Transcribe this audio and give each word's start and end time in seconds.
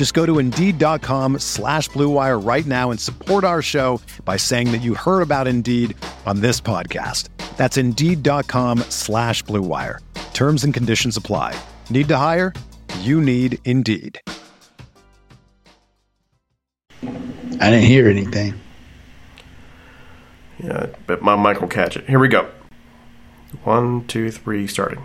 Just 0.00 0.14
go 0.14 0.24
to 0.24 0.38
Indeed.com 0.38 1.40
slash 1.40 1.90
BlueWire 1.90 2.42
right 2.42 2.64
now 2.64 2.90
and 2.90 2.98
support 2.98 3.44
our 3.44 3.60
show 3.60 4.00
by 4.24 4.38
saying 4.38 4.72
that 4.72 4.78
you 4.78 4.94
heard 4.94 5.20
about 5.20 5.46
Indeed 5.46 5.94
on 6.24 6.40
this 6.40 6.58
podcast. 6.58 7.28
That's 7.58 7.76
Indeed.com 7.76 8.78
slash 8.88 9.44
BlueWire. 9.44 9.98
Terms 10.32 10.64
and 10.64 10.72
conditions 10.72 11.18
apply. 11.18 11.54
Need 11.90 12.08
to 12.08 12.16
hire? 12.16 12.54
You 13.00 13.20
need 13.20 13.58
Indeed. 13.66 14.18
I 17.02 17.70
didn't 17.70 17.84
hear 17.84 18.08
anything. 18.08 18.58
Yeah, 20.64 20.86
but 21.06 21.20
my 21.20 21.36
mic 21.36 21.60
will 21.60 21.68
catch 21.68 21.98
it. 21.98 22.08
Here 22.08 22.18
we 22.18 22.28
go. 22.28 22.48
One, 23.64 24.06
two, 24.06 24.30
three, 24.30 24.66
starting. 24.66 25.04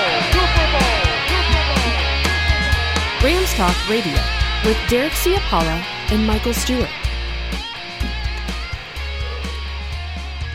Talk 3.61 3.89
Radio 3.91 4.17
with 4.65 4.75
Derek 4.89 5.11
Ciapala 5.11 5.83
and 6.09 6.25
Michael 6.25 6.51
Stewart. 6.51 6.89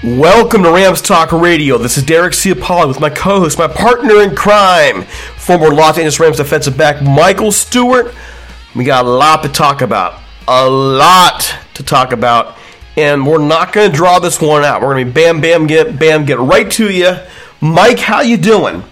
Welcome 0.03 0.65
to 0.65 0.73
Rams 0.73 1.01
Talk 1.01 1.31
Radio. 1.31 1.79
This 1.79 1.97
is 1.97 2.03
Derek 2.03 2.33
Ciapala 2.33 2.89
with 2.89 2.99
my 2.99 3.09
co-host, 3.09 3.59
my 3.59 3.69
partner 3.69 4.23
in 4.23 4.35
crime, 4.35 5.03
former 5.37 5.73
Los 5.73 5.99
Angeles 5.99 6.19
Rams 6.19 6.39
defensive 6.39 6.77
back 6.77 7.01
Michael 7.01 7.53
Stewart. 7.53 8.13
We 8.75 8.83
got 8.83 9.05
a 9.05 9.09
lot 9.09 9.45
to 9.45 9.51
talk 9.51 9.83
about. 9.83 10.21
A 10.49 10.69
lot 10.69 11.55
to 11.75 11.85
talk 11.85 12.11
about. 12.11 12.59
And 12.97 13.25
we're 13.25 13.39
not 13.39 13.73
going 13.73 13.89
to 13.89 13.97
draw 13.97 14.19
this 14.19 14.41
one 14.41 14.65
out. 14.65 14.83
We're 14.83 14.95
going 14.95 15.07
to 15.07 15.13
be 15.13 15.15
bam, 15.15 15.41
bam, 15.41 15.69
get, 15.69 15.97
bam, 15.97 16.25
get 16.25 16.41
right 16.41 16.69
to 16.73 16.91
you. 16.91 17.19
Mike, 17.61 18.01
how 18.01 18.23
you 18.23 18.37
doing? 18.37 18.83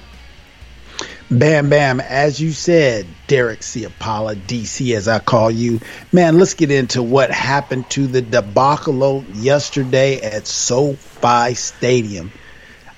Bam 1.39 1.69
Bam, 1.69 2.00
as 2.00 2.41
you 2.41 2.53
said, 2.53 3.06
Derek 3.27 3.61
Ciapala, 3.61 4.37
DC 4.37 4.95
as 4.95 5.09
I 5.09 5.19
call 5.19 5.50
you. 5.50 5.81
Man, 6.12 6.39
let's 6.39 6.55
get 6.55 6.71
into 6.71 7.03
what 7.03 7.31
happened 7.31 7.91
to 7.91 8.06
the 8.06 8.22
debacle 8.22 9.25
yesterday 9.34 10.21
at 10.21 10.47
SoFi 10.47 11.55
Stadium. 11.55 12.31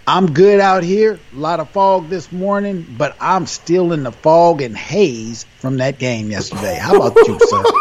I'm 0.06 0.32
good 0.32 0.60
out 0.60 0.82
here. 0.82 1.19
A 1.32 1.36
lot 1.36 1.60
of 1.60 1.70
fog 1.70 2.08
this 2.08 2.30
morning, 2.30 2.86
but 2.97 3.16
I'm 3.20 3.47
still 3.47 3.92
in 3.92 4.02
the 4.02 4.12
fog 4.12 4.60
and 4.60 4.76
haze 4.76 5.44
from 5.58 5.78
that 5.78 5.98
game 5.98 6.30
yesterday. 6.30 6.76
How 6.76 6.97
about 6.97 7.16
you, 7.26 7.38
sir? 7.41 7.64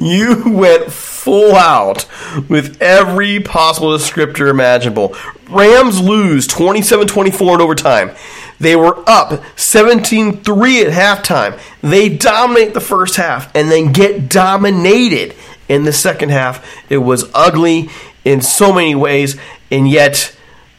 You 0.00 0.42
went 0.58 0.90
full 1.22 1.54
out 1.54 2.04
with 2.48 2.82
every 2.82 3.38
possible 3.38 3.96
descriptor 3.96 4.50
imaginable. 4.50 5.14
Rams 5.48 6.00
lose 6.00 6.48
27 6.48 7.06
24 7.06 7.54
in 7.54 7.60
overtime. 7.60 8.10
They 8.58 8.74
were 8.74 9.02
up 9.08 9.42
17 9.56 10.42
3 10.42 10.84
at 10.84 10.92
halftime. 10.92 11.60
They 11.80 12.08
dominate 12.08 12.74
the 12.74 12.80
first 12.80 13.16
half 13.16 13.54
and 13.54 13.70
then 13.70 13.92
get 13.92 14.28
dominated 14.28 15.36
in 15.68 15.84
the 15.84 15.92
second 15.92 16.30
half. 16.30 16.64
It 16.90 16.98
was 16.98 17.30
ugly 17.34 17.88
in 18.24 18.40
so 18.40 18.72
many 18.72 18.96
ways, 18.96 19.36
and 19.70 19.88
yet 19.88 20.36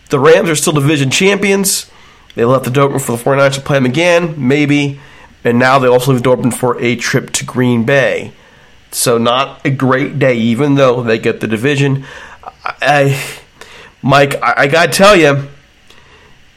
the 0.09 0.19
Rams 0.19 0.49
are 0.49 0.55
still 0.55 0.73
division 0.73 1.09
champions. 1.09 1.89
They 2.35 2.43
left 2.43 2.65
the 2.65 2.71
door 2.71 2.89
open 2.89 2.99
for 2.99 3.15
the 3.15 3.23
49ers 3.23 3.55
to 3.55 3.61
play 3.61 3.77
them 3.77 3.85
again, 3.85 4.35
maybe, 4.37 4.99
and 5.43 5.57
now 5.57 5.79
they 5.79 5.87
also 5.87 6.11
leave 6.11 6.19
the 6.19 6.23
door 6.23 6.37
open 6.37 6.51
for 6.51 6.81
a 6.81 6.95
trip 6.95 7.31
to 7.31 7.45
Green 7.45 7.85
Bay. 7.85 8.33
So 8.93 9.17
not 9.17 9.65
a 9.65 9.71
great 9.71 10.19
day, 10.19 10.35
even 10.37 10.75
though 10.75 11.01
they 11.01 11.17
get 11.17 11.39
the 11.39 11.47
division. 11.47 12.05
I, 12.63 13.19
Mike, 14.01 14.41
I, 14.41 14.53
I 14.57 14.67
gotta 14.67 14.91
tell 14.91 15.15
you, 15.15 15.49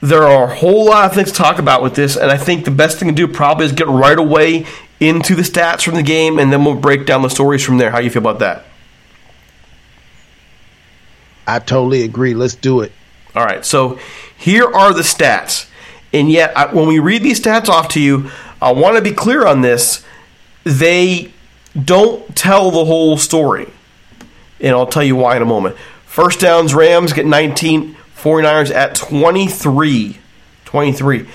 there 0.03 0.23
are 0.23 0.45
a 0.45 0.55
whole 0.55 0.87
lot 0.87 1.07
of 1.07 1.15
things 1.15 1.33
to 1.33 1.35
talk 1.35 1.59
about 1.59 1.83
with 1.83 1.95
this, 1.95 2.17
and 2.17 2.31
I 2.31 2.37
think 2.37 2.65
the 2.65 2.71
best 2.71 2.99
thing 2.99 3.09
to 3.09 3.15
do 3.15 3.27
probably 3.27 3.65
is 3.67 3.73
get 3.73 3.89
right 3.89 4.19
away 4.19 4.67
into 5.01 5.35
the 5.35 5.43
stats 5.43 5.83
from 5.83 5.95
the 5.95 6.03
game, 6.03 6.39
and 6.39 6.53
then 6.53 6.65
we'll 6.65 6.75
break 6.75 7.07
down 7.07 7.23
the 7.23 7.31
stories 7.31 7.65
from 7.65 7.79
there. 7.79 7.91
How 7.91 7.99
you 7.99 8.11
feel 8.11 8.23
about 8.23 8.39
that? 8.41 8.65
I 11.47 11.59
totally 11.59 12.03
agree. 12.03 12.35
Let's 12.35 12.55
do 12.55 12.81
it. 12.83 12.93
All 13.35 13.45
right, 13.45 13.65
so 13.65 13.99
here 14.37 14.67
are 14.67 14.93
the 14.93 15.03
stats, 15.03 15.69
and 16.13 16.31
yet 16.31 16.57
I, 16.57 16.73
when 16.73 16.87
we 16.87 16.99
read 16.99 17.23
these 17.23 17.41
stats 17.41 17.69
off 17.69 17.89
to 17.91 18.01
you, 18.01 18.31
I 18.61 18.73
want 18.73 18.97
to 18.97 19.03
be 19.03 19.13
clear 19.13 19.47
on 19.47 19.63
this. 19.63 20.05
They 20.65 21.33
don't 21.85 22.35
tell 22.35 22.71
the 22.71 22.85
whole 22.85 23.17
story. 23.17 23.69
And 24.61 24.75
I'll 24.75 24.87
tell 24.87 25.05
you 25.05 25.17
why 25.17 25.37
in 25.37 25.43
a 25.43 25.47
moment. 25.47 25.77
First 26.07 26.41
downs, 26.41 26.75
Rams 26.75 27.13
get 27.13 27.27
19, 27.27 27.97
49ers 28.17 28.75
at 28.75 28.95
23. 28.95 30.19
23. 30.65 31.29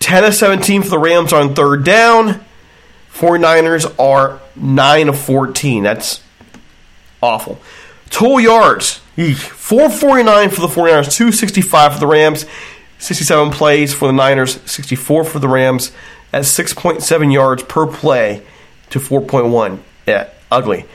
10 0.00 0.24
of 0.24 0.34
17 0.34 0.82
for 0.82 0.88
the 0.88 0.98
Rams 0.98 1.32
on 1.32 1.54
third 1.54 1.84
down. 1.84 2.44
49ers 3.12 3.94
are 3.98 4.40
9 4.56 5.08
of 5.08 5.18
14. 5.18 5.84
That's 5.84 6.22
awful. 7.22 7.60
Total 8.10 8.40
yards, 8.40 9.00
eek, 9.16 9.36
449 9.36 10.50
for 10.50 10.60
the 10.60 10.68
49ers, 10.68 11.16
265 11.16 11.94
for 11.94 12.00
the 12.00 12.06
Rams, 12.06 12.46
67 12.98 13.50
plays 13.50 13.92
for 13.92 14.06
the 14.06 14.12
Niners, 14.12 14.60
64 14.70 15.24
for 15.24 15.38
the 15.38 15.48
Rams, 15.48 15.92
at 16.32 16.42
6.7 16.42 17.32
yards 17.32 17.62
per 17.64 17.86
play 17.86 18.42
to 18.90 18.98
4.1. 18.98 19.80
Yeah, 20.06 20.28
ugly. 20.50 20.86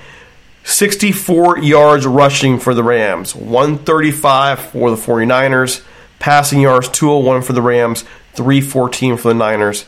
64 0.63 1.59
yards 1.59 2.05
rushing 2.05 2.59
for 2.59 2.73
the 2.73 2.83
Rams, 2.83 3.35
135 3.35 4.59
for 4.59 4.91
the 4.91 4.95
49ers, 4.95 5.83
passing 6.19 6.61
yards 6.61 6.87
201 6.89 7.41
for 7.41 7.53
the 7.53 7.61
Rams, 7.61 8.03
314 8.33 9.17
for 9.17 9.29
the 9.29 9.33
Niners. 9.33 9.85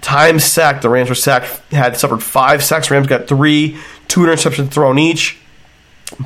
Time 0.00 0.38
sacked. 0.38 0.82
The 0.82 0.88
Rams 0.88 1.08
were 1.08 1.14
sacked. 1.14 1.46
Had 1.72 1.96
suffered 1.96 2.22
five 2.22 2.62
sacks. 2.62 2.90
Rams 2.90 3.06
got 3.08 3.26
three. 3.26 3.78
Two 4.06 4.20
interceptions 4.20 4.70
thrown 4.70 4.98
each. 4.98 5.38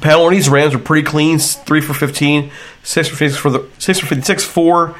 Penalties. 0.00 0.48
Rams 0.48 0.74
were 0.74 0.82
pretty 0.82 1.06
clean. 1.06 1.38
Three 1.38 1.80
for 1.80 1.94
15. 1.94 2.50
Six 2.82 3.08
for 3.08 3.16
56 3.16 3.40
for 3.40 3.50
the 3.50 3.68
six 3.78 3.98
for 3.98 4.06
56 4.06 4.44
for 4.44 4.94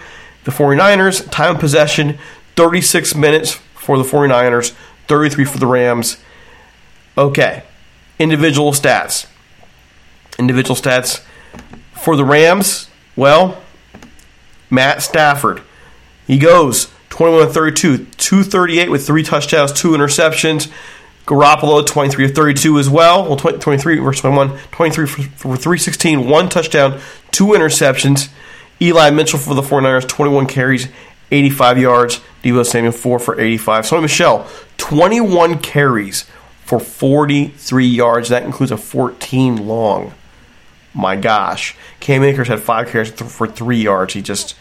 the 0.44 0.50
49ers. 0.50 1.30
Time 1.30 1.54
of 1.54 1.60
possession. 1.60 2.18
36 2.56 3.14
minutes 3.14 3.60
for 3.74 3.98
the 3.98 4.04
49ers. 4.04 4.74
33 5.08 5.44
for 5.44 5.58
the 5.58 5.66
Rams. 5.66 6.16
Okay. 7.16 7.64
Individual 8.18 8.72
stats. 8.72 9.26
Individual 10.38 10.76
stats 10.76 11.24
for 11.94 12.16
the 12.16 12.24
Rams. 12.24 12.88
Well, 13.16 13.62
Matt 14.70 15.02
Stafford. 15.02 15.62
He 16.26 16.38
goes 16.38 16.90
21 17.10 17.50
32, 17.50 18.06
238 18.16 18.90
with 18.90 19.06
three 19.06 19.22
touchdowns, 19.22 19.72
two 19.72 19.90
interceptions. 19.90 20.70
Garoppolo 21.26 21.86
23 21.86 22.24
of 22.24 22.34
32 22.34 22.78
as 22.78 22.90
well. 22.90 23.24
Well, 23.26 23.36
20, 23.36 23.58
23 23.58 23.98
versus 23.98 24.22
21, 24.22 24.58
23 24.72 25.06
for, 25.06 25.22
for 25.22 25.56
316, 25.56 26.28
one 26.28 26.48
touchdown, 26.48 27.00
two 27.30 27.48
interceptions. 27.48 28.28
Eli 28.80 29.10
Mitchell 29.10 29.38
for 29.38 29.54
the 29.54 29.62
49ers, 29.62 30.08
21 30.08 30.46
carries, 30.46 30.88
85 31.32 31.78
yards. 31.78 32.20
Deebo 32.44 32.64
Samuel, 32.64 32.92
4 32.92 33.18
for 33.18 33.40
85. 33.40 33.84
Sony 33.84 34.02
Michel, 34.02 34.46
21 34.76 35.58
carries 35.58 36.26
for 36.64 36.78
43 36.78 37.86
yards. 37.86 38.28
That 38.28 38.44
includes 38.44 38.72
a 38.72 38.76
14 38.76 39.66
long. 39.66 40.14
My 40.94 41.16
gosh. 41.16 41.76
Cam 42.00 42.22
Akers 42.22 42.48
had 42.48 42.60
5 42.60 42.88
carries 42.88 43.10
for 43.10 43.46
3 43.46 43.76
yards. 43.76 44.14
He 44.14 44.22
just. 44.22 44.54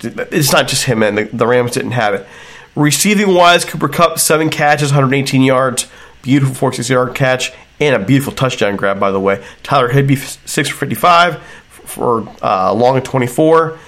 It's 0.00 0.52
not 0.52 0.68
just 0.68 0.84
him, 0.84 1.00
man. 1.00 1.16
The, 1.16 1.24
the 1.24 1.46
Rams 1.46 1.72
didn't 1.72 1.90
have 1.92 2.14
it. 2.14 2.26
Receiving 2.74 3.34
wise, 3.34 3.64
Cooper 3.64 3.88
Kupp, 3.88 4.18
7 4.18 4.48
catches, 4.50 4.90
118 4.90 5.42
yards. 5.42 5.86
Beautiful 6.22 6.54
46 6.54 6.88
yard 6.90 7.14
catch. 7.14 7.52
And 7.78 7.94
a 7.94 8.04
beautiful 8.04 8.32
touchdown 8.32 8.76
grab, 8.76 8.98
by 8.98 9.10
the 9.10 9.20
way. 9.20 9.44
Tyler 9.62 9.88
Higbee, 9.88 10.16
6 10.16 10.68
for 10.68 10.76
55 10.76 11.42
for 11.68 12.28
uh, 12.42 12.72
long 12.72 12.96
at 12.96 13.04
24. 13.04 13.78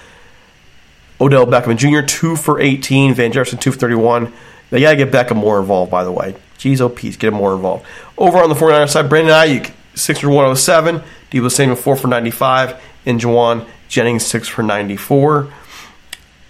Odell 1.20 1.46
Beckham 1.46 1.76
Jr. 1.76 2.06
two 2.06 2.36
for 2.36 2.60
18. 2.60 3.14
Van 3.14 3.32
Jefferson 3.32 3.58
two 3.58 3.72
for 3.72 3.78
31. 3.78 4.32
They 4.70 4.80
got 4.80 4.90
to 4.90 4.96
get 4.96 5.10
Beckham 5.10 5.36
more 5.36 5.58
involved, 5.58 5.90
by 5.90 6.04
the 6.04 6.12
way. 6.12 6.36
Jeez, 6.58 6.80
oh, 6.80 6.88
Pete, 6.88 7.18
get 7.18 7.28
him 7.28 7.34
more 7.34 7.54
involved. 7.54 7.86
Over 8.16 8.38
on 8.38 8.48
the 8.48 8.54
49ers 8.54 8.90
side, 8.90 9.08
Brandon 9.08 9.32
Aiyuk 9.32 9.72
six 9.94 10.20
for 10.20 10.28
107. 10.28 11.02
Deebo 11.30 11.50
Samuel 11.50 11.76
four 11.76 11.96
for 11.96 12.08
95, 12.08 12.80
and 13.06 13.20
Jauan 13.20 13.66
Jennings 13.88 14.26
six 14.26 14.48
for 14.48 14.62
94. 14.62 15.52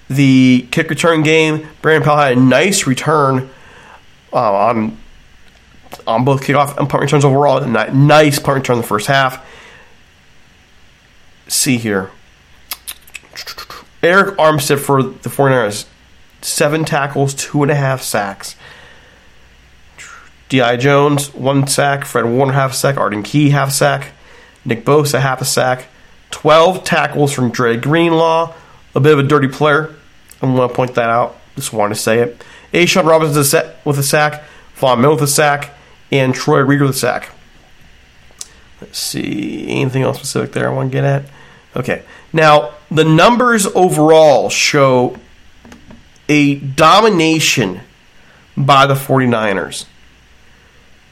The 0.09 0.67
kick 0.71 0.89
return 0.89 1.23
game, 1.23 1.69
Brandon 1.83 2.03
Powell 2.03 2.19
had 2.19 2.37
a 2.37 2.41
nice 2.41 2.87
return 2.87 3.51
uh, 4.33 4.69
on 4.69 4.97
on 6.07 6.25
both 6.25 6.43
kickoff 6.43 6.77
and 6.79 6.89
punt 6.89 7.03
returns 7.03 7.25
overall. 7.25 7.65
Nice 7.67 8.39
punt 8.39 8.57
return 8.57 8.77
in 8.77 8.83
the 8.83 8.87
first 8.87 9.07
half. 9.07 9.45
See 11.49 11.77
here. 11.77 12.11
Arik 14.03 14.37
Armstead 14.37 14.79
for 14.79 15.03
the 15.03 15.29
49ers, 15.29 15.87
seven 16.41 16.85
tackles, 16.85 17.35
two 17.35 17.63
and 17.63 17.71
a 17.71 17.75
half 17.75 18.03
sacks. 18.03 18.57
D.J. 20.49 20.79
Jones, 20.79 21.35
one 21.35 21.67
sack. 21.67 22.05
Fred 22.05 22.25
Warner, 22.25 22.55
half 22.55 22.73
sack. 22.73 22.97
Arden 22.97 23.23
Key, 23.23 23.51
half 23.51 23.71
sack. 23.71 24.13
Nick 24.65 24.85
Bosa, 24.85 25.21
half 25.21 25.41
a 25.41 25.45
sack. 25.45 25.87
12 26.31 26.85
tackles 26.85 27.33
from 27.33 27.51
Dre 27.51 27.77
Greenlaw. 27.77 28.55
A 28.95 29.01
bit 29.01 29.13
of 29.13 29.19
a 29.19 29.23
dirty 29.23 29.49
player. 29.49 29.95
I'm 30.41 30.55
going 30.55 30.69
to 30.69 30.75
point 30.75 30.95
that 30.95 31.11
out. 31.11 31.37
Just 31.57 31.73
wanted 31.73 31.95
to 31.95 32.01
say 32.01 32.21
it. 32.21 32.43
A'Shawn 32.73 33.05
Robinson 33.05 33.73
with 33.85 33.99
a 33.99 34.03
sack. 34.03 34.45
Von 34.77 35.01
Miller 35.01 35.15
with 35.15 35.25
a 35.25 35.27
sack. 35.27 35.75
And 36.11 36.35
Troy 36.35 36.61
Reeder 36.61 36.87
with 36.87 36.97
a 36.97 36.99
sack. 36.99 37.31
Let's 38.81 38.99
see. 38.99 39.69
Anything 39.69 40.03
else 40.03 40.19
specific 40.19 40.53
there 40.53 40.71
I 40.71 40.73
want 40.73 40.91
to 40.91 40.97
get 40.97 41.05
at? 41.05 41.25
Okay. 41.77 42.05
Now, 42.33 42.75
the 42.91 43.05
numbers 43.05 43.67
overall 43.67 44.51
show 44.51 45.17
a 46.29 46.57
domination 46.57 47.81
by 48.57 48.87
the 48.87 48.95
49ers. 48.95 49.87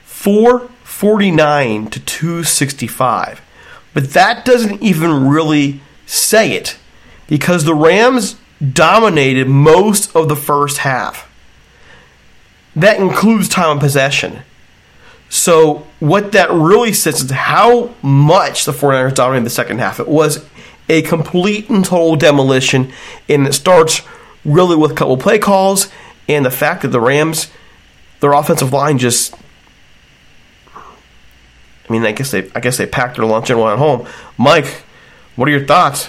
449 0.04 1.86
to 1.90 2.00
265. 2.00 3.40
But 3.94 4.10
that 4.10 4.44
doesn't 4.44 4.82
even 4.82 5.28
really 5.28 5.80
say 6.04 6.52
it 6.52 6.76
because 7.28 7.64
the 7.64 7.74
Rams 7.74 8.36
dominated 8.72 9.48
most 9.48 10.14
of 10.14 10.28
the 10.28 10.36
first 10.36 10.78
half. 10.78 11.30
That 12.74 13.00
includes 13.00 13.48
time 13.48 13.76
of 13.76 13.80
possession. 13.80 14.40
So, 15.28 15.86
what 15.98 16.32
that 16.32 16.50
really 16.52 16.92
says 16.92 17.22
is 17.22 17.30
how 17.30 17.94
much 18.02 18.64
the 18.64 18.72
49ers 18.72 19.14
dominated 19.14 19.46
the 19.46 19.50
second 19.50 19.78
half. 19.78 19.98
It 19.98 20.08
was 20.08 20.44
a 20.88 21.02
complete 21.02 21.68
and 21.68 21.84
total 21.84 22.16
demolition, 22.16 22.92
and 23.28 23.46
it 23.46 23.54
starts 23.54 24.02
really 24.44 24.76
with 24.76 24.92
a 24.92 24.94
couple 24.94 25.16
play 25.16 25.38
calls 25.38 25.88
and 26.28 26.44
the 26.44 26.50
fact 26.50 26.82
that 26.82 26.88
the 26.88 27.00
Rams, 27.00 27.50
their 28.20 28.32
offensive 28.32 28.72
line 28.72 28.98
just. 28.98 29.34
I 30.74 31.92
mean, 31.92 32.04
I 32.04 32.10
guess 32.12 32.32
they, 32.32 32.50
I 32.52 32.60
guess 32.60 32.78
they 32.78 32.86
packed 32.86 33.16
their 33.16 33.26
lunch 33.26 33.48
and 33.48 33.60
went 33.60 33.78
home. 33.78 34.08
Mike, 34.36 34.82
what 35.36 35.46
are 35.46 35.52
your 35.52 35.66
thoughts? 35.66 36.08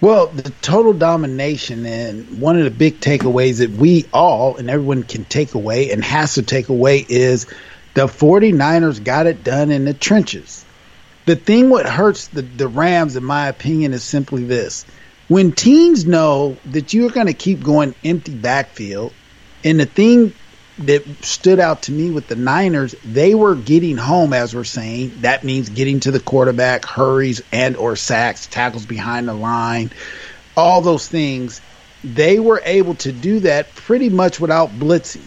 Well, 0.00 0.26
the 0.26 0.50
total 0.62 0.92
domination 0.92 1.86
and 1.86 2.40
one 2.40 2.58
of 2.58 2.64
the 2.64 2.72
big 2.72 2.98
takeaways 2.98 3.58
that 3.58 3.70
we 3.70 4.06
all 4.12 4.56
and 4.56 4.68
everyone 4.68 5.04
can 5.04 5.24
take 5.26 5.54
away 5.54 5.92
and 5.92 6.02
has 6.02 6.34
to 6.34 6.42
take 6.42 6.68
away 6.68 7.06
is 7.08 7.46
the 7.94 8.06
49ers 8.06 9.04
got 9.04 9.28
it 9.28 9.44
done 9.44 9.70
in 9.70 9.84
the 9.84 9.94
trenches. 9.94 10.61
The 11.24 11.36
thing 11.36 11.70
what 11.70 11.86
hurts 11.86 12.28
the, 12.28 12.42
the 12.42 12.68
Rams, 12.68 13.16
in 13.16 13.24
my 13.24 13.48
opinion, 13.48 13.92
is 13.92 14.02
simply 14.02 14.44
this. 14.44 14.84
When 15.28 15.52
teams 15.52 16.04
know 16.04 16.56
that 16.66 16.92
you're 16.92 17.10
going 17.10 17.28
to 17.28 17.32
keep 17.32 17.62
going 17.62 17.94
empty 18.04 18.34
backfield, 18.34 19.12
and 19.64 19.78
the 19.78 19.86
thing 19.86 20.32
that 20.78 21.04
stood 21.24 21.60
out 21.60 21.82
to 21.82 21.92
me 21.92 22.10
with 22.10 22.26
the 22.26 22.34
Niners, 22.34 22.94
they 23.04 23.34
were 23.34 23.54
getting 23.54 23.96
home, 23.96 24.32
as 24.32 24.54
we're 24.54 24.64
saying. 24.64 25.12
That 25.20 25.44
means 25.44 25.68
getting 25.68 26.00
to 26.00 26.10
the 26.10 26.20
quarterback, 26.20 26.84
hurries 26.84 27.42
and 27.52 27.76
or 27.76 27.94
sacks, 27.94 28.46
tackles 28.46 28.86
behind 28.86 29.28
the 29.28 29.34
line, 29.34 29.90
all 30.56 30.80
those 30.80 31.06
things. 31.06 31.60
They 32.02 32.40
were 32.40 32.60
able 32.64 32.96
to 32.96 33.12
do 33.12 33.40
that 33.40 33.74
pretty 33.74 34.08
much 34.08 34.40
without 34.40 34.70
blitzing. 34.70 35.22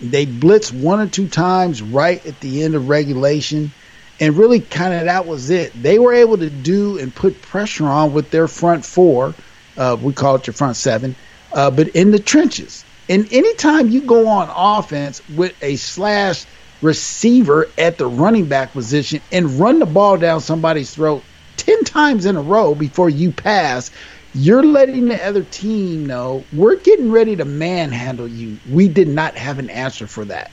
They 0.00 0.26
blitzed 0.26 0.72
one 0.72 1.00
or 1.00 1.08
two 1.08 1.28
times 1.28 1.82
right 1.82 2.24
at 2.24 2.38
the 2.40 2.62
end 2.62 2.74
of 2.74 2.88
regulation, 2.88 3.72
and 4.20 4.36
really 4.36 4.60
kind 4.60 4.94
of 4.94 5.06
that 5.06 5.26
was 5.26 5.50
it. 5.50 5.72
They 5.80 5.98
were 5.98 6.14
able 6.14 6.38
to 6.38 6.50
do 6.50 6.98
and 6.98 7.14
put 7.14 7.42
pressure 7.42 7.86
on 7.86 8.12
with 8.12 8.30
their 8.30 8.48
front 8.48 8.84
four. 8.84 9.36
Uh, 9.76 9.96
we 10.00 10.12
call 10.12 10.36
it 10.36 10.46
your 10.46 10.54
front 10.54 10.76
seven, 10.76 11.16
uh, 11.52 11.70
but 11.70 11.88
in 11.90 12.10
the 12.12 12.20
trenches 12.20 12.84
and 13.10 13.26
anytime 13.32 13.88
you 13.88 14.02
go 14.02 14.28
on 14.28 14.50
offense 14.54 15.20
with 15.28 15.54
a 15.62 15.76
slash 15.76 16.46
receiver 16.80 17.74
at 17.76 17.98
the 17.98 18.06
running 18.06 18.48
back 18.48 18.72
position 18.72 19.22
and 19.32 19.58
run 19.58 19.80
the 19.80 19.86
ball 19.86 20.16
down 20.16 20.40
somebody's 20.40 20.94
throat 20.94 21.26
10 21.56 21.84
times 21.84 22.24
in 22.24 22.36
a 22.36 22.42
row 22.42 22.74
before 22.74 23.10
you 23.10 23.32
pass, 23.32 23.90
you're 24.32 24.62
letting 24.64 25.06
the 25.08 25.26
other 25.26 25.42
team 25.42 26.06
know 26.06 26.46
we're 26.52 26.80
getting 26.80 27.10
ready 27.10 27.34
to 27.36 27.44
manhandle 27.44 28.28
you. 28.28 28.60
We 28.64 28.88
did 28.88 29.08
not 29.08 29.36
have 29.36 29.58
an 29.58 29.70
answer 29.70 30.06
for 30.06 30.24
that. 30.26 30.52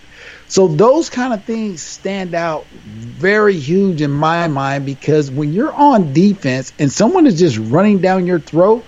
So 0.50 0.68
those 0.68 1.10
kind 1.10 1.34
of 1.34 1.44
things 1.44 1.82
stand 1.82 2.34
out 2.34 2.66
very 2.68 3.58
huge 3.58 4.02
in 4.02 4.12
my 4.12 4.48
mind 4.48 4.86
because 4.86 5.30
when 5.30 5.52
you're 5.52 5.74
on 5.74 6.14
defense 6.14 6.72
and 6.80 6.92
someone 6.92 7.28
is 7.28 7.38
just 7.38 7.58
running 7.58 8.00
down 8.00 8.26
your 8.26 8.40
throat, 8.40 8.86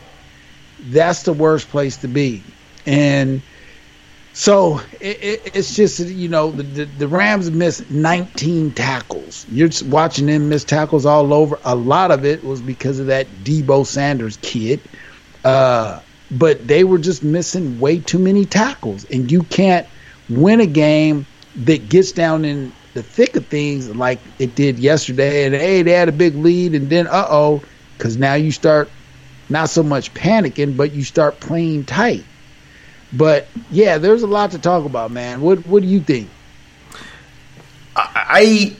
that's 0.80 1.24
the 1.24 1.34
worst 1.34 1.68
place 1.70 1.98
to 1.98 2.08
be. 2.08 2.42
And 2.86 3.42
so 4.32 4.80
it, 5.02 5.22
it, 5.22 5.52
it's 5.54 5.76
just 5.76 6.00
you 6.00 6.30
know 6.30 6.52
the, 6.52 6.64
the, 6.64 6.86
the 6.86 7.08
Rams 7.10 7.52
missed 7.52 7.92
19 7.92 8.72
tackles. 8.72 9.46
You're 9.52 9.70
watching 9.88 10.28
them 10.28 10.48
miss 10.48 10.64
tackles 10.64 11.06
all 11.06 11.34
over. 11.34 11.60
A 11.66 11.76
lot 11.76 12.12
of 12.12 12.24
it 12.24 12.42
was 12.42 12.62
because 12.62 13.00
of 13.00 13.08
that 13.08 13.28
Deebo 13.44 13.86
Sanders 13.86 14.38
kid, 14.42 14.80
uh, 15.44 16.00
but 16.32 16.66
they 16.66 16.86
were 16.86 17.00
just 17.00 17.22
missing 17.22 17.82
way 17.82 18.00
too 18.00 18.20
many 18.20 18.46
tackles, 18.46 19.04
and 19.12 19.30
you 19.30 19.44
can't 19.44 19.86
win 20.30 20.62
a 20.62 20.66
game 20.66 21.26
that 21.66 21.90
gets 21.90 22.12
down 22.12 22.46
in 22.46 22.72
the 22.94 23.04
thick 23.04 23.36
of 23.36 23.46
things 23.48 23.94
like 23.96 24.20
it 24.40 24.56
did 24.56 24.80
yesterday. 24.80 25.46
And 25.46 25.56
hey, 25.56 25.82
they 25.84 25.92
had 25.92 26.10
a 26.10 26.14
big 26.14 26.36
lead, 26.36 26.76
and 26.76 26.90
then 26.90 27.08
uh 27.08 27.28
oh, 27.30 27.64
because 27.98 28.18
now 28.18 28.34
you 28.36 28.52
start 28.52 28.90
not 29.50 29.70
so 29.70 29.84
much 29.84 30.14
panicking, 30.14 30.78
but 30.78 30.92
you 30.92 31.04
start 31.04 31.40
playing 31.40 31.86
tight. 31.86 32.24
But 33.12 33.48
yeah, 33.72 33.98
there's 33.98 34.24
a 34.24 34.28
lot 34.28 34.52
to 34.52 34.60
talk 34.60 34.86
about, 34.86 35.12
man. 35.12 35.42
What 35.42 35.66
what 35.68 35.82
do 35.82 35.88
you 35.88 36.00
think? 36.00 36.30
I 37.96 38.76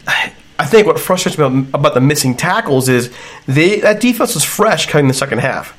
I 0.60 0.66
think 0.66 0.88
what 0.88 1.00
frustrates 1.00 1.38
me 1.38 1.46
about 1.74 1.94
the 1.94 2.02
missing 2.02 2.36
tackles 2.36 2.90
is 2.90 3.12
they 3.48 3.80
that 3.80 4.02
defense 4.02 4.36
was 4.36 4.44
fresh 4.44 4.88
coming 4.88 5.08
the 5.08 5.14
second 5.14 5.40
half. 5.40 5.79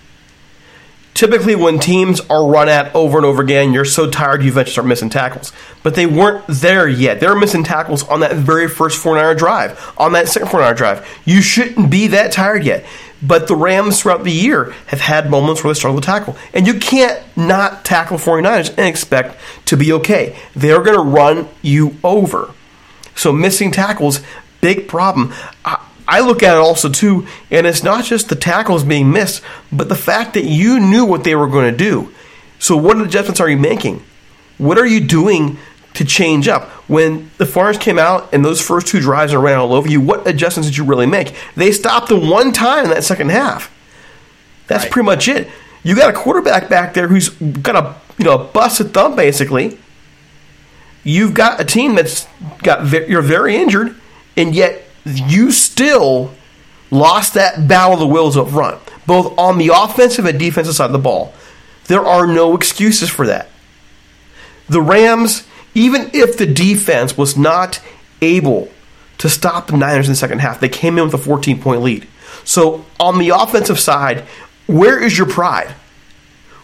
Typically 1.20 1.54
when 1.54 1.78
teams 1.78 2.18
are 2.30 2.46
run 2.46 2.66
at 2.66 2.94
over 2.96 3.18
and 3.18 3.26
over 3.26 3.42
again, 3.42 3.74
you're 3.74 3.84
so 3.84 4.08
tired 4.08 4.42
you 4.42 4.48
eventually 4.48 4.72
start 4.72 4.86
missing 4.86 5.10
tackles. 5.10 5.52
But 5.82 5.94
they 5.94 6.06
weren't 6.06 6.42
there 6.48 6.88
yet. 6.88 7.20
They 7.20 7.26
were 7.26 7.38
missing 7.38 7.62
tackles 7.62 8.02
on 8.04 8.20
that 8.20 8.36
very 8.36 8.66
first 8.66 8.98
49 9.02 9.36
drive, 9.36 9.92
on 9.98 10.12
that 10.12 10.28
second 10.28 10.48
49 10.48 10.74
drive. 10.74 11.20
You 11.26 11.42
shouldn't 11.42 11.90
be 11.90 12.06
that 12.06 12.32
tired 12.32 12.64
yet. 12.64 12.86
But 13.22 13.48
the 13.48 13.54
Rams 13.54 14.00
throughout 14.00 14.24
the 14.24 14.32
year 14.32 14.72
have 14.86 15.00
had 15.00 15.30
moments 15.30 15.62
where 15.62 15.74
they 15.74 15.78
struggle 15.78 16.00
to 16.00 16.06
tackle. 16.06 16.38
And 16.54 16.66
you 16.66 16.80
can't 16.80 17.22
not 17.36 17.84
tackle 17.84 18.16
49ers 18.16 18.70
and 18.70 18.86
expect 18.86 19.38
to 19.66 19.76
be 19.76 19.92
okay. 19.92 20.38
They're 20.56 20.82
going 20.82 20.96
to 20.96 21.02
run 21.02 21.50
you 21.60 21.98
over. 22.02 22.54
So 23.14 23.30
missing 23.30 23.72
tackles, 23.72 24.22
big 24.62 24.88
problem. 24.88 25.34
I, 25.66 25.84
I 26.10 26.20
look 26.20 26.42
at 26.42 26.54
it 26.56 26.58
also 26.58 26.88
too, 26.88 27.26
and 27.52 27.66
it's 27.66 27.84
not 27.84 28.04
just 28.04 28.28
the 28.28 28.34
tackles 28.34 28.82
being 28.82 29.12
missed, 29.12 29.42
but 29.70 29.88
the 29.88 29.94
fact 29.94 30.34
that 30.34 30.44
you 30.44 30.80
knew 30.80 31.04
what 31.04 31.22
they 31.22 31.36
were 31.36 31.46
going 31.46 31.70
to 31.70 31.76
do. 31.76 32.12
So 32.58 32.76
what 32.76 33.00
adjustments 33.00 33.40
are 33.40 33.48
you 33.48 33.56
making? 33.56 34.02
What 34.58 34.76
are 34.76 34.86
you 34.86 35.00
doing 35.00 35.56
to 35.94 36.04
change 36.04 36.48
up? 36.48 36.68
When 36.88 37.30
the 37.38 37.46
Farmers 37.46 37.78
came 37.78 37.98
out 37.98 38.34
and 38.34 38.44
those 38.44 38.60
first 38.60 38.88
two 38.88 39.00
drives 39.00 39.34
ran 39.34 39.58
all 39.58 39.72
over 39.72 39.88
you, 39.88 40.00
what 40.00 40.26
adjustments 40.26 40.68
did 40.68 40.76
you 40.76 40.84
really 40.84 41.06
make? 41.06 41.32
They 41.54 41.70
stopped 41.70 42.08
the 42.08 42.18
one 42.18 42.50
time 42.52 42.84
in 42.84 42.90
that 42.90 43.04
second 43.04 43.30
half. 43.30 43.70
That's 44.66 44.82
Right. 44.84 44.92
pretty 44.92 45.06
much 45.06 45.28
it. 45.28 45.48
You 45.84 45.94
got 45.94 46.10
a 46.10 46.12
quarterback 46.12 46.68
back 46.68 46.92
there 46.92 47.06
who's 47.08 47.28
got 47.30 47.76
a 47.76 47.94
you 48.18 48.24
know 48.24 48.34
a 48.34 48.38
busted 48.44 48.92
thumb 48.92 49.16
basically. 49.16 49.78
You've 51.04 51.32
got 51.32 51.60
a 51.60 51.64
team 51.64 51.94
that's 51.94 52.26
got 52.62 52.86
you're 53.08 53.22
very 53.22 53.56
injured, 53.56 53.94
and 54.36 54.54
yet 54.54 54.84
you 55.04 55.52
still 55.52 56.32
lost 56.90 57.34
that 57.34 57.68
battle 57.68 57.94
of 57.94 58.00
the 58.00 58.06
wills 58.06 58.36
up 58.36 58.50
front, 58.50 58.80
both 59.06 59.36
on 59.38 59.58
the 59.58 59.70
offensive 59.74 60.24
and 60.24 60.38
defensive 60.38 60.74
side 60.74 60.86
of 60.86 60.92
the 60.92 60.98
ball. 60.98 61.32
There 61.86 62.04
are 62.04 62.26
no 62.26 62.56
excuses 62.56 63.10
for 63.10 63.26
that. 63.26 63.48
The 64.68 64.80
Rams, 64.80 65.46
even 65.74 66.10
if 66.12 66.36
the 66.36 66.46
defense 66.46 67.16
was 67.16 67.36
not 67.36 67.80
able 68.22 68.70
to 69.18 69.28
stop 69.28 69.66
the 69.66 69.76
Niners 69.76 70.06
in 70.06 70.12
the 70.12 70.16
second 70.16 70.40
half, 70.40 70.60
they 70.60 70.68
came 70.68 70.98
in 70.98 71.04
with 71.04 71.14
a 71.14 71.18
14 71.18 71.60
point 71.60 71.82
lead. 71.82 72.06
So 72.44 72.84
on 72.98 73.18
the 73.18 73.30
offensive 73.30 73.78
side, 73.78 74.20
where 74.66 75.02
is 75.02 75.18
your 75.18 75.26
pride? 75.26 75.74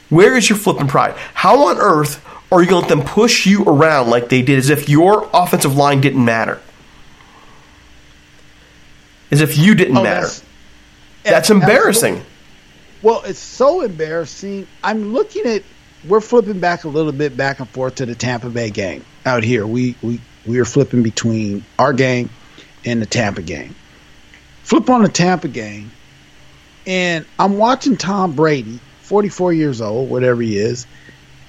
Where 0.09 0.37
is 0.37 0.49
your 0.49 0.59
flipping 0.59 0.87
pride? 0.87 1.16
How 1.35 1.66
on 1.66 1.78
earth 1.78 2.25
are 2.52 2.62
you 2.62 2.69
going 2.69 2.85
to 2.85 2.88
let 2.88 2.97
them 2.97 3.07
push 3.07 3.47
you 3.47 3.64
around 3.64 4.09
like 4.09 4.28
they 4.28 4.43
did 4.43 4.59
as 4.59 4.71
if 4.71 4.88
your 4.88 5.28
offensive 5.35 5.76
line 5.76 6.00
didn't 6.00 6.25
matter? 6.25 6.61
As 9.30 9.40
if 9.40 9.59
you 9.59 9.75
didn't 9.75 9.97
Oh, 9.97 10.02
matter. 10.02 10.21
that's- 10.26 10.42
That's 11.25 11.50
embarrassing. 11.50 12.23
Well, 13.02 13.23
it's 13.26 13.38
so 13.40 13.80
embarrassing. 13.83 14.66
I'm 14.85 15.12
looking 15.12 15.45
at 15.47 15.62
we're 16.06 16.21
flipping 16.21 16.61
back 16.61 16.85
a 16.85 16.88
little 16.88 17.11
bit 17.12 17.37
back 17.37 17.59
and 17.59 17.68
forth 17.68 17.97
to 17.97 18.06
the 18.06 18.14
Tampa 18.14 18.49
Bay 18.49 18.71
game 18.71 19.04
out 19.25 19.42
here. 19.42 19.66
We 19.66 19.97
we 20.02 20.21
we 20.47 20.59
are 20.61 20.64
flipping 20.64 21.02
between 21.02 21.64
our 21.78 21.92
game 21.92 22.30
and 22.85 23.02
the 23.02 23.06
Tampa 23.06 23.42
game. 23.42 23.75
Flip 24.62 24.88
on 24.88 25.02
the 25.02 25.09
Tampa 25.09 25.49
game, 25.49 25.90
and 26.87 27.25
I'm 27.38 27.59
watching 27.59 27.97
Tom 27.97 28.33
Brady, 28.33 28.78
44 29.02 29.52
years 29.52 29.80
old, 29.80 30.09
whatever 30.09 30.42
he 30.42 30.56
is, 30.56 30.87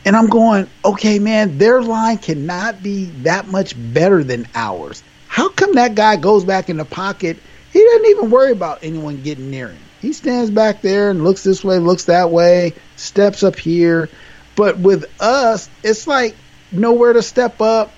and 0.05 0.15
I'm 0.15 0.27
going, 0.27 0.67
okay, 0.83 1.19
man, 1.19 1.57
their 1.59 1.81
line 1.83 2.17
cannot 2.17 2.81
be 2.81 3.05
that 3.23 3.47
much 3.47 3.75
better 3.93 4.23
than 4.23 4.47
ours. 4.55 5.03
How 5.27 5.49
come 5.49 5.73
that 5.73 5.93
guy 5.95 6.15
goes 6.15 6.43
back 6.43 6.69
in 6.69 6.77
the 6.77 6.85
pocket? 6.85 7.37
He 7.77 7.83
doesn't 7.83 8.05
even 8.07 8.31
worry 8.31 8.51
about 8.51 8.79
anyone 8.81 9.21
getting 9.21 9.51
near 9.51 9.67
him. 9.67 9.77
He 10.01 10.11
stands 10.11 10.49
back 10.49 10.81
there 10.81 11.11
and 11.11 11.23
looks 11.23 11.43
this 11.43 11.63
way, 11.63 11.77
looks 11.77 12.05
that 12.05 12.31
way, 12.31 12.73
steps 12.95 13.43
up 13.43 13.55
here. 13.55 14.09
But 14.55 14.79
with 14.79 15.05
us, 15.21 15.69
it's 15.83 16.07
like 16.07 16.35
nowhere 16.71 17.13
to 17.13 17.21
step 17.21 17.61
up, 17.61 17.91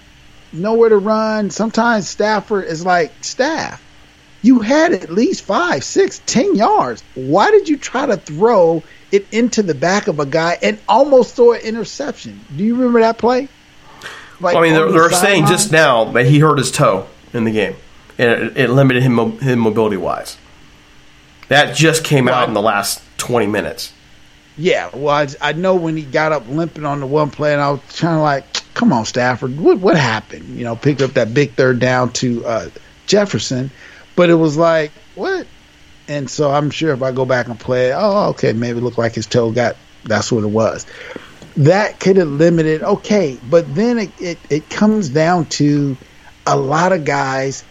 nowhere 0.52 0.90
to 0.90 0.98
run. 0.98 1.50
Sometimes 1.50 2.10
Stafford 2.10 2.66
is 2.66 2.86
like, 2.86 3.14
staff, 3.24 3.82
you 4.42 4.60
had 4.60 4.92
at 4.92 5.12
least 5.12 5.44
five, 5.44 5.86
six, 5.86 6.22
ten 6.26 6.56
yards. 6.56 7.02
Why 7.16 7.50
did 7.50 7.70
you 7.70 7.78
try 7.78 8.06
to 8.06 8.18
throw 8.18 8.84
it 9.14 9.28
into 9.32 9.64
the 9.64 9.76
back 9.76 10.10
of 10.10 10.20
a 10.20 10.26
guy 10.26 10.58
and 10.62 10.78
almost 10.90 11.38
throw 11.38 11.54
an 11.54 11.62
interception? 11.62 12.46
Do 12.54 12.66
you 12.66 12.76
remember 12.76 13.00
that 13.00 13.18
play? 13.18 13.48
Like 14.42 14.58
I 14.58 14.62
mean, 14.62 14.74
they're, 14.74 14.88
the 14.88 14.92
they're 14.92 15.12
saying 15.12 15.46
just 15.46 15.72
now 15.72 16.12
that 16.12 16.26
he 16.26 16.40
hurt 16.40 16.58
his 16.58 16.70
toe 16.70 17.08
in 17.32 17.46
the 17.46 17.52
game, 17.52 17.78
it, 18.20 18.58
it 18.58 18.70
limited 18.70 19.02
him, 19.02 19.40
him 19.40 19.60
mobility 19.60 19.98
wise. 19.98 20.38
That 21.48 21.76
just 21.76 22.04
came 22.04 22.28
out 22.28 22.48
in 22.48 22.54
the 22.54 22.62
last 22.62 23.02
20 23.18 23.48
minutes. 23.48 23.94
Yeah, 24.58 24.90
well, 24.94 25.16
I, 25.16 25.28
I 25.42 25.54
know 25.54 25.76
when 25.76 25.96
he 25.96 26.04
got 26.04 26.34
up 26.34 26.48
limping 26.50 26.86
on 26.86 27.00
the 27.00 27.08
one 27.08 27.32
play, 27.32 27.54
and 27.54 27.62
I 27.62 27.72
was 27.72 27.80
kind 27.98 28.16
of 28.16 28.22
like, 28.22 28.46
"Come 28.74 28.92
on, 28.92 29.06
Stafford, 29.06 29.58
what 29.58 29.80
what 29.80 29.96
happened?" 29.96 30.58
You 30.58 30.66
know, 30.66 30.76
picked 30.76 31.02
up 31.02 31.12
that 31.12 31.34
big 31.34 31.54
third 31.54 31.80
down 31.80 32.12
to 32.14 32.46
uh, 32.46 32.70
Jefferson, 33.08 33.72
but 34.18 34.30
it 34.30 34.34
was 34.34 34.58
like, 34.58 34.92
what? 35.16 35.48
And 36.10 36.30
so 36.30 36.52
I'm 36.52 36.72
sure 36.72 36.92
if 36.92 37.02
I 37.02 37.14
go 37.14 37.24
back 37.24 37.48
and 37.48 37.58
play, 37.58 37.94
oh, 37.94 38.32
okay, 38.32 38.52
maybe 38.52 38.80
it 38.80 38.82
looked 38.82 38.98
like 38.98 39.16
his 39.16 39.28
toe 39.28 39.52
got. 39.52 39.78
That's 40.04 40.30
what 40.30 40.44
it 40.44 40.48
was. 40.48 40.86
That 41.56 42.02
could 42.02 42.18
have 42.18 42.28
limited. 42.28 42.84
Okay, 42.84 43.40
but 43.50 43.74
then 43.76 43.98
it, 43.98 44.12
it 44.20 44.40
it 44.50 44.70
comes 44.70 45.08
down 45.08 45.46
to 45.46 45.96
a 46.46 46.58
lot 46.58 46.92
of 46.92 47.06
guys 47.06 47.64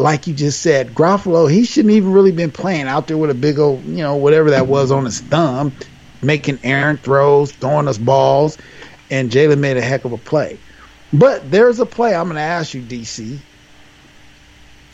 like 0.00 0.26
you 0.26 0.34
just 0.34 0.60
said, 0.62 0.94
Garoppolo, 0.94 1.50
he 1.50 1.64
shouldn't 1.64 1.94
even 1.94 2.12
really 2.12 2.32
been 2.32 2.50
playing 2.50 2.88
out 2.88 3.06
there 3.06 3.16
with 3.16 3.30
a 3.30 3.34
big 3.34 3.58
old, 3.58 3.84
you 3.84 3.98
know, 3.98 4.16
whatever 4.16 4.50
that 4.50 4.66
was 4.66 4.90
on 4.90 5.04
his 5.04 5.20
thumb, 5.20 5.72
making 6.22 6.58
errant 6.64 7.00
throws, 7.00 7.52
throwing 7.52 7.86
us 7.86 7.98
balls, 7.98 8.58
and 9.10 9.30
Jalen 9.30 9.58
made 9.58 9.76
a 9.76 9.82
heck 9.82 10.04
of 10.04 10.12
a 10.12 10.18
play. 10.18 10.58
But 11.12 11.50
there's 11.50 11.80
a 11.80 11.86
play 11.86 12.14
I'm 12.14 12.24
going 12.24 12.36
to 12.36 12.40
ask 12.40 12.74
you, 12.74 12.82
DC. 12.82 13.38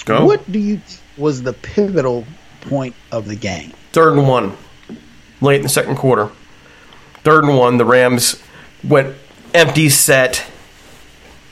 Go. 0.04 0.24
What 0.24 0.50
do 0.50 0.58
you 0.58 0.80
was 1.16 1.42
the 1.42 1.52
pivotal 1.52 2.24
point 2.62 2.94
of 3.10 3.26
the 3.26 3.34
game? 3.34 3.72
Third 3.92 4.12
and 4.12 4.28
one, 4.28 4.56
late 5.40 5.56
in 5.56 5.62
the 5.62 5.68
second 5.68 5.96
quarter. 5.96 6.30
Third 7.24 7.44
and 7.44 7.56
one, 7.56 7.76
the 7.76 7.84
Rams 7.84 8.40
went 8.84 9.16
empty 9.52 9.88
set. 9.88 10.46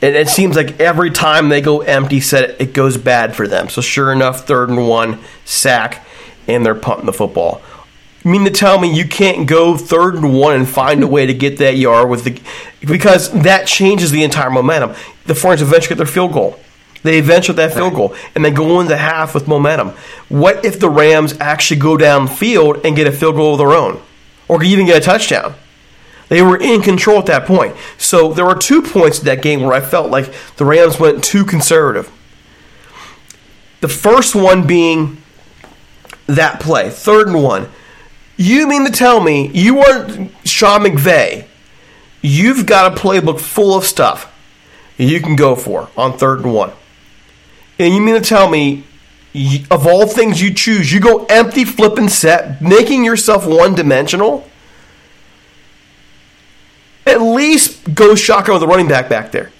And 0.01 0.15
it 0.15 0.29
seems 0.29 0.55
like 0.55 0.79
every 0.79 1.09
time 1.09 1.49
they 1.49 1.61
go 1.61 1.81
empty 1.81 2.19
set, 2.19 2.59
it 2.61 2.73
goes 2.73 2.97
bad 2.97 3.35
for 3.35 3.47
them. 3.47 3.69
So 3.69 3.81
sure 3.81 4.11
enough, 4.11 4.45
third 4.45 4.69
and 4.69 4.87
one, 4.87 5.19
sack, 5.45 6.05
and 6.47 6.65
they're 6.65 6.75
punting 6.75 7.05
the 7.05 7.13
football. 7.13 7.61
You 8.23 8.31
mean 8.31 8.45
to 8.45 8.51
tell 8.51 8.79
me 8.79 8.91
you 8.91 9.07
can't 9.07 9.47
go 9.47 9.77
third 9.77 10.15
and 10.15 10.33
one 10.33 10.55
and 10.55 10.67
find 10.67 11.03
a 11.03 11.07
way 11.07 11.27
to 11.27 11.33
get 11.33 11.59
that 11.59 11.77
yard 11.77 12.09
with 12.09 12.23
the 12.23 12.41
because 12.81 13.31
that 13.43 13.67
changes 13.67 14.11
the 14.11 14.23
entire 14.23 14.49
momentum. 14.49 14.95
The 15.25 15.33
49ers 15.33 15.61
eventually 15.61 15.89
get 15.89 15.97
their 15.97 16.07
field 16.07 16.33
goal. 16.33 16.59
They 17.03 17.19
eventually 17.19 17.55
get 17.55 17.69
that 17.69 17.75
field 17.75 17.93
goal 17.93 18.15
and 18.33 18.43
they 18.43 18.49
go 18.49 18.81
into 18.81 18.97
half 18.97 19.35
with 19.35 19.47
momentum. 19.47 19.89
What 20.27 20.65
if 20.65 20.79
the 20.79 20.89
Rams 20.89 21.35
actually 21.39 21.79
go 21.79 21.97
downfield 21.97 22.83
and 22.83 22.95
get 22.95 23.05
a 23.05 23.11
field 23.11 23.35
goal 23.35 23.53
of 23.53 23.59
their 23.59 23.73
own, 23.73 24.01
or 24.47 24.63
even 24.63 24.87
get 24.87 24.97
a 24.97 25.05
touchdown? 25.05 25.53
They 26.27 26.41
were 26.41 26.57
in 26.57 26.81
control 26.81 27.19
at 27.19 27.27
that 27.27 27.45
point. 27.45 27.75
So 27.97 28.33
there 28.33 28.45
were 28.45 28.55
two 28.55 28.81
points 28.81 29.19
in 29.19 29.25
that 29.25 29.41
game 29.41 29.61
where 29.61 29.73
I 29.73 29.81
felt 29.81 30.09
like 30.09 30.33
the 30.57 30.65
Rams 30.65 30.99
went 30.99 31.23
too 31.23 31.45
conservative. 31.45 32.11
The 33.81 33.87
first 33.87 34.35
one 34.35 34.65
being 34.65 35.21
that 36.27 36.59
play, 36.59 36.89
third 36.89 37.27
and 37.27 37.43
one. 37.43 37.69
You 38.37 38.67
mean 38.67 38.85
to 38.85 38.91
tell 38.91 39.21
me 39.21 39.47
you 39.49 39.75
weren't 39.75 40.31
Sean 40.43 40.81
McVay? 40.81 41.45
You've 42.21 42.65
got 42.65 42.91
a 42.91 42.99
playbook 42.99 43.39
full 43.39 43.77
of 43.77 43.85
stuff 43.85 44.31
you 44.97 45.21
can 45.21 45.35
go 45.35 45.55
for 45.55 45.89
on 45.95 46.17
third 46.17 46.41
and 46.41 46.53
one. 46.53 46.71
And 47.77 47.93
you 47.93 48.01
mean 48.01 48.15
to 48.15 48.21
tell 48.21 48.49
me, 48.49 48.83
of 49.69 49.85
all 49.85 50.07
things 50.07 50.41
you 50.41 50.53
choose, 50.53 50.91
you 50.91 50.99
go 50.99 51.25
empty, 51.25 51.65
flip, 51.65 51.97
and 51.97 52.09
set, 52.09 52.61
making 52.61 53.03
yourself 53.03 53.45
one 53.45 53.75
dimensional? 53.75 54.47
At 57.05 57.21
least 57.21 57.93
go 57.93 58.15
shotgun 58.15 58.55
with 58.55 58.63
a 58.63 58.67
running 58.67 58.87
back 58.87 59.09
back 59.09 59.31
there. 59.31 59.51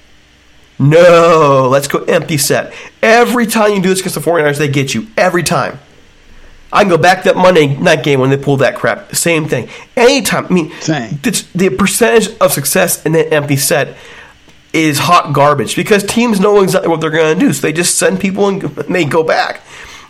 No, 0.77 1.69
let's 1.71 1.87
go 1.87 2.03
empty 2.03 2.37
set. 2.37 2.73
Every 3.01 3.45
time 3.45 3.73
you 3.73 3.81
do 3.81 3.89
this 3.89 4.01
against 4.01 4.15
the 4.15 4.21
49ers, 4.21 4.57
they 4.57 4.67
get 4.67 4.93
you. 4.93 5.07
Every 5.17 5.43
time. 5.43 5.79
I 6.73 6.81
can 6.81 6.89
go 6.89 6.97
back 6.97 7.19
to 7.23 7.29
that 7.29 7.37
Monday 7.37 7.67
night 7.77 8.03
game 8.03 8.19
when 8.19 8.29
they 8.29 8.37
pulled 8.37 8.59
that 8.59 8.75
crap. 8.75 9.15
Same 9.15 9.47
thing. 9.47 9.69
Anytime. 9.95 10.45
I 10.47 10.49
mean, 10.49 10.69
the 10.69 11.75
percentage 11.77 12.35
of 12.39 12.51
success 12.51 13.05
in 13.05 13.13
that 13.13 13.33
empty 13.33 13.55
set 13.55 13.95
is 14.73 14.99
hot 14.99 15.31
garbage 15.31 15.77
because 15.77 16.03
teams 16.03 16.41
know 16.41 16.61
exactly 16.61 16.89
what 16.89 16.99
they're 16.99 17.09
going 17.09 17.39
to 17.39 17.45
do. 17.45 17.53
So 17.53 17.61
they 17.61 17.71
just 17.71 17.97
send 17.97 18.19
people 18.19 18.49
and 18.49 18.61
they 18.61 19.05
go 19.05 19.23
back. 19.23 19.61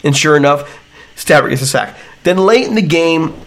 And 0.04 0.18
sure 0.18 0.36
enough, 0.36 0.80
Stafford 1.15 1.51
gets 1.51 1.62
a 1.62 1.68
sack. 1.68 1.96
Then 2.24 2.38
late 2.38 2.68
in 2.68 2.74
the 2.74 2.82
game, 2.82 3.39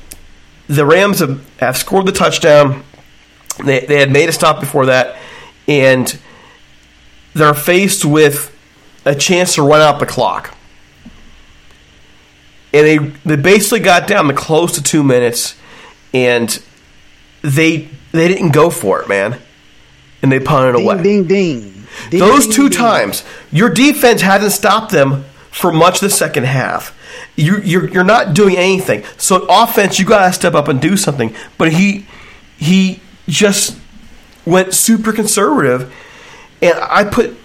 the 0.68 0.86
Rams 0.86 1.18
have, 1.18 1.44
have 1.58 1.76
scored 1.76 2.06
the 2.06 2.12
touchdown. 2.12 2.84
They, 3.64 3.80
they 3.80 3.98
had 4.00 4.10
made 4.10 4.28
a 4.28 4.32
stop 4.32 4.60
before 4.60 4.86
that. 4.86 5.18
And 5.66 6.18
they're 7.34 7.54
faced 7.54 8.04
with 8.04 8.54
a 9.04 9.14
chance 9.14 9.54
to 9.54 9.62
run 9.62 9.80
out 9.80 10.00
the 10.00 10.06
clock. 10.06 10.56
And 12.72 12.86
they, 12.86 12.98
they 12.98 13.36
basically 13.36 13.80
got 13.80 14.06
down 14.06 14.26
to 14.28 14.34
close 14.34 14.72
to 14.72 14.82
two 14.82 15.02
minutes. 15.02 15.56
And 16.14 16.62
they 17.42 17.88
they 18.12 18.28
didn't 18.28 18.50
go 18.50 18.70
for 18.70 19.00
it, 19.02 19.08
man, 19.08 19.38
and 20.22 20.32
they 20.32 20.40
punted 20.40 20.76
ding, 20.76 20.84
away. 20.84 21.02
Ding 21.02 21.24
ding. 21.24 21.86
ding 22.10 22.20
Those 22.20 22.44
ding, 22.44 22.52
two 22.52 22.68
times, 22.68 23.24
your 23.52 23.70
defense 23.70 24.22
hadn't 24.22 24.50
stopped 24.50 24.92
them 24.92 25.24
for 25.50 25.72
much 25.72 25.96
of 25.96 26.00
the 26.00 26.10
second 26.10 26.44
half. 26.44 26.96
You, 27.36 27.58
you're 27.58 27.88
you're 27.88 28.04
not 28.04 28.34
doing 28.34 28.56
anything. 28.56 29.04
So 29.16 29.46
offense, 29.48 29.98
you 29.98 30.04
got 30.04 30.26
to 30.26 30.32
step 30.32 30.54
up 30.54 30.68
and 30.68 30.80
do 30.80 30.96
something. 30.96 31.34
But 31.56 31.72
he 31.72 32.06
he 32.56 33.00
just 33.28 33.78
went 34.44 34.74
super 34.74 35.12
conservative, 35.12 35.94
and 36.60 36.74
I 36.80 37.04
put. 37.04 37.36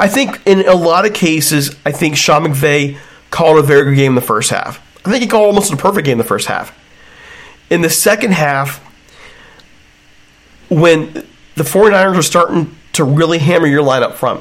I 0.00 0.06
think 0.06 0.40
in 0.46 0.60
a 0.60 0.74
lot 0.74 1.06
of 1.06 1.14
cases, 1.14 1.74
I 1.84 1.90
think 1.90 2.16
Sean 2.16 2.44
McVay 2.44 2.98
called 3.30 3.58
a 3.58 3.62
very 3.62 3.84
good 3.84 3.96
game 3.96 4.12
in 4.12 4.14
the 4.14 4.20
first 4.20 4.50
half. 4.50 4.80
I 5.04 5.10
think 5.10 5.22
he 5.22 5.28
called 5.28 5.46
almost 5.46 5.72
a 5.72 5.76
perfect 5.76 6.04
game 6.04 6.12
in 6.12 6.18
the 6.18 6.24
first 6.24 6.46
half. 6.46 6.76
In 7.70 7.82
the 7.82 7.90
second 7.90 8.32
half, 8.32 8.78
when 10.68 11.12
the 11.54 11.64
49ers 11.64 12.14
were 12.14 12.22
starting 12.22 12.76
to 12.92 13.04
really 13.04 13.38
hammer 13.38 13.66
your 13.66 13.82
line 13.82 14.02
up 14.02 14.14
front, 14.14 14.40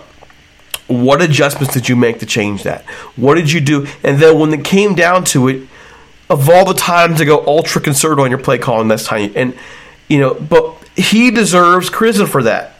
what 0.87 1.21
adjustments 1.21 1.73
did 1.73 1.89
you 1.89 1.95
make 1.95 2.19
to 2.19 2.25
change 2.25 2.63
that? 2.63 2.85
What 3.15 3.35
did 3.35 3.51
you 3.51 3.59
do? 3.59 3.87
And 4.03 4.19
then 4.19 4.39
when 4.39 4.53
it 4.53 4.63
came 4.63 4.95
down 4.95 5.25
to 5.25 5.47
it, 5.47 5.67
of 6.29 6.49
all 6.49 6.65
the 6.65 6.73
times 6.73 7.19
to 7.19 7.25
go 7.25 7.43
ultra 7.45 7.81
conservative 7.81 8.23
on 8.23 8.29
your 8.29 8.39
play 8.39 8.57
calling, 8.57 8.87
that's 8.87 9.05
time. 9.05 9.31
And 9.35 9.57
you 10.07 10.19
know, 10.19 10.33
but 10.33 10.75
he 10.95 11.31
deserves 11.31 11.89
criticism 11.89 12.27
for 12.27 12.43
that. 12.43 12.73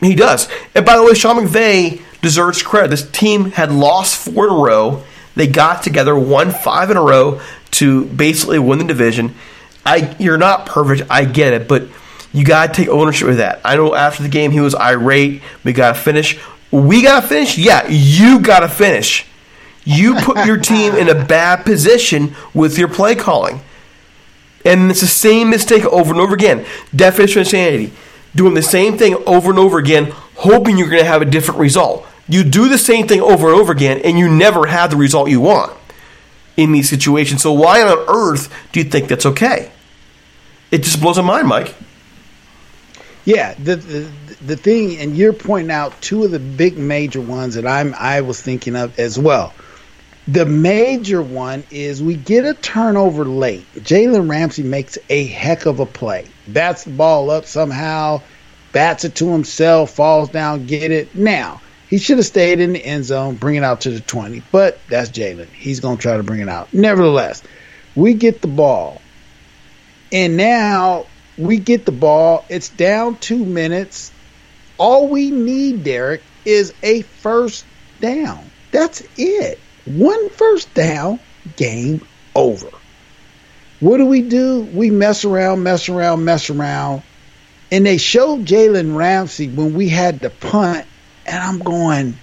He 0.00 0.14
does. 0.14 0.48
And 0.74 0.84
by 0.84 0.96
the 0.96 1.04
way, 1.04 1.14
Sean 1.14 1.36
McVay 1.36 2.02
deserves 2.20 2.62
credit. 2.62 2.88
This 2.88 3.08
team 3.10 3.52
had 3.52 3.70
lost 3.70 4.16
four 4.16 4.46
in 4.46 4.52
a 4.52 4.56
row. 4.56 5.04
They 5.34 5.46
got 5.46 5.82
together, 5.82 6.16
won 6.16 6.50
five 6.50 6.90
in 6.90 6.96
a 6.96 7.02
row 7.02 7.40
to 7.72 8.06
basically 8.06 8.58
win 8.58 8.78
the 8.78 8.84
division. 8.84 9.34
I 9.84 10.14
you're 10.18 10.38
not 10.38 10.66
perfect, 10.66 11.10
I 11.10 11.24
get 11.24 11.52
it, 11.52 11.68
but 11.68 11.88
you 12.32 12.44
gotta 12.44 12.72
take 12.72 12.88
ownership 12.88 13.28
of 13.28 13.36
that. 13.38 13.60
I 13.64 13.76
know 13.76 13.94
after 13.94 14.22
the 14.22 14.28
game 14.28 14.50
he 14.50 14.60
was 14.60 14.74
irate. 14.74 15.42
We 15.64 15.72
gotta 15.72 15.98
finish. 15.98 16.38
We 16.70 17.02
gotta 17.02 17.26
finish. 17.26 17.58
Yeah, 17.58 17.86
you 17.88 18.40
gotta 18.40 18.68
finish. 18.68 19.26
You 19.84 20.14
put 20.16 20.46
your 20.46 20.58
team 20.58 20.94
in 20.94 21.08
a 21.08 21.24
bad 21.24 21.64
position 21.64 22.36
with 22.54 22.78
your 22.78 22.88
play 22.88 23.16
calling. 23.16 23.60
And 24.64 24.90
it's 24.90 25.00
the 25.00 25.06
same 25.06 25.50
mistake 25.50 25.84
over 25.86 26.12
and 26.12 26.20
over 26.20 26.34
again. 26.34 26.64
Definition 26.94 27.40
of 27.40 27.46
insanity. 27.46 27.92
Doing 28.34 28.54
the 28.54 28.62
same 28.62 28.96
thing 28.96 29.14
over 29.26 29.50
and 29.50 29.58
over 29.58 29.78
again, 29.78 30.12
hoping 30.36 30.78
you're 30.78 30.88
going 30.88 31.02
to 31.02 31.08
have 31.08 31.22
a 31.22 31.26
different 31.26 31.60
result. 31.60 32.06
You 32.28 32.44
do 32.44 32.68
the 32.68 32.78
same 32.78 33.06
thing 33.06 33.20
over 33.20 33.48
and 33.48 33.60
over 33.60 33.72
again, 33.72 34.00
and 34.04 34.18
you 34.18 34.28
never 34.28 34.66
have 34.66 34.90
the 34.90 34.96
result 34.96 35.28
you 35.28 35.40
want 35.40 35.76
in 36.56 36.72
these 36.72 36.88
situations. 36.88 37.42
So, 37.42 37.52
why 37.52 37.82
on 37.82 37.98
earth 38.08 38.52
do 38.72 38.80
you 38.80 38.84
think 38.84 39.08
that's 39.08 39.26
okay? 39.26 39.70
It 40.70 40.82
just 40.82 41.00
blows 41.00 41.18
my 41.18 41.22
mind, 41.22 41.48
Mike. 41.48 41.74
Yeah, 43.24 43.54
the, 43.54 43.76
the 43.76 44.10
the 44.46 44.56
thing, 44.56 44.98
and 44.98 45.16
you're 45.16 45.32
pointing 45.32 45.70
out 45.70 46.00
two 46.00 46.24
of 46.24 46.30
the 46.30 46.40
big 46.40 46.76
major 46.76 47.20
ones 47.20 47.54
that 47.54 47.66
I'm 47.66 47.94
I 47.96 48.22
was 48.22 48.40
thinking 48.40 48.74
of 48.76 48.98
as 48.98 49.18
well. 49.18 49.52
The 50.28 50.46
major 50.46 51.20
one 51.20 51.64
is 51.70 52.00
we 52.00 52.14
get 52.14 52.44
a 52.44 52.54
turnover 52.54 53.24
late. 53.24 53.66
Jalen 53.74 54.30
Ramsey 54.30 54.62
makes 54.62 54.96
a 55.10 55.24
heck 55.26 55.66
of 55.66 55.80
a 55.80 55.86
play. 55.86 56.26
Bats 56.46 56.84
the 56.84 56.90
ball 56.90 57.28
up 57.30 57.44
somehow, 57.44 58.22
bats 58.70 59.04
it 59.04 59.16
to 59.16 59.32
himself, 59.32 59.90
falls 59.90 60.28
down, 60.28 60.66
get 60.66 60.92
it. 60.92 61.16
Now, 61.16 61.60
he 61.88 61.98
should 61.98 62.18
have 62.18 62.26
stayed 62.26 62.60
in 62.60 62.72
the 62.72 62.84
end 62.84 63.04
zone, 63.04 63.34
bring 63.34 63.56
it 63.56 63.64
out 63.64 63.80
to 63.82 63.90
the 63.90 64.00
20, 64.00 64.44
but 64.52 64.78
that's 64.88 65.10
Jalen. 65.10 65.48
He's 65.48 65.80
going 65.80 65.96
to 65.96 66.02
try 66.02 66.16
to 66.16 66.22
bring 66.22 66.40
it 66.40 66.48
out. 66.48 66.72
Nevertheless, 66.72 67.42
we 67.96 68.14
get 68.14 68.42
the 68.42 68.48
ball. 68.48 69.02
And 70.12 70.36
now 70.36 71.06
we 71.36 71.58
get 71.58 71.84
the 71.84 71.92
ball. 71.92 72.44
It's 72.48 72.68
down 72.68 73.16
two 73.16 73.44
minutes. 73.44 74.12
All 74.78 75.08
we 75.08 75.32
need, 75.32 75.82
Derek, 75.82 76.22
is 76.44 76.72
a 76.82 77.02
first 77.02 77.64
down. 78.00 78.50
That's 78.70 79.02
it. 79.16 79.58
One 79.84 80.30
first 80.30 80.72
down, 80.74 81.18
game 81.56 82.06
over. 82.34 82.68
What 83.80 83.98
do 83.98 84.06
we 84.06 84.22
do? 84.22 84.62
We 84.72 84.90
mess 84.90 85.24
around, 85.24 85.62
mess 85.64 85.88
around, 85.88 86.24
mess 86.24 86.50
around. 86.50 87.02
And 87.72 87.84
they 87.84 87.96
showed 87.96 88.44
Jalen 88.44 88.96
Ramsey 88.96 89.48
when 89.48 89.74
we 89.74 89.88
had 89.88 90.20
the 90.20 90.30
punt, 90.30 90.86
and 91.26 91.42
I'm 91.42 91.58
going, 91.58 92.14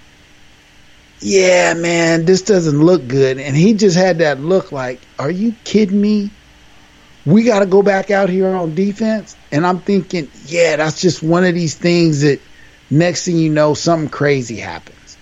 yeah, 1.20 1.74
man, 1.74 2.24
this 2.24 2.42
doesn't 2.42 2.80
look 2.80 3.06
good. 3.06 3.38
And 3.38 3.54
he 3.54 3.74
just 3.74 3.96
had 3.96 4.18
that 4.18 4.40
look 4.40 4.72
like, 4.72 5.00
are 5.18 5.30
you 5.30 5.54
kidding 5.64 6.00
me? 6.00 6.30
We 7.26 7.42
got 7.44 7.58
to 7.58 7.66
go 7.66 7.82
back 7.82 8.10
out 8.10 8.30
here 8.30 8.48
on 8.48 8.74
defense. 8.74 9.36
And 9.52 9.66
I'm 9.66 9.80
thinking, 9.80 10.30
yeah, 10.46 10.76
that's 10.76 11.00
just 11.00 11.22
one 11.22 11.44
of 11.44 11.54
these 11.54 11.74
things 11.74 12.22
that 12.22 12.40
next 12.90 13.26
thing 13.26 13.36
you 13.36 13.50
know, 13.50 13.74
something 13.74 14.08
crazy 14.08 14.56
happens. 14.56 15.18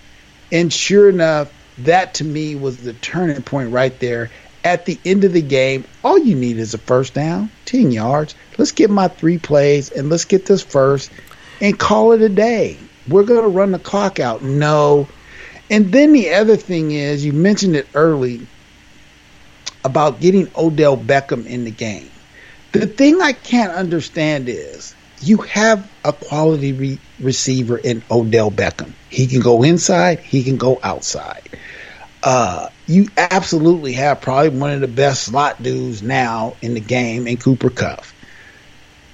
And 0.51 0.71
sure 0.71 1.09
enough, 1.09 1.51
that 1.85 2.15
to 2.15 2.23
me 2.23 2.55
was 2.55 2.77
the 2.77 2.93
turning 2.93 3.41
point 3.41 3.71
right 3.71 3.97
there. 3.99 4.29
At 4.63 4.85
the 4.85 4.99
end 5.05 5.23
of 5.23 5.31
the 5.31 5.41
game, 5.41 5.85
all 6.03 6.17
you 6.17 6.35
need 6.35 6.57
is 6.57 6.73
a 6.73 6.77
first 6.77 7.13
down, 7.13 7.49
10 7.65 7.91
yards. 7.91 8.35
Let's 8.57 8.73
get 8.73 8.89
my 8.89 9.07
three 9.07 9.37
plays 9.37 9.89
and 9.89 10.09
let's 10.09 10.25
get 10.25 10.45
this 10.45 10.61
first 10.61 11.11
and 11.61 11.79
call 11.79 12.11
it 12.11 12.21
a 12.21 12.29
day. 12.29 12.77
We're 13.07 13.23
going 13.23 13.43
to 13.43 13.49
run 13.49 13.71
the 13.71 13.79
clock 13.79 14.19
out. 14.19 14.43
No. 14.43 15.07
And 15.69 15.91
then 15.91 16.13
the 16.13 16.33
other 16.33 16.57
thing 16.57 16.91
is, 16.91 17.23
you 17.23 17.31
mentioned 17.31 17.75
it 17.75 17.87
early 17.93 18.45
about 19.83 20.19
getting 20.19 20.49
Odell 20.57 20.97
Beckham 20.97 21.45
in 21.45 21.63
the 21.63 21.71
game. 21.71 22.09
The 22.71 22.85
thing 22.85 23.21
I 23.21 23.33
can't 23.33 23.71
understand 23.71 24.49
is 24.49 24.93
you 25.21 25.37
have 25.37 25.89
a 26.03 26.13
quality 26.13 26.73
re- 26.73 26.99
receiver 27.19 27.77
in 27.77 28.03
Odell 28.09 28.51
Beckham. 28.51 28.93
He 29.09 29.27
can 29.27 29.41
go 29.41 29.63
inside, 29.63 30.19
he 30.19 30.43
can 30.43 30.57
go 30.57 30.79
outside. 30.83 31.41
Uh, 32.21 32.69
you 32.87 33.07
absolutely 33.17 33.93
have 33.93 34.21
probably 34.21 34.49
one 34.49 34.71
of 34.71 34.81
the 34.81 34.87
best 34.87 35.23
slot 35.23 35.61
dudes 35.61 36.01
now 36.01 36.55
in 36.61 36.73
the 36.73 36.79
game 36.79 37.27
in 37.27 37.37
Cooper 37.37 37.69
Kupp. 37.69 38.03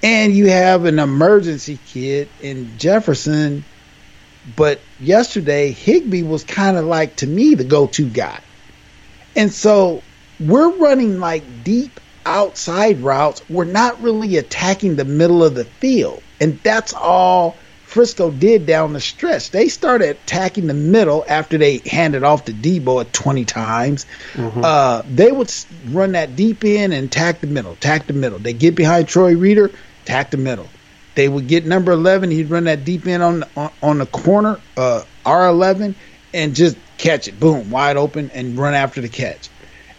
And 0.02 0.34
you 0.34 0.50
have 0.50 0.86
an 0.86 1.00
emergency 1.00 1.80
kid 1.88 2.30
in 2.42 2.78
Jefferson, 2.78 3.64
but 4.56 4.80
yesterday 5.00 5.72
Higbee 5.72 6.24
was 6.24 6.44
kind 6.44 6.78
of 6.78 6.86
like 6.86 7.18
to 7.18 7.28
me 7.28 7.56
the 7.56 7.64
go-to 7.64 8.08
guy. 8.08 8.40
And 9.36 9.52
so 9.52 10.02
we're 10.40 10.78
running 10.78 11.20
like 11.20 11.64
deep 11.64 12.00
outside 12.26 13.00
routes. 13.02 13.48
We're 13.50 13.66
not 13.66 14.02
really 14.02 14.38
attacking 14.38 14.96
the 14.96 15.06
middle 15.06 15.44
of 15.44 15.56
the 15.56 15.66
field. 15.66 16.22
And 16.40 16.60
that's 16.64 16.94
all 16.94 17.56
Frisco 17.96 18.30
did 18.30 18.66
down 18.66 18.92
the 18.92 19.00
stretch. 19.00 19.52
They 19.52 19.70
started 19.70 20.10
attacking 20.10 20.68
the 20.68 20.74
middle 20.74 21.24
after 21.30 21.58
they 21.58 21.78
handed 21.78 22.26
off 22.26 22.44
to 22.44 22.52
Deebo 22.52 23.00
at 23.00 23.14
20 23.14 23.46
times. 23.46 24.06
Mm-hmm. 24.34 24.66
Uh, 24.66 25.04
they 25.10 25.32
would 25.32 25.50
run 25.88 26.12
that 26.12 26.36
deep 26.36 26.66
in 26.66 26.92
and 26.92 27.06
attack 27.06 27.40
the 27.40 27.48
middle, 27.48 27.72
attack 27.72 28.08
the 28.08 28.12
middle. 28.12 28.38
They 28.38 28.52
get 28.52 28.76
behind 28.76 29.08
Troy 29.08 29.38
Reeder, 29.38 29.72
attack 30.04 30.32
the 30.32 30.36
middle. 30.36 30.68
They 31.16 31.30
would 31.30 31.48
get 31.48 31.66
number 31.66 31.94
11. 31.94 32.32
He'd 32.32 32.50
run 32.50 32.66
that 32.66 32.84
deep 32.84 33.08
in 33.08 33.22
on 33.22 33.46
on, 33.56 33.72
on 33.82 34.00
the 34.00 34.08
corner, 34.08 34.60
uh, 34.76 35.04
R11, 35.26 35.96
and 36.34 36.54
just 36.54 36.76
catch 36.98 37.30
it, 37.30 37.40
boom, 37.40 37.72
wide 37.72 37.96
open, 37.96 38.30
and 38.34 38.58
run 38.58 38.74
after 38.74 39.00
the 39.00 39.08
catch. 39.08 39.48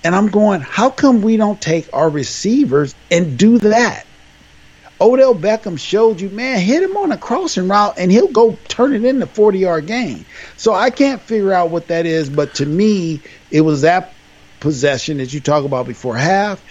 And 0.05 0.15
I'm 0.15 0.29
going, 0.29 0.61
how 0.61 0.91
come 0.91 1.23
we 1.23 1.39
don't 1.39 1.63
take 1.63 1.89
our 1.95 2.11
receivers 2.11 2.95
and 3.11 3.39
do 3.39 3.57
that? 3.61 4.05
Odell 5.01 5.35
Beckham 5.35 5.79
showed 5.79 6.21
you, 6.21 6.31
man, 6.31 6.59
hit 6.59 6.83
him 6.83 6.97
on 6.97 7.13
a 7.13 7.19
crossing 7.19 7.69
route 7.69 7.95
and 7.99 8.11
he'll 8.11 8.29
go 8.29 8.59
turn 8.69 8.95
it 8.95 9.05
into 9.05 9.27
40 9.27 9.59
yard 9.59 9.87
gain. 9.87 10.25
So 10.57 10.73
I 10.73 10.91
can't 10.91 11.21
figure 11.21 11.53
out 11.53 11.71
what 11.71 11.89
that 11.89 12.07
is, 12.07 12.31
but 12.31 12.55
to 12.55 12.67
me, 12.67 13.21
it 13.51 13.61
was 13.61 13.83
that 13.83 14.13
possession 14.61 15.19
that 15.19 15.33
you 15.35 15.41
talk 15.41 15.65
about 15.65 15.87
before 15.87 16.17
half. 16.17 16.63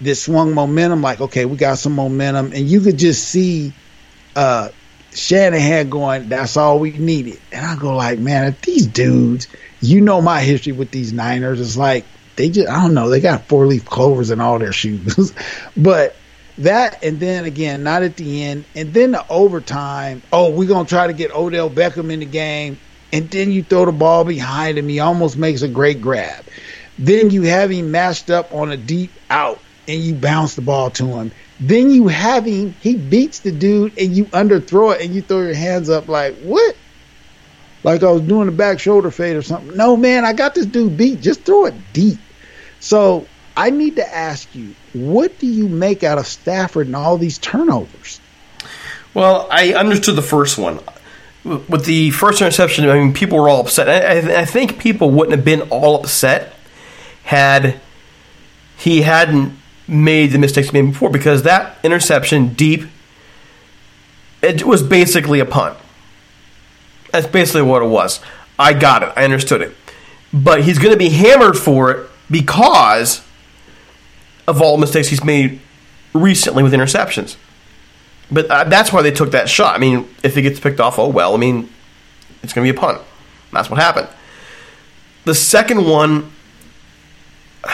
This 0.00 0.22
swung 0.22 0.54
momentum, 0.54 1.02
like, 1.02 1.20
okay, 1.20 1.44
we 1.44 1.56
got 1.56 1.78
some 1.78 1.94
momentum. 1.94 2.52
And 2.52 2.68
you 2.68 2.80
could 2.82 2.98
just 2.98 3.26
see 3.26 3.72
uh, 4.36 4.68
Shanahan 5.12 5.88
going, 5.88 6.28
that's 6.28 6.56
all 6.56 6.78
we 6.78 6.92
needed. 6.92 7.40
And 7.50 7.64
I 7.64 7.76
go, 7.76 7.96
like, 7.96 8.18
man, 8.18 8.44
if 8.44 8.60
these 8.60 8.86
dudes, 8.86 9.48
you 9.80 10.02
know 10.02 10.20
my 10.20 10.42
history 10.42 10.72
with 10.72 10.90
these 10.90 11.12
Niners, 11.12 11.60
it's 11.60 11.76
like, 11.76 12.04
they 12.36 12.50
just, 12.50 12.68
I 12.68 12.82
don't 12.82 12.94
know, 12.94 13.08
they 13.08 13.20
got 13.20 13.46
four 13.46 13.66
leaf 13.66 13.86
clovers 13.86 14.30
in 14.30 14.40
all 14.40 14.58
their 14.58 14.72
shoes. 14.72 15.32
but 15.76 16.14
that 16.58 17.02
and 17.04 17.20
then 17.20 17.44
again, 17.44 17.82
not 17.82 18.02
at 18.02 18.16
the 18.16 18.44
end, 18.44 18.64
and 18.74 18.92
then 18.92 19.12
the 19.12 19.24
overtime. 19.28 20.22
Oh, 20.32 20.50
we're 20.50 20.68
gonna 20.68 20.88
try 20.88 21.06
to 21.06 21.12
get 21.12 21.34
Odell 21.34 21.70
Beckham 21.70 22.12
in 22.12 22.20
the 22.20 22.26
game, 22.26 22.78
and 23.12 23.30
then 23.30 23.52
you 23.52 23.62
throw 23.62 23.84
the 23.84 23.92
ball 23.92 24.24
behind 24.24 24.78
him. 24.78 24.88
He 24.88 25.00
almost 25.00 25.36
makes 25.36 25.62
a 25.62 25.68
great 25.68 26.00
grab. 26.00 26.44
Then 26.98 27.30
you 27.30 27.42
have 27.42 27.70
him 27.70 27.90
matched 27.90 28.30
up 28.30 28.54
on 28.54 28.70
a 28.70 28.76
deep 28.76 29.10
out, 29.28 29.60
and 29.86 30.00
you 30.00 30.14
bounce 30.14 30.54
the 30.54 30.62
ball 30.62 30.90
to 30.90 31.06
him. 31.06 31.30
Then 31.60 31.90
you 31.90 32.08
have 32.08 32.44
him, 32.44 32.74
he 32.80 32.96
beats 32.96 33.40
the 33.40 33.52
dude, 33.52 33.98
and 33.98 34.16
you 34.16 34.26
underthrow 34.26 34.94
it, 34.94 35.02
and 35.02 35.14
you 35.14 35.22
throw 35.22 35.42
your 35.42 35.54
hands 35.54 35.90
up 35.90 36.08
like 36.08 36.36
what? 36.40 36.76
Like 37.82 38.02
I 38.02 38.10
was 38.10 38.22
doing 38.22 38.48
a 38.48 38.52
back 38.52 38.80
shoulder 38.80 39.10
fade 39.10 39.36
or 39.36 39.42
something. 39.42 39.76
No, 39.76 39.96
man, 39.96 40.24
I 40.24 40.32
got 40.32 40.54
this 40.54 40.66
dude 40.66 40.96
beat. 40.96 41.20
Just 41.20 41.42
throw 41.44 41.66
it 41.66 41.74
deep. 41.92 42.18
So 42.80 43.26
I 43.56 43.70
need 43.70 43.96
to 43.96 44.14
ask 44.14 44.54
you, 44.54 44.74
what 44.92 45.38
do 45.38 45.46
you 45.46 45.68
make 45.68 46.04
out 46.04 46.18
of 46.18 46.26
Stafford 46.26 46.86
and 46.86 46.96
all 46.96 47.16
these 47.16 47.38
turnovers? 47.38 48.20
Well, 49.14 49.48
I 49.50 49.72
understood 49.72 50.16
the 50.16 50.22
first 50.22 50.58
one. 50.58 50.78
With 51.42 51.86
the 51.86 52.10
first 52.10 52.42
interception, 52.42 52.88
I 52.88 52.94
mean, 52.98 53.14
people 53.14 53.38
were 53.38 53.48
all 53.48 53.60
upset. 53.60 53.88
I, 53.88 54.40
I 54.40 54.44
think 54.44 54.78
people 54.78 55.10
wouldn't 55.10 55.34
have 55.34 55.44
been 55.44 55.62
all 55.70 56.00
upset 56.00 56.52
had 57.24 57.80
he 58.76 59.02
hadn't 59.02 59.56
made 59.88 60.32
the 60.32 60.38
mistakes 60.38 60.68
he 60.68 60.82
made 60.82 60.92
before 60.92 61.08
because 61.08 61.44
that 61.44 61.78
interception 61.82 62.48
deep, 62.54 62.82
it 64.42 64.64
was 64.64 64.82
basically 64.82 65.40
a 65.40 65.46
punt. 65.46 65.78
That's 67.12 67.26
basically 67.26 67.62
what 67.62 67.82
it 67.82 67.88
was. 67.88 68.20
I 68.58 68.74
got 68.74 69.02
it. 69.02 69.12
I 69.16 69.24
understood 69.24 69.62
it. 69.62 69.74
But 70.32 70.64
he's 70.64 70.78
going 70.78 70.92
to 70.92 70.98
be 70.98 71.08
hammered 71.08 71.56
for 71.56 71.90
it 71.90 72.10
because 72.30 73.25
of 74.46 74.62
all 74.62 74.76
mistakes 74.76 75.08
he's 75.08 75.24
made 75.24 75.60
recently 76.12 76.62
with 76.62 76.72
interceptions. 76.72 77.36
But 78.30 78.50
uh, 78.50 78.64
that's 78.64 78.92
why 78.92 79.02
they 79.02 79.10
took 79.10 79.30
that 79.32 79.48
shot. 79.48 79.74
I 79.74 79.78
mean, 79.78 80.08
if 80.22 80.34
he 80.34 80.42
gets 80.42 80.58
picked 80.58 80.80
off, 80.80 80.98
oh 80.98 81.08
well. 81.08 81.34
I 81.34 81.36
mean, 81.36 81.68
it's 82.42 82.52
going 82.52 82.66
to 82.66 82.72
be 82.72 82.76
a 82.76 82.80
punt. 82.80 83.00
That's 83.52 83.70
what 83.70 83.80
happened. 83.80 84.08
The 85.24 85.34
second 85.34 85.86
one, 85.86 86.32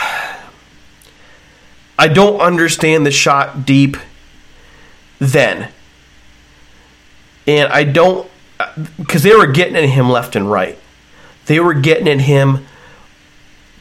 I 1.97 2.07
don't 2.07 2.39
understand 2.39 3.05
the 3.05 3.11
shot 3.11 3.65
deep 3.65 3.97
then. 5.19 5.69
And 7.45 7.71
I 7.71 7.83
don't, 7.83 8.29
because 8.97 9.23
they 9.23 9.35
were 9.35 9.47
getting 9.47 9.75
at 9.75 9.83
him 9.83 10.09
left 10.09 10.35
and 10.35 10.49
right. 10.49 10.77
They 11.45 11.59
were 11.59 11.73
getting 11.73 12.07
at 12.07 12.21
him. 12.21 12.65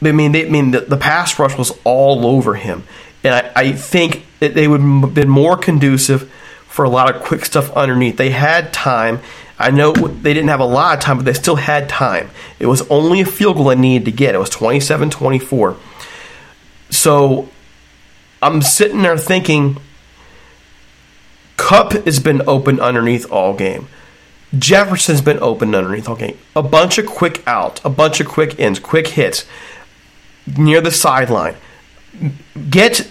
I 0.02 0.12
mean, 0.12 0.32
they, 0.32 0.46
I 0.46 0.50
mean, 0.50 0.72
the, 0.72 0.80
the 0.80 0.96
pass 0.96 1.38
rush 1.38 1.56
was 1.56 1.72
all 1.84 2.26
over 2.26 2.54
him, 2.54 2.84
and 3.22 3.34
I, 3.34 3.52
I 3.54 3.72
think 3.72 4.24
that 4.40 4.54
they 4.54 4.66
would 4.66 4.80
have 4.80 5.14
been 5.14 5.28
more 5.28 5.56
conducive 5.56 6.30
for 6.66 6.84
a 6.84 6.88
lot 6.90 7.14
of 7.14 7.22
quick 7.22 7.44
stuff 7.44 7.70
underneath. 7.72 8.16
They 8.16 8.30
had 8.30 8.72
time. 8.72 9.20
I 9.58 9.70
know 9.70 9.92
they 9.92 10.34
didn't 10.34 10.48
have 10.48 10.60
a 10.60 10.64
lot 10.64 10.98
of 10.98 11.04
time, 11.04 11.18
but 11.18 11.26
they 11.26 11.34
still 11.34 11.56
had 11.56 11.88
time. 11.88 12.30
It 12.58 12.66
was 12.66 12.88
only 12.88 13.20
a 13.20 13.26
field 13.26 13.56
goal 13.56 13.66
they 13.66 13.76
needed 13.76 14.06
to 14.06 14.10
get. 14.10 14.34
It 14.34 14.38
was 14.38 14.50
27 14.50 15.10
24. 15.10 15.76
So 16.90 17.48
I'm 18.40 18.62
sitting 18.62 19.02
there 19.02 19.16
thinking 19.16 19.76
Kupp 21.56 21.92
has 21.92 22.18
been 22.18 22.42
open 22.48 22.80
underneath 22.80 23.30
all 23.30 23.54
game. 23.54 23.86
Jefferson's 24.58 25.20
been 25.20 25.38
open 25.40 25.74
underneath 25.74 26.08
all 26.08 26.16
game. 26.16 26.36
A 26.56 26.62
bunch 26.62 26.98
of 26.98 27.06
quick 27.06 27.42
outs, 27.46 27.80
a 27.84 27.90
bunch 27.90 28.20
of 28.20 28.26
quick 28.26 28.58
ins, 28.58 28.78
quick 28.78 29.08
hits 29.08 29.46
near 30.56 30.80
the 30.80 30.90
sideline. 30.90 31.56
Get 32.70 33.08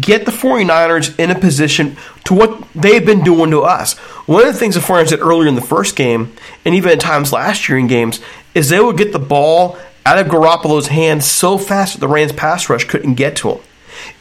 get 0.00 0.24
the 0.24 0.32
49ers 0.32 1.18
in 1.18 1.30
a 1.30 1.38
position 1.38 1.96
to 2.24 2.34
what 2.34 2.66
they've 2.74 3.04
been 3.04 3.22
doing 3.22 3.50
to 3.50 3.60
us. 3.60 3.96
One 4.26 4.46
of 4.46 4.52
the 4.52 4.58
things 4.58 4.74
the 4.74 4.80
49ers 4.80 5.08
did 5.08 5.20
earlier 5.20 5.48
in 5.48 5.56
the 5.56 5.60
first 5.60 5.94
game, 5.94 6.34
and 6.64 6.74
even 6.74 6.90
at 6.90 7.00
times 7.00 7.32
last 7.32 7.68
year 7.68 7.78
in 7.78 7.86
games, 7.86 8.20
is 8.54 8.68
they 8.68 8.80
would 8.80 8.96
get 8.96 9.12
the 9.12 9.18
ball 9.18 9.78
out 10.06 10.18
of 10.18 10.26
Garoppolo's 10.28 10.88
hands 10.88 11.26
so 11.26 11.58
fast 11.58 11.94
that 11.94 12.00
the 12.00 12.08
Rams 12.08 12.32
pass 12.32 12.70
rush 12.70 12.84
couldn't 12.84 13.14
get 13.14 13.36
to 13.36 13.52
him. 13.52 13.60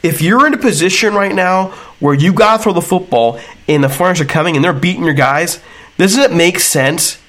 If 0.04 0.21
you're 0.21 0.45
in 0.45 0.54
a 0.54 0.58
position 0.58 1.13
right 1.13 1.34
now 1.34 1.69
where 2.00 2.13
you 2.13 2.34
got 2.34 2.58
to 2.58 2.63
throw 2.63 2.73
the 2.73 2.82
football 2.82 3.39
and 3.67 3.84
the 3.84 3.88
49ers 3.88 4.21
are 4.21 4.26
coming 4.26 4.56
and 4.56 4.65
they're 4.65 4.73
beating 4.73 5.06
your 5.06 5.13
guys, 5.13 5.62
doesn't 5.97 6.21
it 6.21 6.36
make 6.36 6.60
sense 6.60 7.19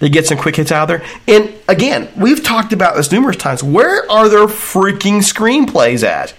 to 0.00 0.08
get 0.08 0.26
some 0.26 0.38
quick 0.38 0.56
hits 0.56 0.72
out 0.72 0.86
there? 0.86 1.04
And 1.26 1.54
again, 1.68 2.08
we've 2.16 2.42
talked 2.42 2.72
about 2.72 2.96
this 2.96 3.10
numerous 3.12 3.36
times. 3.36 3.62
Where 3.62 4.10
are 4.10 4.28
their 4.28 4.46
freaking 4.46 5.18
screenplays 5.18 6.02
at? 6.02 6.34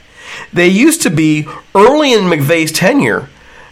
They 0.54 0.68
used 0.68 1.02
to 1.04 1.10
be 1.10 1.48
early 1.74 2.14
in 2.14 2.26
McVay's 2.26 2.72
tenure. 2.72 3.30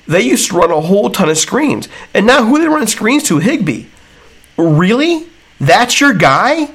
They 0.08 0.21
used 0.21 0.50
to 0.50 0.58
run 0.58 0.71
a 0.71 0.82
whole 0.82 1.10
ton 1.10 1.30
of 1.30 1.38
screens, 1.38 1.89
and 2.13 2.28
now 2.28 2.45
who 2.45 2.60
they 2.60 2.67
running 2.67 2.88
screens 2.88 3.24
to? 3.24 3.39
Higbee. 3.39 3.86
Really? 4.58 5.28
That's 5.60 6.00
your 6.00 6.13
guy? 6.13 6.69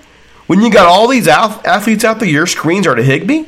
When 0.46 0.60
you 0.62 0.70
got 0.70 0.86
all 0.86 1.06
these 1.06 1.28
athletes 1.28 2.04
out 2.04 2.18
there, 2.18 2.28
your 2.28 2.46
screens 2.46 2.86
are 2.86 2.94
to 2.96 3.02
Higbee. 3.02 3.44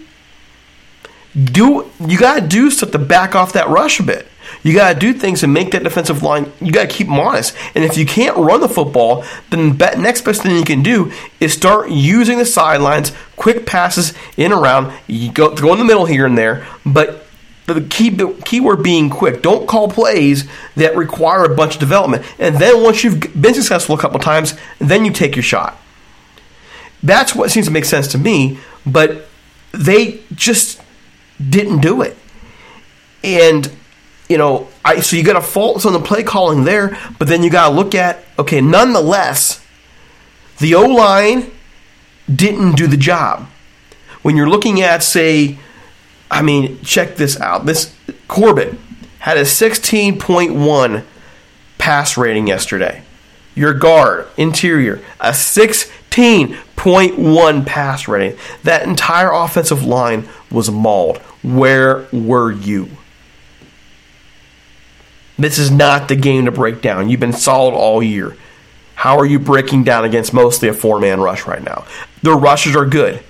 Do 1.35 1.91
you 1.99 2.19
got 2.19 2.41
to 2.41 2.47
do 2.47 2.71
stuff 2.71 2.93
to 2.93 2.99
back 2.99 3.35
off 3.35 3.55
that 3.55 3.69
rush 3.69 3.99
a 3.99 4.05
bit? 4.05 4.29
You 4.63 4.75
got 4.75 4.93
to 4.93 4.99
do 4.99 5.13
things 5.13 5.43
and 5.43 5.53
make 5.53 5.73
that 5.73 5.83
defensive 5.83 6.23
line. 6.23 6.53
You 6.61 6.71
got 6.71 6.89
to 6.89 6.95
keep 6.95 7.09
them 7.09 7.19
honest. 7.19 7.55
And 7.75 7.85
if 7.85 7.97
you 7.97 8.07
can't 8.07 8.37
run 8.37 8.61
the 8.61 8.69
football, 8.69 9.25
then 9.51 9.77
the 9.77 9.95
next 9.97 10.23
best 10.23 10.43
thing 10.43 10.57
you 10.57 10.65
can 10.65 10.83
do 10.83 11.13
is 11.41 11.53
start 11.53 11.91
using 11.91 12.39
the 12.39 12.47
sidelines, 12.47 13.13
quick 13.37 13.67
passes 13.67 14.15
in 14.37 14.53
around. 14.53 14.93
You 15.07 15.33
go 15.33 15.55
go 15.55 15.73
in 15.73 15.79
the 15.79 15.85
middle 15.85 16.07
here 16.07 16.27
and 16.27 16.39
there, 16.39 16.67
but 16.87 17.27
the 17.67 17.81
key 17.81 18.17
keyword 18.45 18.83
being 18.83 19.11
quick. 19.11 19.43
Don't 19.43 19.67
call 19.67 19.89
plays 19.89 20.49
that 20.77 20.97
require 20.97 21.45
a 21.45 21.55
bunch 21.55 21.75
of 21.75 21.81
development. 21.81 22.25
And 22.39 22.57
then 22.57 22.83
once 22.83 23.03
you've 23.03 23.21
been 23.41 23.55
successful 23.55 23.95
a 23.97 23.99
couple 23.99 24.21
times, 24.21 24.55
then 24.79 25.05
you 25.05 25.13
take 25.13 25.37
your 25.37 25.43
shot. 25.43 25.77
That's 27.03 27.35
what 27.35 27.51
seems 27.51 27.67
to 27.67 27.73
make 27.73 27.85
sense 27.85 28.09
to 28.09 28.19
me. 28.19 28.59
But 28.87 29.29
they 29.73 30.21
just 30.35 30.81
didn't 31.41 31.81
do 31.81 32.03
it. 32.03 32.17
And 33.25 33.71
you 34.33 34.39
know, 34.39 34.67
I 34.83 35.01
so 35.01 35.15
you 35.15 35.23
got 35.23 35.37
a 35.37 35.43
fault 35.43 35.85
on 35.85 35.93
the 35.93 36.01
play 36.01 36.23
calling 36.23 36.65
there, 36.65 36.99
but 37.19 37.29
then 37.29 37.43
you 37.43 37.51
got 37.51 37.69
to 37.69 37.75
look 37.75 37.95
at 37.95 38.25
okay, 38.39 38.63
nonetheless, 38.63 39.63
the 40.59 40.75
O 40.75 40.87
line 40.87 41.51
didn't 42.35 42.77
do 42.77 42.87
the 42.87 42.97
job. 42.97 43.47
When 44.23 44.35
you're 44.35 44.49
looking 44.49 44.81
at, 44.81 45.03
say, 45.03 45.59
I 46.31 46.41
mean, 46.41 46.81
check 46.81 47.17
this 47.17 47.39
out. 47.39 47.67
This 47.67 47.95
Corbett 48.27 48.79
had 49.19 49.37
a 49.37 49.43
16.1 49.43 51.05
pass 51.77 52.17
rating 52.17 52.47
yesterday. 52.47 53.03
Your 53.55 53.75
guard, 53.75 54.29
interior, 54.39 55.03
a 55.21 55.33
16.1 55.33 57.67
pass 57.67 58.09
rating. 58.09 58.39
That 58.63 58.85
entire 58.85 59.31
offensive 59.31 59.85
line 59.85 60.27
was 60.51 60.71
mauled. 60.71 61.19
Where 61.43 62.07
were 62.13 62.51
you? 62.51 62.89
This 65.39 65.59
is 65.59 65.71
not 65.71 66.09
the 66.09 66.17
game 66.17 66.45
to 66.45 66.53
break 66.53 66.83
down. 66.83 67.09
You've 67.09 67.21
been 67.21 67.33
solid 67.33 67.75
all 67.75 68.03
year. 68.03 68.37
How 68.95 69.19
are 69.19 69.27
you 69.27 69.39
breaking 69.39 69.85
down 69.85 70.05
against 70.05 70.33
mostly 70.33 70.69
a 70.69 70.73
four 70.73 71.01
man 71.01 71.21
rush 71.21 71.47
right 71.47 71.63
now? 71.63 71.87
The 72.23 72.33
rushes 72.33 72.77
are 72.77 72.87
good, 72.87 73.23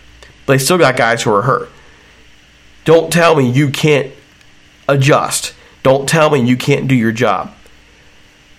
but 0.47 0.55
they 0.55 0.59
still 0.59 0.79
got 0.79 0.97
guys 0.97 1.23
who 1.23 1.33
are 1.33 1.43
hurt. 1.43 1.71
Don't 2.85 3.13
tell 3.13 3.37
me 3.37 3.49
you 3.49 3.71
can't 3.71 4.13
adjust. 4.89 5.55
Don't 5.83 6.09
tell 6.09 6.31
me 6.31 6.41
you 6.41 6.57
can't 6.57 6.89
do 6.89 6.95
your 6.95 7.13
job. 7.13 7.55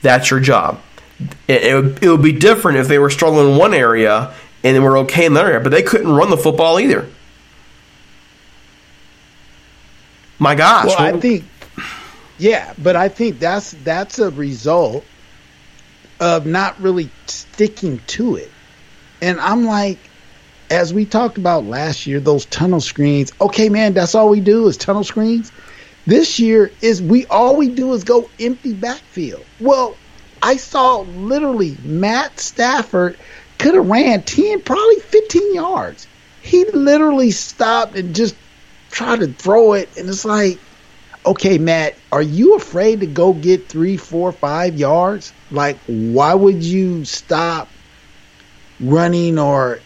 That's 0.02 0.32
your 0.32 0.40
job. 0.40 0.82
It, 1.48 1.64
it, 1.64 2.04
it 2.04 2.10
would 2.10 2.22
be 2.22 2.34
different 2.34 2.80
if 2.80 2.88
they 2.88 3.00
were 3.00 3.10
struggling 3.10 3.52
in 3.52 3.58
one 3.58 3.74
area 3.74 4.34
and 4.64 4.76
they 4.76 4.80
were 4.80 4.98
okay 5.00 5.26
in 5.26 5.34
another 5.34 5.50
area, 5.50 5.60
but 5.60 5.72
they 5.72 5.84
couldn't 5.84 6.12
run 6.12 6.30
the 6.30 6.38
football 6.38 6.80
either. 6.80 7.08
My 10.40 10.56
gosh. 10.56 10.88
Well, 10.88 11.00
I 11.00 11.20
think 11.20 11.44
yeah, 12.38 12.74
but 12.78 12.96
I 12.96 13.10
think 13.10 13.40
that's 13.40 13.72
that's 13.72 14.20
a 14.20 14.30
result 14.32 15.06
of 16.20 16.46
not 16.46 16.80
really 16.82 17.10
sticking 17.28 18.00
to 18.08 18.36
it. 18.36 18.52
And 19.22 19.40
I'm 19.40 19.66
like, 19.66 20.00
as 20.70 20.94
we 20.94 21.06
talked 21.06 21.38
about 21.38 21.66
last 21.66 22.08
year, 22.08 22.20
those 22.20 22.46
tunnel 22.46 22.82
screens. 22.82 23.32
Okay, 23.40 23.70
man, 23.70 23.94
that's 23.94 24.16
all 24.16 24.30
we 24.30 24.40
do 24.40 24.68
is 24.68 24.78
tunnel 24.78 25.04
screens. 25.04 25.52
This 26.06 26.40
year 26.40 26.72
is 26.82 27.02
we 27.02 27.26
all 27.28 27.56
we 27.56 27.70
do 27.70 27.94
is 27.94 28.04
go 28.04 28.30
empty 28.40 28.74
backfield. 28.74 29.46
Well, 29.60 29.96
I 30.42 30.58
saw 30.58 31.02
literally 31.02 31.78
Matt 31.84 32.40
Stafford 32.40 33.18
could 33.60 33.76
have 33.76 33.88
ran 33.88 34.24
10, 34.24 34.62
probably 34.62 35.00
15 35.00 35.56
yards. 35.56 36.08
He 36.42 36.66
literally 36.66 37.32
stopped 37.32 37.96
and 37.96 38.14
just 38.14 38.36
tried 38.92 39.22
to 39.22 39.28
throw 39.28 39.74
it, 39.74 39.98
and 39.98 40.10
it's 40.10 40.26
like 40.26 40.60
okay, 41.26 41.58
Matt, 41.58 41.96
are 42.12 42.22
you 42.22 42.56
afraid 42.56 43.00
to 43.00 43.06
go 43.06 43.34
get 43.34 43.68
three, 43.68 43.98
four, 43.98 44.32
five 44.32 44.78
yards? 44.78 45.34
Like, 45.52 45.78
why 45.88 46.34
would 46.34 46.64
you 46.64 47.06
stop 47.06 47.70
running 48.80 49.40
or 49.40 49.80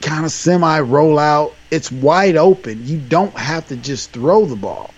kind 0.00 0.24
of 0.24 0.32
semi 0.32 0.80
roll 0.80 1.18
out? 1.18 1.54
It's 1.70 1.90
wide 1.90 2.36
open. 2.36 2.86
You 2.86 2.98
don't 2.98 3.36
have 3.36 3.68
to 3.68 3.76
just 3.76 4.10
throw 4.10 4.46
the 4.46 4.56
ball. 4.56 4.90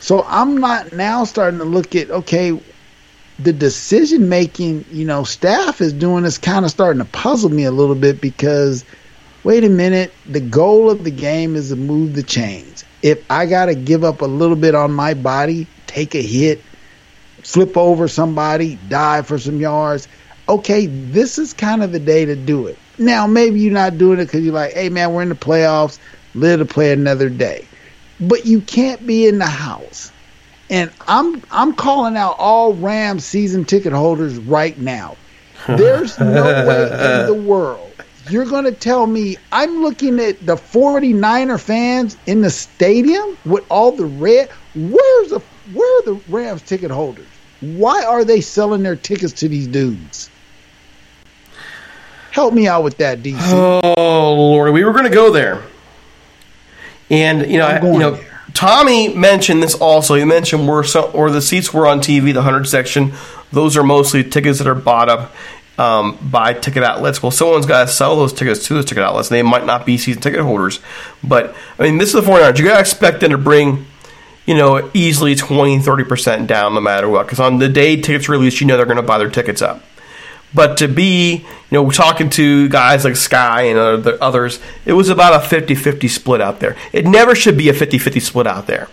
So 0.00 0.24
I'm 0.24 0.58
not 0.58 0.92
now 0.92 1.24
starting 1.24 1.58
to 1.58 1.64
look 1.64 1.94
at, 1.94 2.10
okay, 2.10 2.58
the 3.38 3.52
decision 3.52 4.28
making, 4.28 4.84
you 4.90 5.04
know, 5.04 5.24
staff 5.24 5.80
is 5.80 5.92
doing 5.92 6.24
is 6.24 6.38
kind 6.38 6.64
of 6.64 6.70
starting 6.70 7.02
to 7.02 7.08
puzzle 7.10 7.50
me 7.50 7.64
a 7.64 7.70
little 7.70 7.94
bit 7.94 8.20
because 8.20 8.84
wait 9.44 9.64
a 9.64 9.68
minute, 9.68 10.12
the 10.26 10.40
goal 10.40 10.90
of 10.90 11.04
the 11.04 11.10
game 11.10 11.54
is 11.54 11.68
to 11.68 11.76
move 11.76 12.14
the 12.14 12.22
chains 12.22 12.85
if 13.06 13.30
I 13.30 13.46
got 13.46 13.66
to 13.66 13.76
give 13.76 14.02
up 14.02 14.20
a 14.20 14.26
little 14.26 14.56
bit 14.56 14.74
on 14.74 14.90
my 14.90 15.14
body, 15.14 15.68
take 15.86 16.16
a 16.16 16.22
hit, 16.22 16.60
flip 17.40 17.76
over 17.76 18.08
somebody, 18.08 18.76
dive 18.88 19.28
for 19.28 19.38
some 19.38 19.60
yards, 19.60 20.08
okay, 20.48 20.86
this 20.86 21.38
is 21.38 21.52
kind 21.52 21.84
of 21.84 21.92
the 21.92 22.00
day 22.00 22.24
to 22.24 22.34
do 22.34 22.66
it. 22.66 22.76
Now, 22.98 23.28
maybe 23.28 23.60
you're 23.60 23.72
not 23.72 23.96
doing 23.96 24.18
it 24.18 24.24
because 24.24 24.44
you're 24.44 24.52
like, 24.52 24.72
hey, 24.72 24.88
man, 24.88 25.12
we're 25.12 25.22
in 25.22 25.28
the 25.28 25.36
playoffs. 25.36 26.00
live 26.34 26.58
to 26.58 26.64
play 26.64 26.92
another 26.92 27.28
day. 27.28 27.64
But 28.18 28.44
you 28.44 28.60
can't 28.60 29.06
be 29.06 29.28
in 29.28 29.38
the 29.38 29.46
house. 29.46 30.10
And 30.68 30.90
I'm 31.06 31.40
I'm 31.52 31.74
calling 31.74 32.16
out 32.16 32.34
all 32.40 32.74
Rams 32.74 33.24
season 33.24 33.64
ticket 33.64 33.92
holders 33.92 34.36
right 34.36 34.76
now. 34.76 35.16
There's 35.68 36.18
no 36.18 36.66
way 36.66 36.82
in 36.82 37.26
the 37.26 37.40
world 37.40 37.85
you're 38.30 38.44
going 38.44 38.64
to 38.64 38.72
tell 38.72 39.06
me 39.06 39.36
I'm 39.52 39.82
looking 39.82 40.18
at 40.20 40.44
the 40.44 40.56
49er 40.56 41.60
fans 41.60 42.16
in 42.26 42.40
the 42.40 42.50
stadium 42.50 43.36
with 43.44 43.64
all 43.70 43.92
the 43.92 44.04
red. 44.06 44.48
Where's 44.74 45.30
the 45.30 45.40
where 45.72 45.98
are 45.98 46.02
the 46.04 46.20
Rams 46.28 46.62
ticket 46.62 46.90
holders? 46.90 47.26
Why 47.60 48.04
are 48.04 48.24
they 48.24 48.40
selling 48.40 48.82
their 48.82 48.96
tickets 48.96 49.32
to 49.34 49.48
these 49.48 49.66
dudes? 49.66 50.30
Help 52.30 52.52
me 52.52 52.68
out 52.68 52.84
with 52.84 52.98
that, 52.98 53.22
DC. 53.22 53.38
Oh 53.96 54.34
Lord, 54.34 54.72
we 54.72 54.84
were 54.84 54.92
going 54.92 55.04
to 55.04 55.10
go 55.10 55.32
there, 55.32 55.62
and 57.10 57.50
you 57.50 57.58
know, 57.58 57.66
I- 57.66 57.82
you 57.82 57.98
know, 57.98 58.10
there. 58.12 58.32
Tommy 58.52 59.12
mentioned 59.14 59.62
this 59.62 59.74
also. 59.74 60.14
He 60.14 60.24
mentioned 60.24 60.66
where 60.68 60.82
some, 60.84 61.10
or 61.12 61.30
the 61.30 61.42
seats 61.42 61.74
were 61.74 61.86
on 61.86 62.00
TV, 62.00 62.32
the 62.32 62.42
hundred 62.42 62.66
section. 62.68 63.12
Those 63.52 63.76
are 63.76 63.82
mostly 63.82 64.22
tickets 64.24 64.58
that 64.58 64.66
are 64.66 64.74
bought 64.74 65.08
up 65.08 65.34
um, 65.78 66.18
by 66.22 66.52
ticket 66.52 66.82
outlets. 66.82 67.22
Well, 67.22 67.32
someone's 67.32 67.66
got 67.66 67.86
to 67.86 67.88
sell 67.88 68.16
those 68.16 68.32
tickets 68.32 68.66
to 68.66 68.74
those 68.74 68.84
ticket 68.84 69.04
outlets. 69.04 69.28
They 69.28 69.42
might 69.42 69.66
not 69.66 69.86
be 69.86 69.98
season 69.98 70.22
ticket 70.22 70.40
holders, 70.40 70.80
but 71.22 71.54
I 71.78 71.82
mean, 71.82 71.98
this 71.98 72.14
is 72.14 72.24
the 72.24 72.30
49ers. 72.30 72.58
You 72.58 72.64
got 72.64 72.74
to 72.74 72.80
expect 72.80 73.20
them 73.20 73.30
to 73.30 73.38
bring 73.38 73.86
you 74.46 74.54
know, 74.54 74.90
easily 74.94 75.34
20, 75.34 75.78
30% 75.78 76.46
down 76.46 76.74
no 76.74 76.80
matter 76.80 77.08
what. 77.08 77.26
Because 77.26 77.40
on 77.40 77.58
the 77.58 77.68
day 77.68 78.00
tickets 78.00 78.28
are 78.28 78.32
released, 78.32 78.60
you 78.60 78.66
know 78.66 78.76
they're 78.76 78.86
going 78.86 78.96
to 78.96 79.02
buy 79.02 79.18
their 79.18 79.28
tickets 79.28 79.60
up. 79.60 79.82
But 80.54 80.78
to 80.78 80.88
be, 80.88 81.38
you 81.38 81.44
know, 81.72 81.90
talking 81.90 82.30
to 82.30 82.68
guys 82.68 83.04
like 83.04 83.16
Sky 83.16 83.62
and 83.62 83.78
other, 83.78 84.16
others, 84.22 84.60
it 84.86 84.92
was 84.92 85.08
about 85.08 85.44
a 85.44 85.46
50 85.46 85.74
50 85.74 86.08
split 86.08 86.40
out 86.40 86.60
there. 86.60 86.76
It 86.92 87.04
never 87.04 87.34
should 87.34 87.58
be 87.58 87.68
a 87.68 87.74
50 87.74 87.98
50 87.98 88.20
split 88.20 88.46
out 88.46 88.66
there. 88.66 88.88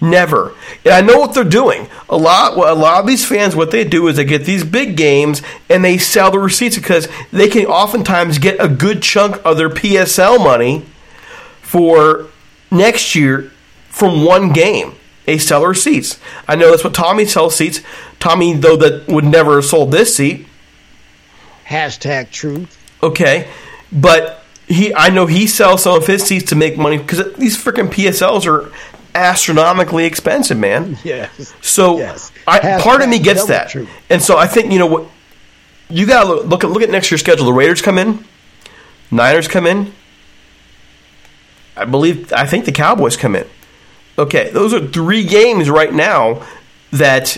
Never. 0.00 0.54
And 0.84 0.92
I 0.92 1.00
know 1.00 1.18
what 1.18 1.34
they're 1.34 1.44
doing. 1.44 1.88
A 2.08 2.16
lot, 2.16 2.56
a 2.56 2.74
lot 2.74 3.00
of 3.00 3.06
these 3.06 3.24
fans, 3.24 3.56
what 3.56 3.70
they 3.70 3.84
do 3.84 4.06
is 4.08 4.16
they 4.16 4.24
get 4.24 4.44
these 4.44 4.64
big 4.64 4.96
games 4.96 5.42
and 5.70 5.84
they 5.84 5.96
sell 5.96 6.30
the 6.30 6.38
receipts 6.38 6.76
because 6.76 7.08
they 7.32 7.48
can 7.48 7.66
oftentimes 7.66 8.38
get 8.38 8.62
a 8.62 8.68
good 8.68 9.02
chunk 9.02 9.40
of 9.44 9.56
their 9.56 9.70
PSL 9.70 10.38
money 10.38 10.84
for 11.62 12.26
next 12.70 13.14
year 13.14 13.50
from 13.88 14.24
one 14.24 14.52
game. 14.52 14.94
They 15.24 15.38
sell 15.38 15.60
their 15.60 15.74
seats. 15.74 16.20
I 16.46 16.54
know 16.54 16.70
that's 16.70 16.84
what 16.84 16.94
Tommy 16.94 17.24
sells 17.24 17.56
seats. 17.56 17.80
Tommy, 18.20 18.54
though, 18.54 18.76
that 18.76 19.08
would 19.08 19.24
never 19.24 19.56
have 19.56 19.64
sold 19.64 19.90
this 19.90 20.14
seat. 20.14 20.46
Hashtag 21.66 22.30
truth. 22.30 22.80
Okay, 23.02 23.48
but 23.90 24.44
he, 24.68 24.94
I 24.94 25.10
know 25.10 25.26
he 25.26 25.46
sells 25.46 25.82
some 25.82 25.96
of 25.96 26.06
his 26.06 26.22
seats 26.22 26.50
to 26.50 26.56
make 26.56 26.78
money 26.78 26.98
because 26.98 27.34
these 27.34 27.56
freaking 27.56 27.88
PSLs 27.88 28.46
are 28.46 28.72
astronomically 29.16 30.04
expensive, 30.04 30.58
man. 30.58 30.98
Yes. 31.04 31.54
So 31.62 31.98
Yes. 31.98 32.32
I, 32.46 32.80
part 32.80 33.02
of 33.02 33.08
me 33.08 33.18
gets 33.18 33.46
that, 33.46 33.74
and 34.10 34.22
so 34.22 34.36
I 34.36 34.46
think 34.46 34.72
you 34.72 34.78
know 34.78 34.86
what 34.86 35.08
you 35.88 36.06
got 36.06 36.24
to 36.24 36.28
look, 36.28 36.46
look 36.46 36.64
at 36.64 36.70
look 36.70 36.82
at 36.82 36.90
next 36.90 37.10
year's 37.10 37.20
schedule. 37.20 37.46
The 37.46 37.52
Raiders 37.52 37.82
come 37.82 37.98
in, 37.98 38.24
Niners 39.10 39.48
come 39.48 39.66
in. 39.66 39.92
I 41.76 41.84
believe 41.84 42.32
I 42.32 42.46
think 42.46 42.64
the 42.64 42.72
Cowboys 42.72 43.16
come 43.16 43.36
in. 43.36 43.46
Okay, 44.18 44.50
those 44.50 44.72
are 44.72 44.86
three 44.86 45.24
games 45.24 45.68
right 45.68 45.92
now 45.92 46.44
that 46.90 47.36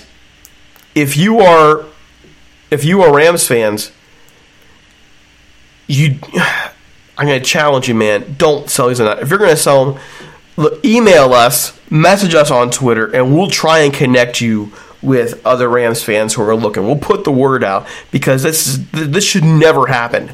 if 0.94 1.16
you 1.16 1.40
are 1.40 1.84
if 2.70 2.84
you 2.84 3.02
are 3.02 3.14
Rams 3.14 3.46
fans, 3.46 3.92
you 5.86 6.18
I'm 7.18 7.26
going 7.26 7.40
to 7.40 7.44
challenge 7.44 7.88
you, 7.88 7.96
man. 7.96 8.36
Don't 8.38 8.70
sell 8.70 8.88
these. 8.88 9.00
If 9.00 9.28
you're 9.28 9.40
going 9.40 9.50
to 9.50 9.56
sell 9.56 9.84
them, 9.92 10.02
look, 10.58 10.84
email 10.84 11.32
us, 11.32 11.78
message 11.90 12.34
us 12.34 12.50
on 12.50 12.70
Twitter, 12.70 13.06
and 13.14 13.34
we'll 13.34 13.48
try 13.48 13.78
and 13.80 13.94
connect 13.94 14.40
you 14.40 14.72
with 15.00 15.40
other 15.46 15.68
Rams 15.68 16.02
fans 16.02 16.34
who 16.34 16.42
are 16.42 16.56
looking. 16.56 16.84
We'll 16.84 16.96
put 16.96 17.24
the 17.24 17.30
word 17.30 17.62
out 17.62 17.86
because 18.10 18.42
this 18.42 18.66
is, 18.66 18.90
this 18.90 19.24
should 19.24 19.44
never 19.44 19.86
happen. 19.86 20.32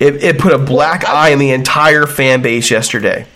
It, 0.00 0.22
it 0.22 0.38
put 0.38 0.52
a 0.52 0.58
black 0.58 1.08
eye 1.08 1.28
in 1.28 1.38
the 1.38 1.52
entire 1.52 2.06
fan 2.06 2.42
base 2.42 2.70
yesterday. 2.70 3.26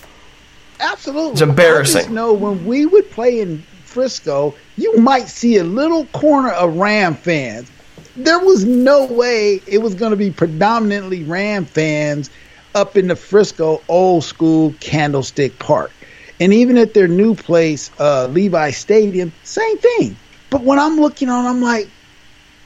Absolutely. 0.81 1.33
It's 1.33 1.41
embarrassing. 1.41 1.97
I 1.97 2.03
just 2.03 2.11
know 2.11 2.33
when 2.33 2.67
we 2.67 2.85
would 2.87 3.09
play 3.13 3.41
in 3.41 3.63
Frisco, 3.85 4.55
you 4.77 4.97
might 4.99 5.29
see 5.29 5.59
a 5.59 5.65
little 5.65 6.07
corner 6.07 6.51
of 6.51 6.77
Ram 6.77 7.15
fans. 7.15 7.71
There 8.17 8.41
was 8.41 8.65
no 8.65 9.07
way 9.07 9.61
it 9.67 9.79
was 9.79 9.95
going 9.95 10.11
to 10.11 10.17
be 10.17 10.33
predominantly 10.33 11.23
Ram 11.23 11.65
fans 11.65 12.31
up 12.77 12.97
in 12.97 13.09
the 13.09 13.17
Frisco 13.17 13.83
old 13.89 14.23
school 14.23 14.75
Candlestick 14.81 15.59
Park. 15.59 15.91
And 16.39 16.53
even 16.53 16.77
at 16.77 16.93
their 16.93 17.09
new 17.09 17.35
place, 17.35 17.91
uh, 17.99 18.27
Levi 18.27 18.71
Stadium, 18.71 19.33
same 19.43 19.79
thing. 19.79 20.17
But 20.51 20.63
when 20.63 20.79
I'm 20.79 21.01
looking 21.01 21.31
on, 21.31 21.47
I'm 21.47 21.63
like, 21.63 21.89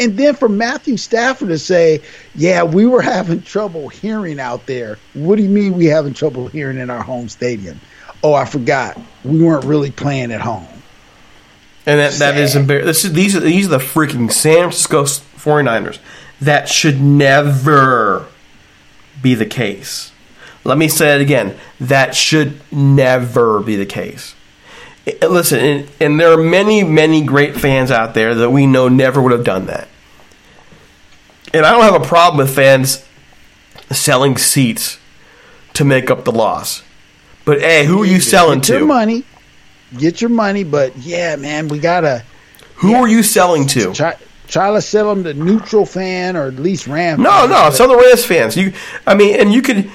and 0.01 0.17
then 0.17 0.35
for 0.35 0.49
Matthew 0.49 0.97
Stafford 0.97 1.49
to 1.49 1.59
say, 1.59 2.03
yeah, 2.35 2.65
we 2.65 2.87
were 2.87 3.03
having 3.03 3.43
trouble 3.43 3.89
hearing 3.89 4.41
out 4.41 4.67
there. 4.67 4.99
What 5.15 5.37
do 5.37 5.43
you 5.43 5.49
mean 5.49 5.75
we 5.75 5.87
having 5.87 6.15
trouble 6.15 6.49
hearing 6.49 6.79
in 6.79 6.91
our 6.91 7.03
home 7.03 7.29
stadium? 7.29 7.81
Oh, 8.25 8.35
I 8.35 8.45
forgot. 8.45 9.01
We 9.25 9.43
weren't 9.43 9.65
really 9.65 9.91
playing 9.91 10.33
at 10.33 10.41
home. 10.41 10.67
And 11.87 12.01
that, 12.01 12.15
that 12.15 12.37
is 12.37 12.57
embarrassing. 12.57 13.13
These, 13.13 13.37
are, 13.37 13.41
these 13.41 13.67
are 13.67 13.71
the 13.71 13.79
freaking 13.79 14.33
San 14.33 14.71
Francisco 14.71 15.05
49ers. 15.05 15.99
That 16.41 16.69
should 16.69 17.01
never 17.01 18.27
be 19.23 19.35
the 19.35 19.47
case. 19.47 20.13
Let 20.65 20.79
me 20.79 20.89
say 20.89 21.15
it 21.15 21.21
again. 21.23 21.59
That 21.81 22.15
should 22.15 22.61
never 22.73 23.61
be 23.61 23.77
the 23.77 23.87
case. 23.87 24.35
Listen, 25.23 25.59
and, 25.59 25.89
and 25.99 26.21
there 26.21 26.31
are 26.33 26.43
many, 26.43 26.85
many 26.85 27.23
great 27.23 27.57
fans 27.57 27.91
out 27.91 28.15
there 28.15 28.35
that 28.35 28.51
we 28.51 28.67
know 28.67 28.89
never 28.89 29.21
would 29.23 29.33
have 29.33 29.45
done 29.45 29.67
that. 29.67 29.89
And 31.55 31.65
I 31.67 31.73
don't 31.73 31.83
have 31.83 32.01
a 32.01 32.07
problem 32.07 32.39
with 32.47 32.55
fans 32.55 33.05
selling 33.91 34.37
seats 34.37 34.99
to 35.75 35.85
make 35.85 36.11
up 36.11 36.25
the 36.25 36.33
loss. 36.33 36.83
But 37.45 37.61
hey, 37.61 37.87
who 37.87 38.03
are 38.03 38.07
you 38.07 38.21
selling 38.21 38.61
Get 38.61 38.69
your 38.69 38.79
to? 38.81 38.87
money. 38.87 39.25
Get 39.99 40.21
your 40.21 40.31
money, 40.31 40.63
but 40.63 40.97
yeah, 40.99 41.35
man, 41.37 41.67
we 41.69 41.79
gotta 41.81 42.23
Who 42.77 42.95
are 42.95 43.09
you 43.09 43.23
selling 43.25 43.67
to? 43.69 43.93
try 43.93 44.17
try 44.51 44.73
to 44.73 44.83
sell 44.83 45.15
them 45.15 45.25
to 45.25 45.35
neutral 45.35 45.87
fan 45.87 46.37
or 46.37 46.47
at 46.49 46.57
least 46.57 46.87
Ram. 46.87 47.23
No, 47.23 47.31
fans, 47.31 47.51
no, 47.51 47.71
sell 47.71 47.89
the 47.89 47.97
Rams 47.97 48.25
fans. 48.25 48.57
You, 48.57 48.73
I 49.07 49.15
mean, 49.15 49.39
and 49.39 49.53
you 49.53 49.63
could. 49.63 49.91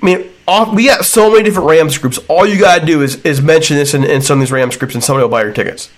I 0.00 0.04
mean, 0.04 0.30
all, 0.46 0.74
we 0.74 0.86
got 0.86 1.04
so 1.04 1.30
many 1.30 1.42
different 1.44 1.68
Rams 1.68 1.98
groups. 1.98 2.18
All 2.28 2.46
you 2.46 2.58
gotta 2.58 2.84
do 2.84 3.02
is 3.02 3.16
is 3.22 3.40
mention 3.40 3.76
this 3.76 3.94
in, 3.94 4.04
in 4.04 4.22
some 4.22 4.38
of 4.38 4.40
these 4.40 4.52
Rams 4.52 4.76
groups, 4.76 4.94
and 4.94 5.02
somebody 5.02 5.24
will 5.24 5.30
buy 5.30 5.42
your 5.42 5.52
tickets. 5.52 5.90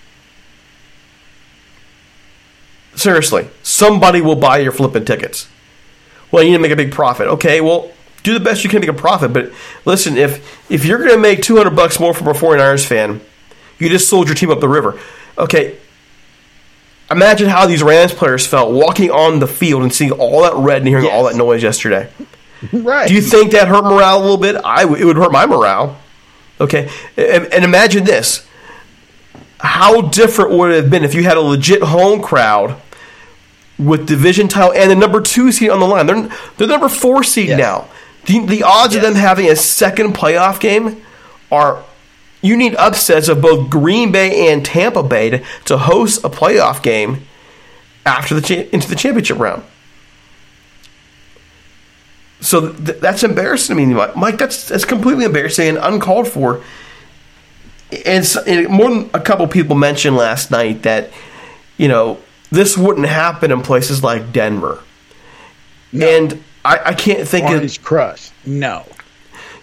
Seriously, 2.95 3.49
somebody 3.63 4.21
will 4.21 4.37
buy 4.37 4.59
your 4.59 4.73
flipping 4.73 5.05
tickets. 5.05 5.49
Well, 6.31 6.43
you 6.43 6.51
need 6.51 6.57
to 6.59 6.63
make 6.63 6.73
a 6.73 6.77
big 6.77 6.93
profit. 6.93 7.27
Okay, 7.29 7.61
well, 7.61 7.91
do 8.23 8.35
the 8.35 8.41
best 8.41 8.63
you 8.63 8.71
can 8.71 8.81
to 8.81 8.87
make 8.87 8.97
a 8.97 9.01
profit. 9.01 9.33
But 9.33 9.53
listen, 9.85 10.17
if 10.17 10.71
if 10.71 10.85
you're 10.85 10.99
going 10.99 11.11
to 11.11 11.19
make 11.19 11.43
200 11.43 11.71
bucks 11.75 11.99
more 11.99 12.15
from 12.15 12.29
a 12.29 12.33
49ers 12.33 12.87
fan, 12.87 13.21
you 13.79 13.89
just 13.89 14.09
sold 14.09 14.29
your 14.29 14.35
team 14.35 14.51
up 14.51 14.61
the 14.61 14.69
river. 14.69 14.99
Okay, 15.39 15.79
imagine 17.11 17.49
how 17.49 17.67
these 17.67 17.83
Rams 17.83 18.13
players 18.13 18.47
felt 18.47 18.73
walking 18.73 19.11
on 19.11 19.39
the 19.39 19.47
field 19.47 19.83
and 19.83 19.93
seeing 19.93 20.13
all 20.13 20.43
that 20.43 20.55
red 20.55 20.79
and 20.79 20.89
hearing 20.89 21.07
all 21.07 21.25
that 21.25 21.37
noise 21.37 21.63
yesterday. 21.63 22.09
right. 22.73 23.09
Do 23.09 23.15
you 23.15 23.21
think 23.23 23.53
that 23.53 23.69
hurt 23.69 23.85
morale 23.85 24.19
a 24.19 24.23
little 24.23 24.37
bit? 24.37 24.57
I 24.65 24.83
w- 24.83 25.01
it 25.01 25.05
would 25.07 25.17
hurt 25.17 25.33
my 25.33 25.47
morale. 25.47 25.99
Okay, 26.61 26.91
and, 27.17 27.47
and 27.47 27.65
imagine 27.65 28.05
this: 28.05 28.47
how 29.61 30.03
different 30.03 30.51
would 30.53 30.71
it 30.73 30.83
have 30.83 30.91
been 30.91 31.05
if 31.05 31.15
you 31.15 31.23
had 31.23 31.37
a 31.37 31.41
legit 31.41 31.83
home 31.83 32.21
crowd 32.23 32.81
with 33.79 34.07
division 34.07 34.47
title 34.49 34.73
and 34.75 34.91
the 34.91 34.95
number 34.97 35.21
two 35.23 35.53
seed 35.53 35.71
on 35.71 35.81
the 35.81 35.87
line? 35.87 36.07
They're 36.07 36.29
they're 36.59 36.69
number 36.69 36.89
four 36.89 37.23
seed 37.25 37.49
Yes. 37.49 37.59
now. 37.59 37.89
The, 38.27 38.45
the 38.45 38.63
odds 38.63 38.95
of 38.95 39.01
them 39.01 39.15
having 39.15 39.49
a 39.49 39.57
second 39.57 40.15
playoff 40.15 40.61
game 40.61 41.03
are. 41.51 41.83
You 42.43 42.57
need 42.57 42.75
upsets 42.77 43.29
of 43.29 43.43
both 43.43 43.69
Green 43.69 44.13
Bay 44.13 44.51
and 44.53 44.65
Tampa 44.65 45.03
Bay 45.03 45.31
to, 45.31 45.45
to 45.67 45.79
host 45.79 46.25
a 46.25 46.31
playoff 46.31 46.83
game 46.83 47.27
after 48.07 48.35
the 48.35 48.41
cha- 48.41 48.69
into 48.73 48.89
the 48.89 48.97
championship 48.97 49.39
round. 49.39 49.63
So 52.41 52.73
th- 52.73 52.99
that's 53.01 53.23
embarrassing 53.23 53.77
to 53.77 53.87
me, 53.87 53.93
Mike. 53.93 54.17
Mike, 54.17 54.39
that's 54.39 54.69
that's 54.69 54.85
completely 54.87 55.25
embarrassing 55.25 55.69
and 55.69 55.79
uncalled 55.79 56.29
for. 56.29 56.63
And, 58.07 58.25
and 58.47 58.69
more 58.69 58.89
than 58.89 59.11
a 59.13 59.21
couple 59.21 59.47
people 59.49 59.77
mentioned 59.77 60.17
last 60.17 60.51
night 60.51 60.83
that 60.85 61.11
you 61.77 61.89
know 61.89 62.19
this 62.51 62.79
wouldn't 62.79 63.07
happen 63.09 63.51
in 63.51 63.61
places 63.63 64.03
like 64.03 64.33
Denver, 64.33 64.83
and 65.93 66.43
I, 66.65 66.81
I 66.87 66.95
can't 66.95 67.29
think 67.29 67.49
Orange 67.49 67.79
of 67.79 67.85
Crush? 67.85 68.31
No. 68.47 68.87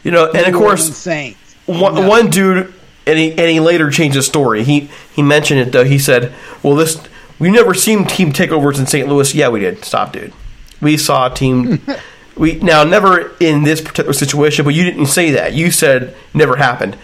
you 0.03 0.11
know, 0.11 0.29
and 0.31 0.45
of 0.45 0.53
course 0.53 0.95
Saints. 0.95 1.46
One, 1.67 1.93
No. 1.95 2.07
one 2.09 2.29
dude, 2.29 2.73
and 3.05 3.19
he 3.19 3.29
and 3.31 3.49
he 3.49 3.59
later 3.59 3.89
changed 3.91 4.15
his 4.15 4.25
story. 4.25 4.63
He 4.63 4.89
he 5.13 5.21
mentioned 5.21 5.59
it 5.59 5.71
though. 5.71 5.83
He 5.85 5.99
said, 5.99 6.33
"Well, 6.63 6.75
this 6.75 6.99
we 7.39 7.49
never 7.51 7.73
seen 7.75 8.05
team 8.05 8.33
takeovers 8.33 8.79
in 8.79 8.87
St. 8.87 9.07
Louis. 9.07 9.35
Yeah, 9.35 9.49
we 9.49 9.59
did. 9.59 9.85
Stop, 9.85 10.11
dude. 10.13 10.33
We 10.81 10.97
saw 10.97 11.31
a 11.31 11.33
team 11.33 11.81
We 12.35 12.55
now 12.55 12.83
never 12.83 13.31
in 13.39 13.63
this 13.63 13.81
particular 13.81 14.13
situation, 14.13 14.63
but 14.65 14.73
you 14.75 14.83
didn't 14.83 15.07
say 15.07 15.31
that. 15.31 15.53
You 15.53 15.71
said 15.71 16.15
never 16.33 16.55
happened. 16.57 16.95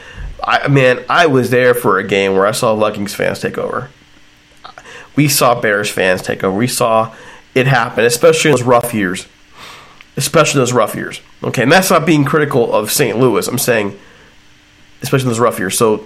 I 0.44 0.68
man, 0.68 1.04
I 1.10 1.26
was 1.26 1.50
there 1.50 1.74
for 1.74 1.98
a 1.98 2.04
game 2.04 2.34
where 2.34 2.46
I 2.46 2.52
saw 2.52 2.76
Vikings 2.76 3.16
fans 3.16 3.40
take 3.40 3.58
over. 3.58 3.90
We 5.16 5.28
saw 5.28 5.60
Bears 5.60 5.90
fans 5.90 6.22
take 6.22 6.44
over. 6.44 6.56
We 6.58 6.68
saw 6.68 7.14
it 7.56 7.68
happen, 7.68 8.04
especially 8.06 8.52
in 8.52 8.58
those 8.58 8.66
rough 8.66 8.94
years. 8.94 9.28
Especially 10.18 10.60
those 10.60 10.74
rough 10.74 10.94
years. 10.96 11.22
Okay, 11.44 11.64
and 11.64 11.72
that's 11.72 11.90
not 11.90 12.06
being 12.06 12.26
critical 12.26 12.72
of 12.74 12.92
St. 12.92 13.18
Louis. 13.18 13.48
I'm 13.48 13.58
saying, 13.58 13.98
especially 15.04 15.26
in 15.26 15.30
those 15.30 15.40
rough 15.40 15.60
years. 15.60 15.78
So 15.78 16.06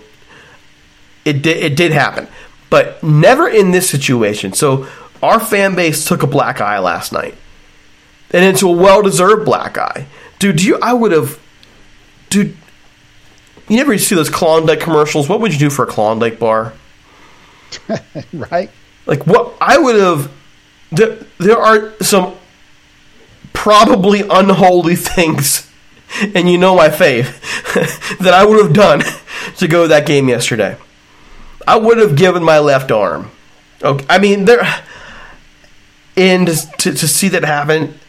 it 1.24 1.42
did, 1.42 1.58
it 1.58 1.76
did 1.76 1.92
happen, 1.92 2.28
but 2.70 3.02
never 3.04 3.48
in 3.48 3.72
this 3.72 3.90
situation. 3.90 4.54
So 4.54 4.88
our 5.24 5.40
fan 5.40 5.76
base 5.76 6.06
took 6.06 6.24
a 6.24 6.28
black 6.28 6.60
eye 6.60 6.80
last 6.80 7.12
night, 7.12 7.36
and 8.32 8.44
it's 8.44 8.62
a 8.62 8.68
well 8.68 9.02
deserved 9.02 9.46
black 9.46 9.78
eye, 9.78 10.08
dude. 10.40 10.62
You, 10.62 10.78
I 10.82 10.94
would 10.94 11.12
have, 11.12 11.40
dude. 12.30 12.58
You 13.70 13.76
never 13.76 13.98
see 13.98 14.16
those 14.16 14.30
Klondike 14.30 14.80
commercials. 14.80 15.28
What 15.28 15.42
would 15.42 15.52
you 15.52 15.60
do 15.60 15.70
for 15.70 15.84
a 15.84 15.88
Klondike 15.88 16.40
bar? 16.40 16.74
right? 18.34 18.72
Like 19.06 19.26
what 19.28 19.56
I 19.60 19.78
would 19.78 19.96
have. 19.96 20.32
There, 20.90 21.18
there 21.38 21.58
are 21.58 21.94
some 22.02 22.38
probably 23.52 24.22
unholy 24.22 24.96
things, 25.16 25.67
and 26.36 26.50
you 26.50 26.58
know 26.58 26.76
my 26.76 26.90
faith 26.90 27.42
that 28.20 28.34
I 28.34 28.46
would 28.46 28.64
have 28.64 28.74
done 28.74 29.04
to 29.58 29.68
go 29.68 29.84
to 29.84 29.88
that 29.90 30.06
game 30.06 30.30
yesterday. 30.30 30.78
I 31.68 31.78
would 31.78 31.98
have 31.98 32.16
given 32.16 32.44
my 32.44 32.60
left 32.60 32.92
arm. 32.92 33.32
Okay, 33.84 34.06
I 34.10 34.18
mean 34.18 34.46
there, 34.46 34.64
and 36.16 36.48
to 36.48 36.94
to 36.94 37.08
see 37.08 37.28
that 37.30 37.44
happen, 37.44 38.00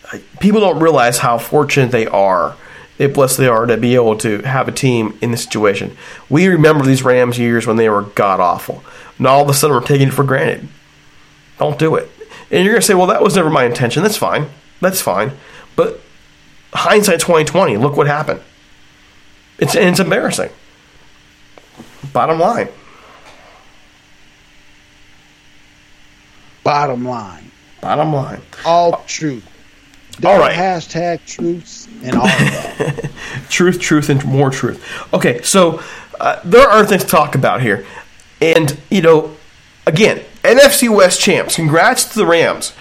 people 0.41 0.61
don't 0.61 0.81
realize 0.81 1.19
how 1.19 1.39
fortunate 1.39 1.91
they 1.91 2.07
are, 2.07 2.57
how 2.99 3.09
blessed 3.09 3.37
they 3.37 3.49
are 3.49 3.67
to 3.67 3.77
be 3.77 3.95
able 3.95 4.17
to 4.19 4.43
have 4.43 4.69
a 4.69 4.73
team 4.73 5.19
in 5.21 5.31
this 5.31 5.43
situation. 5.43 5.97
We 6.31 6.47
remember 6.47 6.87
these 6.87 7.03
Rams 7.03 7.39
years 7.39 7.67
when 7.67 7.77
they 7.77 7.89
were 7.89 8.03
god 8.03 8.41
awful, 8.41 8.83
and 9.19 9.27
all 9.27 9.43
of 9.43 9.49
a 9.51 9.55
sudden 9.55 9.77
we're 9.77 9.87
taking 9.87 10.09
it 10.09 10.15
for 10.15 10.25
granted. 10.25 10.69
Don't 11.59 11.79
do 11.79 11.97
it. 11.97 12.09
And 12.51 12.65
you're 12.65 12.75
gonna 12.75 12.83
say, 12.83 12.95
well, 12.95 13.09
that 13.09 13.23
was 13.23 13.37
never 13.37 13.51
my 13.51 13.65
intention. 13.65 14.03
That's 14.03 14.17
fine. 14.17 14.47
That's 14.81 15.03
fine. 15.03 15.33
But 15.77 16.01
hindsight 16.73 17.21
2020, 17.21 17.77
look 17.77 17.97
what 17.97 18.07
happened. 18.07 18.41
It's 19.59 19.75
it's 19.75 20.01
embarrassing. 20.01 20.51
Bottom 22.13 22.39
line. 22.39 22.69
Bottom 26.63 27.05
line. 27.05 27.51
Bottom 27.81 28.13
line. 28.13 28.43
All 28.65 29.03
truth. 29.07 29.47
All 30.25 30.39
right. 30.39 30.55
Hashtag 30.55 31.25
truths 31.25 31.89
and 32.03 32.17
all 32.17 32.27
of 32.27 32.39
that. 32.39 33.11
truth, 33.49 33.81
truth, 33.81 34.11
and 34.11 34.25
more 34.25 34.51
truth. 34.51 34.85
Okay, 35.15 35.41
so 35.43 35.83
uh, 36.21 36.41
there 36.45 36.69
are 36.69 36.85
things 36.85 37.05
to 37.05 37.09
talk 37.09 37.35
about 37.35 37.63
here. 37.63 37.87
And, 38.41 38.79
you 38.91 39.01
know, 39.01 39.37
again, 39.87 40.23
NFC 40.43 40.95
West 40.95 41.21
champs. 41.21 41.57
Congrats 41.57 42.05
to 42.05 42.19
the 42.19 42.27
Rams 42.27 42.73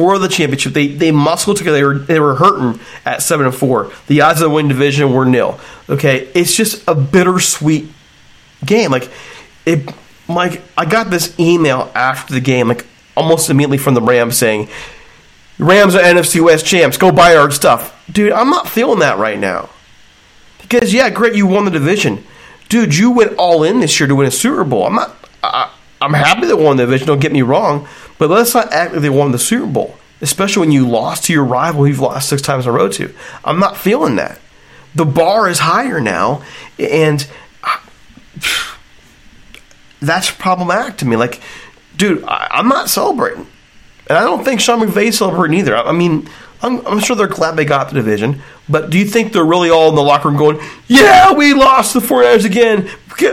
for 0.00 0.18
the 0.18 0.28
championship. 0.28 0.72
They 0.72 0.86
they 0.88 1.12
muscled 1.12 1.58
together. 1.58 1.76
They 1.76 1.84
were, 1.84 1.98
they 1.98 2.20
were 2.20 2.34
hurting 2.36 2.80
at 3.04 3.20
seven 3.22 3.44
and 3.44 3.54
four. 3.54 3.92
The 4.06 4.22
odds 4.22 4.40
of 4.40 4.48
the 4.48 4.54
win 4.54 4.66
division 4.66 5.12
were 5.12 5.26
nil. 5.26 5.60
Okay, 5.90 6.30
it's 6.34 6.56
just 6.56 6.82
a 6.88 6.94
bittersweet 6.94 7.86
game. 8.64 8.90
Like 8.90 9.10
it, 9.66 9.94
like 10.26 10.62
I 10.78 10.86
got 10.86 11.10
this 11.10 11.38
email 11.38 11.92
after 11.94 12.32
the 12.32 12.40
game, 12.40 12.68
like 12.68 12.86
almost 13.14 13.50
immediately 13.50 13.76
from 13.76 13.92
the 13.92 14.00
Rams 14.00 14.38
saying, 14.38 14.70
"Rams 15.58 15.94
are 15.94 16.02
NFC 16.02 16.42
West 16.42 16.64
champs. 16.64 16.96
Go 16.96 17.12
buy 17.12 17.36
our 17.36 17.50
stuff, 17.50 18.02
dude." 18.10 18.32
I'm 18.32 18.48
not 18.48 18.68
feeling 18.68 19.00
that 19.00 19.18
right 19.18 19.38
now 19.38 19.68
because 20.62 20.94
yeah, 20.94 21.10
great, 21.10 21.34
you 21.34 21.46
won 21.46 21.66
the 21.66 21.70
division, 21.70 22.24
dude. 22.70 22.96
You 22.96 23.10
went 23.10 23.34
all 23.36 23.64
in 23.64 23.80
this 23.80 24.00
year 24.00 24.06
to 24.06 24.14
win 24.14 24.26
a 24.26 24.30
Super 24.30 24.64
Bowl. 24.64 24.86
I'm 24.86 24.94
not. 24.94 25.14
I, 25.42 25.70
I'm 26.00 26.14
happy 26.14 26.46
they 26.46 26.54
won 26.54 26.78
the 26.78 26.86
division. 26.86 27.06
Don't 27.06 27.20
get 27.20 27.32
me 27.32 27.42
wrong, 27.42 27.86
but 28.20 28.28
let's 28.28 28.54
not 28.54 28.70
act 28.70 28.92
like 28.92 29.00
they 29.00 29.08
won 29.08 29.32
the 29.32 29.38
Super 29.38 29.66
Bowl, 29.66 29.96
especially 30.20 30.60
when 30.60 30.72
you 30.72 30.86
lost 30.86 31.24
to 31.24 31.32
your 31.32 31.42
rival 31.42 31.88
you've 31.88 32.00
lost 32.00 32.28
six 32.28 32.42
times 32.42 32.66
in 32.66 32.70
a 32.70 32.72
row 32.74 32.86
to. 32.90 33.14
I'm 33.42 33.58
not 33.58 33.78
feeling 33.78 34.16
that. 34.16 34.38
The 34.94 35.06
bar 35.06 35.48
is 35.48 35.60
higher 35.60 36.02
now, 36.02 36.42
and 36.78 37.26
that's 40.02 40.30
problematic 40.30 40.98
to 40.98 41.06
me. 41.06 41.16
Like, 41.16 41.40
dude, 41.96 42.22
I, 42.24 42.48
I'm 42.50 42.68
not 42.68 42.90
celebrating, 42.90 43.46
and 44.06 44.18
I 44.18 44.20
don't 44.20 44.44
think 44.44 44.60
Sean 44.60 44.80
McVay's 44.80 45.16
celebrating 45.16 45.58
either. 45.58 45.74
I, 45.74 45.88
I 45.88 45.92
mean. 45.92 46.28
I'm, 46.62 46.86
I'm, 46.86 47.00
sure 47.00 47.16
they're 47.16 47.26
glad 47.26 47.56
they 47.56 47.64
got 47.64 47.88
the 47.88 47.94
division, 47.94 48.42
but 48.68 48.90
do 48.90 48.98
you 48.98 49.06
think 49.06 49.32
they're 49.32 49.42
really 49.42 49.70
all 49.70 49.88
in 49.88 49.94
the 49.94 50.02
locker 50.02 50.28
room 50.28 50.36
going, 50.36 50.60
"Yeah, 50.88 51.32
we 51.32 51.54
lost 51.54 51.94
the 51.94 52.00
49ers 52.00 52.44
again, 52.44 52.90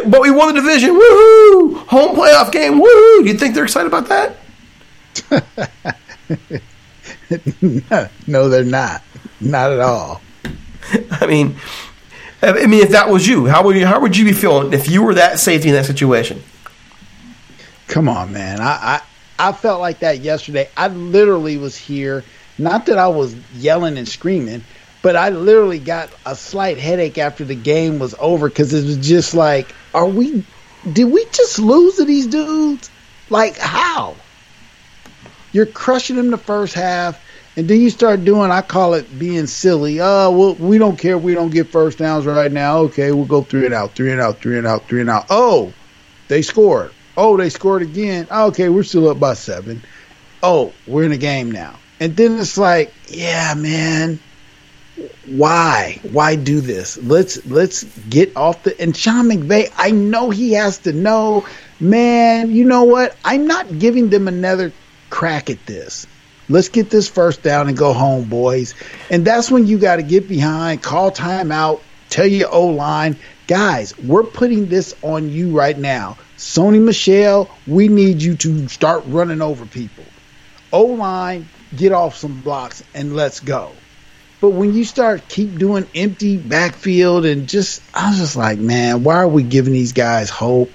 but 0.09 0.21
we 0.21 0.31
won 0.31 0.55
the 0.55 0.61
division. 0.61 0.91
Woohoo! 0.91 1.75
Home 1.87 2.15
playoff 2.15 2.53
game. 2.53 2.79
Woohoo!" 2.79 3.23
Do 3.23 3.25
you 3.25 3.33
think 3.33 3.53
they're 3.53 3.65
excited 3.65 3.87
about 3.87 4.07
that? 4.07 4.37
no, 8.27 8.49
they're 8.49 8.63
not. 8.63 9.03
Not 9.39 9.71
at 9.71 9.79
all. 9.79 10.21
I 11.11 11.27
mean, 11.27 11.55
I 12.41 12.67
mean, 12.67 12.81
if 12.81 12.89
that 12.89 13.09
was 13.09 13.27
you, 13.27 13.47
how 13.47 13.63
would 13.63 13.75
you 13.75 13.85
how 13.85 13.99
would 13.99 14.15
you 14.15 14.25
be 14.25 14.33
feeling 14.33 14.73
if 14.73 14.89
you 14.89 15.03
were 15.03 15.15
that 15.15 15.39
safety 15.39 15.69
in 15.69 15.75
that 15.75 15.85
situation? 15.85 16.43
Come 17.87 18.09
on, 18.09 18.33
man. 18.33 18.59
I 18.61 19.01
I, 19.39 19.49
I 19.49 19.51
felt 19.51 19.81
like 19.81 19.99
that 19.99 20.19
yesterday. 20.19 20.69
I 20.77 20.87
literally 20.87 21.57
was 21.57 21.75
here. 21.75 22.23
Not 22.57 22.87
that 22.87 22.97
I 22.97 23.07
was 23.07 23.35
yelling 23.53 23.97
and 23.97 24.07
screaming, 24.07 24.63
but 25.01 25.15
I 25.15 25.29
literally 25.29 25.79
got 25.79 26.09
a 26.25 26.35
slight 26.35 26.77
headache 26.77 27.17
after 27.17 27.45
the 27.45 27.55
game 27.55 27.99
was 27.99 28.15
over 28.19 28.49
because 28.49 28.73
it 28.73 28.85
was 28.85 28.97
just 28.97 29.33
like, 29.33 29.73
are 29.93 30.07
we? 30.07 30.45
Did 30.91 31.05
we 31.05 31.25
just 31.31 31.59
lose 31.59 31.97
to 31.97 32.05
these 32.05 32.27
dudes? 32.27 32.89
Like 33.29 33.57
how? 33.57 34.15
You're 35.51 35.65
crushing 35.65 36.15
them 36.15 36.31
the 36.31 36.37
first 36.37 36.73
half, 36.73 37.23
and 37.55 37.67
then 37.67 37.81
you 37.81 37.89
start 37.89 38.25
doing. 38.25 38.51
I 38.51 38.61
call 38.61 38.93
it 38.93 39.17
being 39.17 39.47
silly. 39.47 39.99
Oh, 40.01 40.31
well, 40.31 40.55
we 40.55 40.77
don't 40.77 40.97
care. 40.97 41.17
if 41.17 41.23
We 41.23 41.33
don't 41.33 41.49
get 41.49 41.67
first 41.67 41.97
downs 41.97 42.25
right 42.25 42.51
now. 42.51 42.79
Okay, 42.79 43.11
we'll 43.11 43.25
go 43.25 43.41
three 43.41 43.65
and 43.65 43.73
out, 43.73 43.95
three 43.95 44.11
and 44.11 44.21
out, 44.21 44.39
three 44.39 44.57
and 44.57 44.67
out, 44.67 44.87
three 44.87 45.01
and 45.01 45.09
out. 45.09 45.25
Oh, 45.29 45.73
they 46.27 46.41
scored. 46.41 46.91
Oh, 47.15 47.37
they 47.37 47.49
scored 47.49 47.81
again. 47.81 48.27
Okay, 48.31 48.69
we're 48.69 48.83
still 48.83 49.09
up 49.09 49.19
by 49.19 49.33
seven. 49.33 49.81
Oh, 50.43 50.73
we're 50.85 51.03
in 51.03 51.11
a 51.11 51.17
game 51.17 51.51
now. 51.51 51.79
And 51.99 52.15
then 52.15 52.37
it's 52.37 52.57
like, 52.57 52.93
yeah, 53.07 53.55
man, 53.55 54.19
why? 55.25 55.99
Why 56.03 56.35
do 56.35 56.61
this? 56.61 56.97
Let's 56.97 57.45
let's 57.45 57.83
get 57.83 58.35
off 58.37 58.63
the 58.63 58.79
and 58.79 58.95
Sean 58.95 59.25
McVay, 59.29 59.71
I 59.75 59.91
know 59.91 60.29
he 60.29 60.53
has 60.53 60.79
to 60.79 60.93
know, 60.93 61.45
man, 61.79 62.51
you 62.51 62.65
know 62.65 62.83
what? 62.83 63.15
I'm 63.25 63.47
not 63.47 63.79
giving 63.79 64.09
them 64.09 64.27
another 64.27 64.71
crack 65.09 65.49
at 65.49 65.65
this. 65.65 66.07
Let's 66.49 66.69
get 66.69 66.89
this 66.89 67.09
first 67.09 67.43
down 67.43 67.67
and 67.67 67.77
go 67.77 67.91
home, 67.91 68.25
boys. 68.25 68.73
And 69.09 69.25
that's 69.25 69.51
when 69.51 69.67
you 69.67 69.77
got 69.77 69.97
to 69.97 70.03
get 70.03 70.29
behind, 70.29 70.81
call 70.81 71.11
timeout, 71.11 71.81
tell 72.09 72.25
your 72.25 72.53
O 72.53 72.67
line, 72.67 73.17
guys, 73.47 73.97
we're 73.97 74.23
putting 74.23 74.67
this 74.67 74.95
on 75.01 75.29
you 75.29 75.51
right 75.57 75.77
now. 75.77 76.17
Sony 76.37 76.81
Michel, 76.81 77.49
we 77.65 77.89
need 77.89 78.21
you 78.21 78.35
to 78.35 78.67
start 78.69 79.03
running 79.07 79.41
over 79.41 79.65
people. 79.65 80.05
O 80.71 80.83
line, 80.83 81.49
get 81.75 81.91
off 81.91 82.15
some 82.15 82.41
blocks 82.41 82.83
and 82.93 83.15
let's 83.15 83.39
go. 83.39 83.71
But 84.39 84.51
when 84.51 84.73
you 84.73 84.85
start 84.85 85.27
keep 85.27 85.57
doing 85.57 85.87
empty 85.95 86.37
backfield 86.37 87.25
and 87.25 87.49
just, 87.49 87.81
I 87.93 88.09
was 88.09 88.19
just 88.19 88.35
like, 88.35 88.59
man, 88.59 89.03
why 89.03 89.15
are 89.15 89.27
we 89.27 89.41
giving 89.41 89.73
these 89.73 89.93
guys 89.93 90.29
hope? 90.29 90.71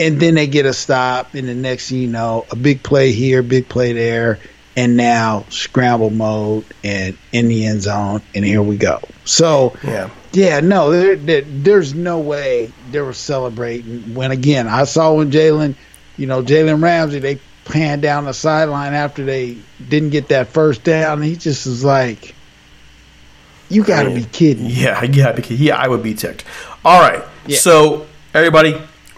And 0.00 0.18
then 0.18 0.34
they 0.34 0.46
get 0.46 0.66
a 0.66 0.72
stop, 0.72 1.34
and 1.34 1.46
the 1.46 1.54
next 1.54 1.90
thing 1.90 1.98
you 1.98 2.08
know, 2.08 2.46
a 2.50 2.56
big 2.56 2.82
play 2.82 3.12
here, 3.12 3.42
big 3.42 3.68
play 3.68 3.92
there, 3.92 4.38
and 4.76 4.96
now 4.96 5.44
scramble 5.50 6.10
mode 6.10 6.64
and 6.82 7.16
in 7.32 7.48
the 7.48 7.66
end 7.66 7.82
zone, 7.82 8.22
and 8.34 8.44
here 8.44 8.62
we 8.62 8.78
go. 8.78 9.00
So, 9.24 9.76
yeah, 9.84 10.10
yeah, 10.32 10.60
no, 10.60 10.90
there, 10.90 11.16
there, 11.16 11.42
there's 11.42 11.94
no 11.94 12.20
way 12.20 12.72
they 12.92 13.00
were 13.00 13.12
celebrating. 13.12 14.14
When 14.14 14.30
again, 14.30 14.68
I 14.68 14.84
saw 14.84 15.14
when 15.14 15.30
Jalen, 15.30 15.74
you 16.16 16.26
know, 16.26 16.42
Jalen 16.42 16.82
Ramsey, 16.82 17.18
they 17.18 17.40
panned 17.64 18.02
down 18.02 18.24
the 18.24 18.34
sideline 18.34 18.94
after 18.94 19.24
they 19.24 19.58
didn't 19.88 20.10
get 20.10 20.28
that 20.28 20.48
first 20.48 20.84
down. 20.84 21.22
he 21.22 21.36
just 21.36 21.66
was 21.66 21.84
like, 21.84 22.34
"You 23.68 23.82
got 23.82 24.04
to 24.04 24.10
I 24.10 24.14
mean, 24.14 24.22
be 24.22 24.28
kidding!" 24.30 24.66
Yeah, 24.66 25.02
yeah, 25.02 25.36
yeah. 25.48 25.76
I 25.76 25.88
would 25.88 26.02
be 26.02 26.14
ticked. 26.14 26.44
All 26.84 27.00
right, 27.00 27.24
yeah. 27.46 27.58
so 27.58 28.06
everybody, 28.32 28.80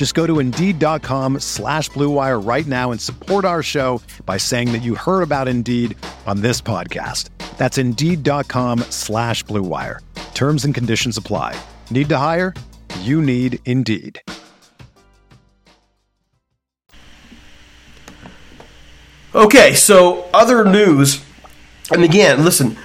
Just 0.00 0.14
go 0.14 0.26
to 0.26 0.38
Indeed.com 0.38 1.40
slash 1.40 1.90
BlueWire 1.90 2.42
right 2.42 2.66
now 2.66 2.90
and 2.90 2.98
support 2.98 3.44
our 3.44 3.62
show 3.62 4.00
by 4.24 4.38
saying 4.38 4.72
that 4.72 4.78
you 4.78 4.94
heard 4.94 5.20
about 5.20 5.46
Indeed 5.46 5.94
on 6.26 6.40
this 6.40 6.62
podcast. 6.62 7.28
That's 7.58 7.76
Indeed.com 7.76 8.78
slash 8.88 9.44
BlueWire. 9.44 9.98
Terms 10.32 10.64
and 10.64 10.74
conditions 10.74 11.18
apply. 11.18 11.54
Need 11.90 12.08
to 12.08 12.16
hire? 12.16 12.54
You 13.00 13.20
need 13.20 13.58
Indeed. 13.66 14.22
Okay, 19.34 19.74
so 19.74 20.30
other 20.32 20.64
news, 20.64 21.22
and 21.92 22.04
again, 22.04 22.42
listen. 22.42 22.78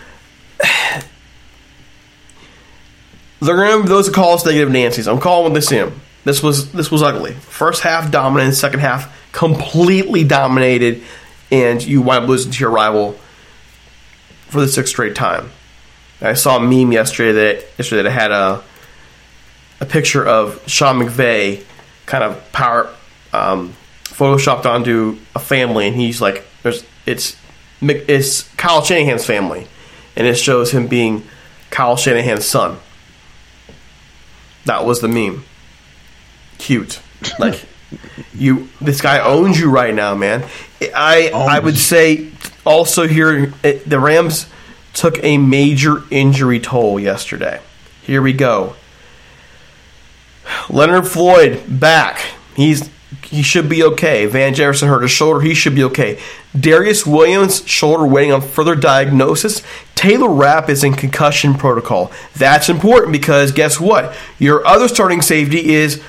They're 3.39 3.55
going 3.55 3.83
to 3.83 3.87
those 3.87 4.09
calls 4.09 4.45
negative 4.45 4.69
Nancy's. 4.69 5.07
I'm 5.07 5.21
calling 5.21 5.53
this 5.53 5.71
in. 5.71 5.93
This 6.25 6.43
was 6.43 6.71
this 6.71 6.91
was 6.91 7.01
ugly. 7.01 7.33
First 7.33 7.83
half 7.83 8.11
dominant, 8.11 8.55
second 8.55 8.81
half 8.81 9.15
completely 9.31 10.23
dominated, 10.23 11.03
and 11.51 11.81
you 11.81 12.01
wind 12.01 12.23
up 12.23 12.29
losing 12.29 12.51
to 12.51 12.59
your 12.59 12.71
rival 12.71 13.13
for 14.47 14.59
the 14.59 14.67
sixth 14.67 14.89
straight 14.89 15.15
time. 15.15 15.51
I 16.21 16.33
saw 16.33 16.57
a 16.57 16.59
meme 16.59 16.91
yesterday 16.91 17.31
that 17.31 17.65
yesterday 17.77 18.03
that 18.03 18.11
had 18.11 18.31
a 18.31 18.63
a 19.79 19.85
picture 19.85 20.25
of 20.25 20.61
Sean 20.67 20.99
McVay 20.99 21.63
kind 22.07 22.23
of 22.23 22.51
power 22.51 22.89
um, 23.31 23.73
photoshopped 24.05 24.65
onto 24.65 25.19
a 25.35 25.39
family, 25.39 25.87
and 25.87 25.95
he's 25.95 26.21
like, 26.21 26.43
"There's 26.63 26.83
it's 27.05 27.37
it's 27.81 28.43
Kyle 28.55 28.83
Shanahan's 28.83 29.25
family," 29.25 29.67
and 30.15 30.25
it 30.25 30.35
shows 30.35 30.71
him 30.71 30.87
being 30.87 31.23
Kyle 31.69 31.97
Shanahan's 31.97 32.45
son. 32.45 32.77
That 34.65 34.85
was 34.85 35.01
the 35.01 35.07
meme. 35.07 35.43
Cute, 36.57 37.01
like 37.39 37.65
you. 38.33 38.69
This 38.81 39.01
guy 39.01 39.19
owns 39.19 39.59
you 39.59 39.69
right 39.69 39.93
now, 39.93 40.15
man. 40.15 40.47
I 40.81 41.31
I 41.33 41.59
would 41.59 41.77
say 41.77 42.31
also 42.65 43.07
here 43.07 43.47
the 43.61 43.99
Rams 43.99 44.47
took 44.93 45.23
a 45.23 45.37
major 45.37 46.03
injury 46.09 46.59
toll 46.59 46.99
yesterday. 46.99 47.61
Here 48.01 48.21
we 48.21 48.33
go. 48.33 48.75
Leonard 50.69 51.07
Floyd 51.07 51.63
back. 51.67 52.19
He's 52.55 52.89
he 53.23 53.41
should 53.41 53.67
be 53.67 53.83
okay. 53.83 54.25
Van 54.25 54.53
Jefferson 54.53 54.87
hurt 54.87 55.01
his 55.01 55.11
shoulder. 55.11 55.41
He 55.41 55.53
should 55.53 55.75
be 55.75 55.83
okay. 55.85 56.19
Darious 56.55 57.05
Williams 57.05 57.67
shoulder 57.67 58.05
waiting 58.05 58.31
on 58.31 58.41
further 58.41 58.75
diagnosis. 58.75 59.61
Taylor 59.95 60.29
Rapp 60.29 60.69
is 60.69 60.83
in 60.83 60.93
concussion 60.93 61.55
protocol. 61.55 62.11
That's 62.35 62.69
important 62.69 63.11
because 63.11 63.51
guess 63.51 63.79
what? 63.79 64.15
Your 64.37 64.65
other 64.65 64.87
starting 64.87 65.21
safety 65.21 65.73
is 65.73 66.01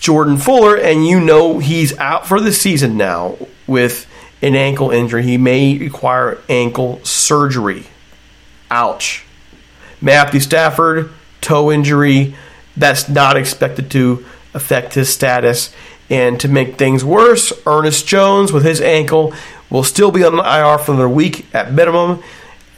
Jordan 0.00 0.38
Fuller, 0.38 0.76
and 0.76 1.06
you 1.06 1.20
know 1.20 1.58
he's 1.58 1.96
out 1.98 2.26
for 2.26 2.40
the 2.40 2.52
season 2.52 2.96
now 2.96 3.36
with 3.66 4.06
an 4.40 4.56
ankle 4.56 4.90
injury. 4.90 5.22
He 5.22 5.36
may 5.36 5.76
require 5.78 6.38
ankle 6.48 7.04
surgery. 7.04 7.84
Ouch. 8.70 9.26
Matthew 10.00 10.40
Stafford, 10.40 11.10
toe 11.42 11.70
injury. 11.70 12.34
That's 12.76 13.10
not 13.10 13.36
expected 13.36 13.90
to 13.90 14.24
affect 14.54 14.94
his 14.94 15.10
status. 15.10 15.74
And 16.08 16.40
to 16.40 16.48
make 16.48 16.76
things 16.76 17.04
worse, 17.04 17.52
Ernest 17.66 18.06
Jones 18.06 18.52
with 18.52 18.64
his 18.64 18.80
ankle 18.80 19.34
will 19.68 19.84
still 19.84 20.10
be 20.10 20.24
on 20.24 20.36
the 20.36 20.42
IR 20.42 20.78
for 20.78 20.92
another 20.92 21.08
week 21.08 21.46
at 21.54 21.72
minimum. 21.72 22.22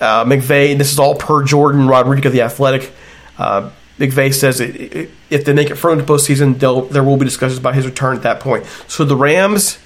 Uh, 0.01 0.25
McVay, 0.25 0.77
this 0.77 0.93
is 0.93 0.99
all 0.99 1.15
per 1.15 1.45
Jordan 1.45 1.87
Rodriguez 1.87 2.27
of 2.27 2.33
the 2.33 2.43
Athletic. 2.43 2.93
Uh, 3.39 3.71
McVay 4.03 4.35
says 4.35 4.61
it, 4.61 4.75
it, 4.75 5.11
if 5.31 5.45
they 5.45 5.53
make 5.53 5.71
it 5.71 5.77
further 5.77 6.01
into 6.01 6.13
postseason, 6.13 6.59
there 6.91 7.05
will 7.05 7.17
be 7.17 7.25
discussions 7.25 7.59
about 7.59 7.77
his 7.77 7.87
return 7.87 8.17
at 8.17 8.23
that 8.25 8.41
point. 8.41 8.67
So 8.89 9.05
the 9.05 9.17
Rams 9.17 9.79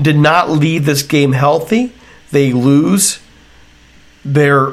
did 0.00 0.16
not 0.16 0.50
leave 0.50 0.84
this 0.84 1.04
game 1.04 1.32
healthy. 1.32 1.92
They 2.32 2.52
lose 2.52 3.20
their 4.24 4.72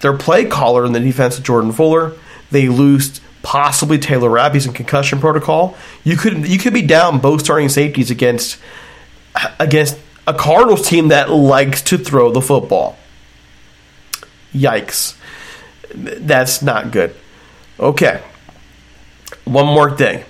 their 0.00 0.16
play 0.16 0.44
caller 0.44 0.84
in 0.84 0.92
the 0.92 1.00
defense 1.00 1.38
of 1.38 1.44
Jordan 1.44 1.72
Fuller. 1.72 2.14
They 2.50 2.68
lose 2.68 3.20
possibly 3.42 3.98
Taylor 3.98 4.30
Rapp. 4.30 4.54
He's 4.54 4.66
in 4.66 4.72
concussion 4.72 5.20
protocol. 5.20 5.76
You 6.02 6.16
could 6.16 6.48
you 6.48 6.58
could 6.58 6.74
be 6.74 6.82
down 6.82 7.20
both 7.20 7.42
starting 7.42 7.68
safeties 7.68 8.10
against 8.10 8.58
against 9.60 9.96
a 10.26 10.34
Cardinals 10.34 10.88
team 10.88 11.08
that 11.08 11.30
likes 11.30 11.82
to 11.82 11.98
throw 11.98 12.32
the 12.32 12.40
football. 12.40 12.98
Yikes. 14.52 15.16
That's 15.94 16.62
not 16.62 16.90
good. 16.90 17.14
Okay. 17.80 18.22
One 19.44 19.66
more 19.66 19.96
thing. 19.96 20.24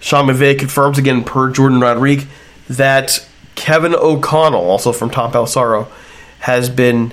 Sean 0.00 0.26
McVay 0.26 0.58
confirms 0.58 0.98
again 0.98 1.22
per 1.22 1.50
Jordan 1.50 1.80
Rodrigue 1.80 2.26
that 2.68 3.26
Kevin 3.54 3.94
O'Connell, 3.94 4.68
also 4.68 4.92
from 4.92 5.10
Tom 5.10 5.32
Pelissero, 5.32 5.88
has 6.40 6.68
been 6.68 7.12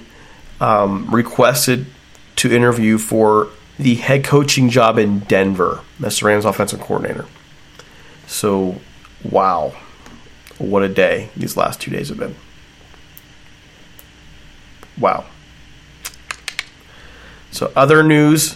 um, 0.60 1.14
requested 1.14 1.86
to 2.38 2.52
interview 2.52 2.98
for 2.98 3.50
the 3.78 3.96
head 3.96 4.24
coaching 4.24 4.70
job 4.70 4.98
in 4.98 5.20
Denver. 5.20 5.82
That's 6.00 6.20
the 6.20 6.26
Rams 6.26 6.46
offensive 6.46 6.80
coordinator. 6.80 7.26
So, 8.28 8.80
wow. 9.24 9.74
What 10.58 10.84
a 10.84 10.90
day 10.90 11.30
these 11.38 11.56
last 11.56 11.80
two 11.80 11.92
days 11.92 12.10
have 12.10 12.18
been. 12.18 12.36
Wow. 14.98 15.26
So, 17.52 17.72
other 17.76 18.04
news. 18.04 18.56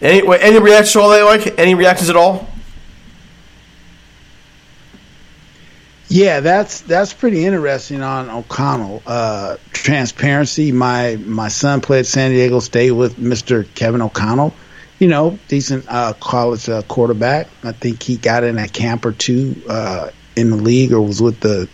Any, 0.00 0.26
any 0.38 0.58
reactions 0.58 0.92
to 0.92 1.00
all 1.00 1.10
that, 1.10 1.24
like? 1.24 1.58
Any 1.58 1.74
reactions 1.74 2.10
at 2.10 2.16
all? 2.16 2.46
Yeah, 6.08 6.40
that's 6.40 6.82
that's 6.82 7.12
pretty 7.12 7.44
interesting 7.44 8.02
on 8.02 8.30
O'Connell. 8.30 9.02
Uh, 9.06 9.56
transparency. 9.72 10.70
My 10.70 11.16
my 11.16 11.48
son 11.48 11.80
played 11.80 12.06
San 12.06 12.30
Diego 12.30 12.60
State 12.60 12.92
with 12.92 13.16
Mr. 13.16 13.66
Kevin 13.74 14.00
O'Connell. 14.00 14.54
You 14.98 15.08
know, 15.08 15.38
decent 15.48 15.84
uh, 15.88 16.12
college 16.14 16.68
uh, 16.68 16.82
quarterback. 16.82 17.48
I 17.64 17.72
think 17.72 18.02
he 18.02 18.16
got 18.16 18.44
in 18.44 18.56
a 18.56 18.68
camp 18.68 19.04
or 19.04 19.12
two 19.12 19.60
uh, 19.68 20.10
in 20.36 20.50
the 20.50 20.56
league 20.56 20.92
or 20.92 21.02
was 21.02 21.20
with 21.20 21.40
the 21.40 21.68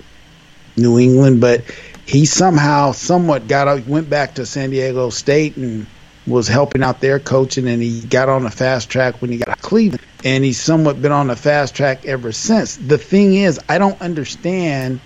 New 0.76 0.98
England, 0.98 1.40
but 1.40 1.62
he 2.06 2.24
somehow 2.24 2.92
somewhat 2.92 3.46
got 3.46 3.68
out, 3.68 3.86
went 3.86 4.08
back 4.10 4.36
to 4.36 4.46
San 4.46 4.70
Diego 4.70 5.10
State 5.10 5.56
and 5.56 5.86
was 6.26 6.48
helping 6.48 6.82
out 6.82 7.00
there 7.00 7.18
coaching, 7.18 7.66
and 7.66 7.82
he 7.82 8.00
got 8.00 8.28
on 8.28 8.44
the 8.44 8.50
fast 8.50 8.88
track 8.88 9.20
when 9.20 9.32
he 9.32 9.38
got 9.38 9.56
to 9.56 9.62
Cleveland, 9.62 10.04
and 10.24 10.44
he's 10.44 10.60
somewhat 10.60 11.00
been 11.02 11.12
on 11.12 11.26
the 11.26 11.36
fast 11.36 11.74
track 11.74 12.06
ever 12.06 12.32
since. 12.32 12.76
The 12.76 12.98
thing 12.98 13.34
is, 13.34 13.58
I 13.68 13.78
don't 13.78 14.00
understand. 14.00 15.00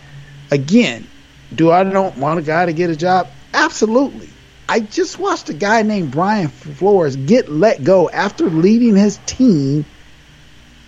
Again, 0.51 1.07
do 1.55 1.71
I 1.71 1.85
don't 1.85 2.17
want 2.19 2.39
a 2.39 2.43
guy 2.43 2.67
to 2.67 2.73
get 2.73 2.91
a 2.91 2.97
job? 2.97 3.29
Absolutely. 3.55 4.29
I 4.69 4.81
just 4.81 5.19
watched 5.19 5.49
a 5.49 5.55
guy 5.55 5.83
named 5.83 6.11
Brian 6.11 6.49
Flores 6.49 7.17
get 7.17 7.49
let 7.49 7.85
go 7.85 8.11
after 8.11 8.51
leading 8.51 8.97
his 8.97 9.19
team 9.27 9.85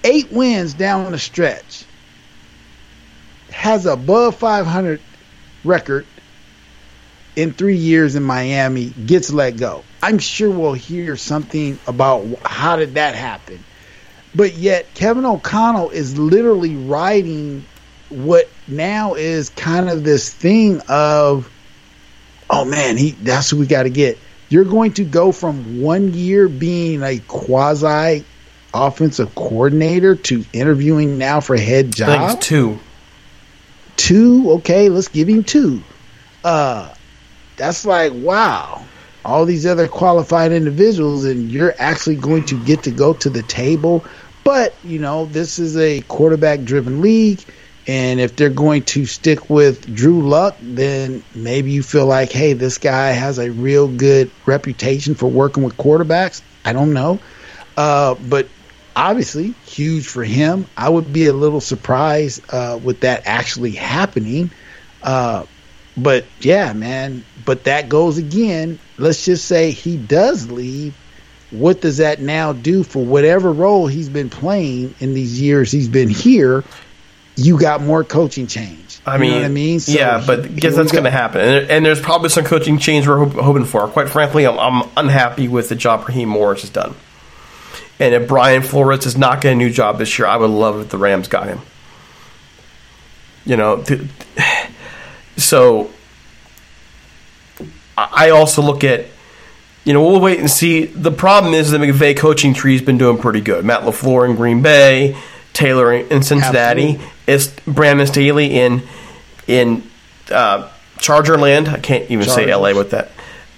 eight 0.05 0.33
wins 0.33 0.75
down 0.75 1.11
the 1.13 1.19
stretch. 1.19 1.85
Has 3.51 3.87
above 3.87 4.37
500 4.37 5.01
record 5.65 6.07
in 7.39 7.53
three 7.53 7.77
years 7.77 8.17
in 8.17 8.25
Miami. 8.25 8.87
Gets 9.07 9.31
let 9.31 9.57
go. 9.57 9.85
I'm 10.03 10.19
sure 10.19 10.51
we'll 10.51 10.73
hear 10.73 11.17
something 11.17 11.79
about 11.87 12.27
how 12.45 12.75
did 12.75 12.95
that 12.95 13.15
happen. 13.15 13.63
But 14.35 14.55
yet 14.55 14.93
Kevin 14.95 15.25
O'Connell 15.25 15.91
is 15.91 16.19
literally 16.19 16.75
writing 16.75 17.65
what 18.09 18.51
now 18.67 19.15
is 19.15 19.51
kind 19.51 19.89
of 19.89 20.03
this 20.03 20.35
thing 20.35 20.81
of 20.89 21.49
oh 22.51 22.65
man, 22.65 22.97
he 22.97 23.13
that's 23.13 23.53
what 23.53 23.61
we 23.61 23.67
got 23.67 23.85
to 23.85 23.91
get. 23.91 24.19
You're 24.49 24.65
going 24.65 24.95
to 24.95 25.05
go 25.05 25.31
from 25.31 25.81
one 25.81 26.15
year 26.15 26.49
being 26.49 27.05
a 27.05 27.21
quasi 27.21 28.25
offensive 28.75 29.33
coordinator 29.37 30.17
to 30.17 30.45
interviewing 30.53 31.19
now 31.19 31.39
for 31.41 31.57
head 31.57 31.95
job. 31.95 32.09
two. 32.41 32.81
Two, 33.97 34.53
okay, 34.55 34.89
let's 34.89 35.09
give 35.09 35.29
him 35.29 35.45
two. 35.45 35.85
Uh 36.43 36.95
that's 37.59 37.85
like 37.85 38.13
wow. 38.15 38.85
all 39.25 39.45
these 39.45 39.67
other 39.67 39.89
qualified 39.89 40.53
individuals, 40.53 41.25
and 41.25 41.51
you're 41.51 41.75
actually 41.79 42.17
going 42.17 42.45
to 42.47 42.65
get 42.65 42.83
to 42.85 42.91
go 42.91 43.13
to 43.15 43.29
the 43.29 43.43
table. 43.43 44.05
But 44.45 44.75
you 44.83 44.99
know, 44.99 45.27
this 45.27 45.59
is 45.59 45.77
a 45.77 46.01
quarterback-driven 46.03 47.03
league. 47.03 47.45
And 47.87 48.21
if 48.21 48.37
they're 48.37 48.51
going 48.51 48.83
to 48.83 49.07
stick 49.07 49.49
with 49.49 49.95
Drew 49.95 50.29
Lock, 50.29 50.57
then 50.61 51.25
maybe 51.35 51.71
you 51.71 51.83
feel 51.83 52.05
like, 52.05 52.31
hey, 52.31 52.53
this 52.53 52.77
guy 52.77 53.13
has 53.13 53.39
a 53.39 53.51
real 53.51 53.89
good 53.89 54.31
reputation 54.45 55.15
for 55.15 55.27
working 55.27 55.63
with 55.63 55.75
quarterbacks. 55.79 56.43
I 56.67 56.75
don't 56.75 56.93
know. 56.93 57.19
Uh, 57.79 58.15
but 58.29 58.47
obviously, 58.95 59.55
huge 59.65 60.07
for 60.07 60.23
him. 60.23 60.67
I 60.77 60.91
would 60.91 61.15
be 61.15 61.29
a 61.29 61.33
little 61.33 61.63
surprised 61.63 62.43
uh, 62.53 62.79
with 62.83 63.01
that 63.01 63.23
actually 63.25 63.71
happening. 63.71 64.51
Uh, 65.03 65.47
but 65.97 66.27
yeah, 66.41 66.75
man. 66.75 67.25
But 67.49 67.65
that 67.65 67.89
goes 67.89 68.19
again. 68.19 68.79
Let's 68.99 69.25
just 69.25 69.47
say 69.47 69.71
he 69.71 69.97
does 69.97 70.51
leave. 70.51 70.95
What 71.51 71.81
does 71.81 71.97
that 71.97 72.21
now 72.21 72.53
do 72.53 72.83
for 72.83 73.03
whatever 73.03 73.51
role 73.51 73.87
he's 73.87 74.11
been 74.11 74.29
playing 74.29 74.95
in 75.01 75.15
these 75.15 75.41
years 75.41 75.73
he's 75.73 75.89
been 75.89 76.11
here? 76.11 76.63
you 77.37 77.59
got 77.59 77.81
more 77.81 78.05
coaching 78.05 78.49
change. 78.49 79.01
I 79.07 79.17
mean, 79.17 79.45
I 79.45 79.49
mean, 79.49 79.81
so 79.81 79.93
yeah, 79.93 80.23
but 80.27 80.57
guess 80.57 80.75
that's 80.75 80.93
going 80.93 81.05
to 81.05 81.11
happen, 81.11 81.41
and, 81.41 81.71
and, 81.71 81.87
there's 81.87 82.01
probably 82.01 82.29
some 82.29 82.45
coaching 82.45 82.79
change 82.79 83.07
we're 83.07 83.25
hoping 83.25 83.65
for. 83.65 83.87
Quite 83.87 84.11
frankly, 84.11 84.45
I'm, 84.45 84.59
I'm, 84.59 84.91
unhappy 84.97 85.47
with 85.47 85.69
the 85.69 85.77
job 85.77 86.07
Raheem 86.07 86.29
Morris 86.29 86.63
has 86.63 86.71
done, 86.71 86.97
and 88.01 88.13
if 88.13 88.29
Brian 88.29 88.63
Flores 88.63 89.07
is 89.07 89.17
not 89.17 89.41
getting 89.41 89.63
a 89.63 89.65
new 89.65 89.73
job 89.73 89.99
this 89.99 90.19
year, 90.19 90.27
I 90.27 90.37
would 90.37 90.51
love 90.51 90.81
if 90.81 90.89
the 90.91 90.99
Rams 90.99 91.29
got 91.29 91.47
him. 91.47 91.61
You 93.47 93.57
know, 93.57 93.83
th- 93.85 94.03
so 95.37 95.91
I 98.13 98.31
also 98.31 98.63
look 98.63 98.85
at. 98.85 99.07
You 99.85 99.95
know, 99.95 100.03
we'll 100.03 100.21
wait 100.21 100.39
and 100.39 100.51
see. 100.51 100.85
The 100.85 101.11
problem 101.11 101.55
is 101.55 101.71
the 101.71 101.79
McVay 101.79 102.15
coaching 102.15 102.53
tree 102.53 102.73
has 102.73 102.83
been 102.83 102.99
doing 102.99 103.17
pretty 103.17 103.41
good. 103.41 103.65
Matt 103.65 103.83
LaFleur 103.83 104.29
in 104.29 104.37
Green 104.37 104.61
Bay, 104.61 105.17
Taylor 105.55 105.95
in 105.95 106.23
Cincinnati, 106.23 107.01
is 107.27 107.55
Brandon 107.67 108.07
Staley 108.07 108.59
in 108.59 108.83
in 109.47 109.83
uh, 110.31 110.69
Charger 110.99 111.39
land. 111.39 111.69
I 111.69 111.79
can't 111.79 112.05
even 112.11 112.27
Chargers. 112.27 112.45
say 112.45 112.55
LA 112.55 112.75
with 112.75 112.91
that. 112.91 113.11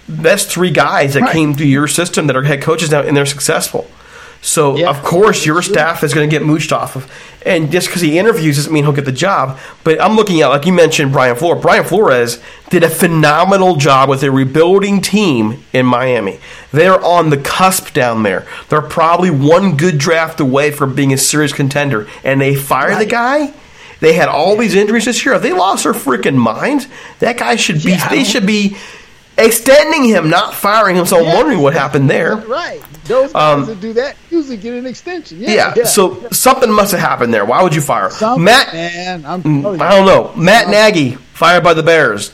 That's 0.09 0.45
three 0.45 0.71
guys 0.71 1.15
that 1.15 1.23
right. 1.23 1.33
came 1.33 1.55
through 1.55 1.67
your 1.67 1.89
system 1.89 2.29
that 2.29 2.37
are 2.37 2.43
head 2.43 2.63
coaches 2.63 2.91
now, 2.91 3.01
and 3.01 3.17
they're 3.17 3.27
successful. 3.27 3.91
So 4.43 4.77
yeah, 4.77 4.89
of 4.89 5.03
course 5.03 5.45
your 5.45 5.61
staff 5.61 6.03
is 6.03 6.15
going 6.15 6.29
to 6.29 6.39
get 6.39 6.47
mooched 6.47 6.73
off 6.73 6.97
of, 6.97 7.11
and 7.45 7.71
just 7.71 7.89
because 7.89 8.01
he 8.01 8.19
interviews 8.19 8.57
doesn't 8.57 8.73
mean 8.73 8.85
he'll 8.85 8.93
get 8.93 9.05
the 9.05 9.13
job. 9.13 9.59
But 9.85 10.01
I'm 10.01 10.17
looking 10.17 10.41
at 10.41 10.49
like 10.49 10.65
you 10.65 10.73
mentioned 10.73 11.13
Brian 11.13 11.37
Flores. 11.37 11.61
Brian 11.61 11.85
Flores 11.85 12.43
did 12.71 12.83
a 12.83 12.89
phenomenal 12.89 13.77
job 13.77 14.09
with 14.09 14.23
a 14.23 14.31
rebuilding 14.31 15.03
team 15.03 15.63
in 15.73 15.85
Miami. 15.85 16.41
They're 16.73 17.03
on 17.05 17.29
the 17.29 17.37
cusp 17.37 17.93
down 17.93 18.23
there. 18.23 18.47
They're 18.71 18.81
probably 18.81 19.31
one 19.31 19.77
good 19.77 19.99
draft 19.99 20.41
away 20.41 20.71
from 20.71 20.95
being 20.95 21.13
a 21.13 21.19
serious 21.19 21.53
contender, 21.53 22.09
and 22.25 22.41
they 22.41 22.55
fire 22.55 22.91
right. 22.91 23.05
the 23.05 23.11
guy. 23.11 23.53
They 24.01 24.15
had 24.15 24.29
all 24.29 24.57
these 24.57 24.75
injuries 24.75 25.05
this 25.05 25.27
year. 25.27 25.35
If 25.35 25.43
they 25.43 25.53
lost 25.53 25.85
their 25.85 25.93
freaking 25.93 26.37
minds, 26.37 26.89
that 27.19 27.37
guy 27.37 27.57
should 27.57 27.83
be. 27.83 27.91
Yeah, 27.91 28.09
they 28.09 28.25
should 28.25 28.47
be 28.47 28.79
extending 29.39 30.05
him, 30.05 30.29
not 30.31 30.55
firing 30.55 30.97
him. 30.97 31.07
So 31.07 31.19
I'm 31.19 31.35
wondering 31.35 31.61
what 31.61 31.73
happened 31.73 32.11
there. 32.11 32.37
Right. 32.37 32.83
Those 33.05 33.33
guys 33.33 33.59
um, 33.59 33.67
that 33.67 33.81
do 33.81 33.93
that 33.95 34.17
usually 34.31 34.57
get 34.57 34.75
an 34.75 34.87
extension. 34.87 35.41
Yeah. 35.41 35.51
yeah, 35.51 35.75
yeah. 35.77 35.85
So 35.85 36.29
something 36.31 36.71
must 36.71 36.93
have 36.93 37.01
happened 37.01 37.35
there. 37.35 37.45
Why 37.45 37.63
would 37.63 37.75
you 37.75 37.81
fire 37.81 38.11
something, 38.11 38.45
Matt? 38.45 38.73
Man, 38.73 39.23
mm, 39.23 39.81
I 39.81 39.97
don't 39.97 40.07
know. 40.07 40.33
Matt 40.41 40.69
Nagy 40.69 41.13
fired 41.15 41.65
by 41.65 41.75
the 41.75 41.83
Bears. 41.83 42.33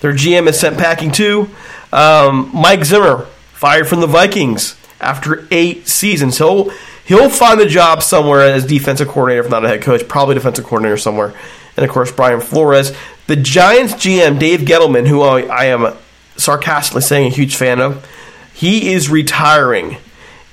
Their 0.00 0.12
GM 0.12 0.48
is 0.48 0.58
sent 0.58 0.78
packing 0.78 1.10
too. 1.10 1.50
Um, 1.92 2.50
Mike 2.54 2.84
Zimmer 2.84 3.26
fired 3.52 3.88
from 3.88 4.00
the 4.00 4.06
Vikings 4.06 4.76
after 5.00 5.46
eight 5.50 5.88
seasons. 5.88 6.38
He'll 6.38 6.70
he'll 7.04 7.30
find 7.30 7.60
a 7.60 7.66
job 7.66 8.02
somewhere 8.02 8.42
as 8.42 8.66
defensive 8.66 9.08
coordinator, 9.08 9.44
if 9.44 9.50
not 9.50 9.64
a 9.64 9.68
head 9.68 9.82
coach, 9.82 10.06
probably 10.08 10.34
defensive 10.34 10.64
coordinator 10.64 10.96
somewhere. 10.96 11.34
And 11.76 11.84
of 11.84 11.90
course, 11.90 12.12
Brian 12.12 12.40
Flores, 12.40 12.92
the 13.26 13.36
Giants 13.36 13.94
GM 13.94 14.38
Dave 14.38 14.60
Gettleman, 14.60 15.06
who 15.06 15.22
I, 15.22 15.42
I 15.42 15.64
am 15.66 15.94
sarcastically 16.36 17.02
saying 17.02 17.32
a 17.32 17.34
huge 17.34 17.56
fan 17.56 17.80
of, 17.80 18.06
he 18.52 18.92
is 18.92 19.08
retiring, 19.08 19.96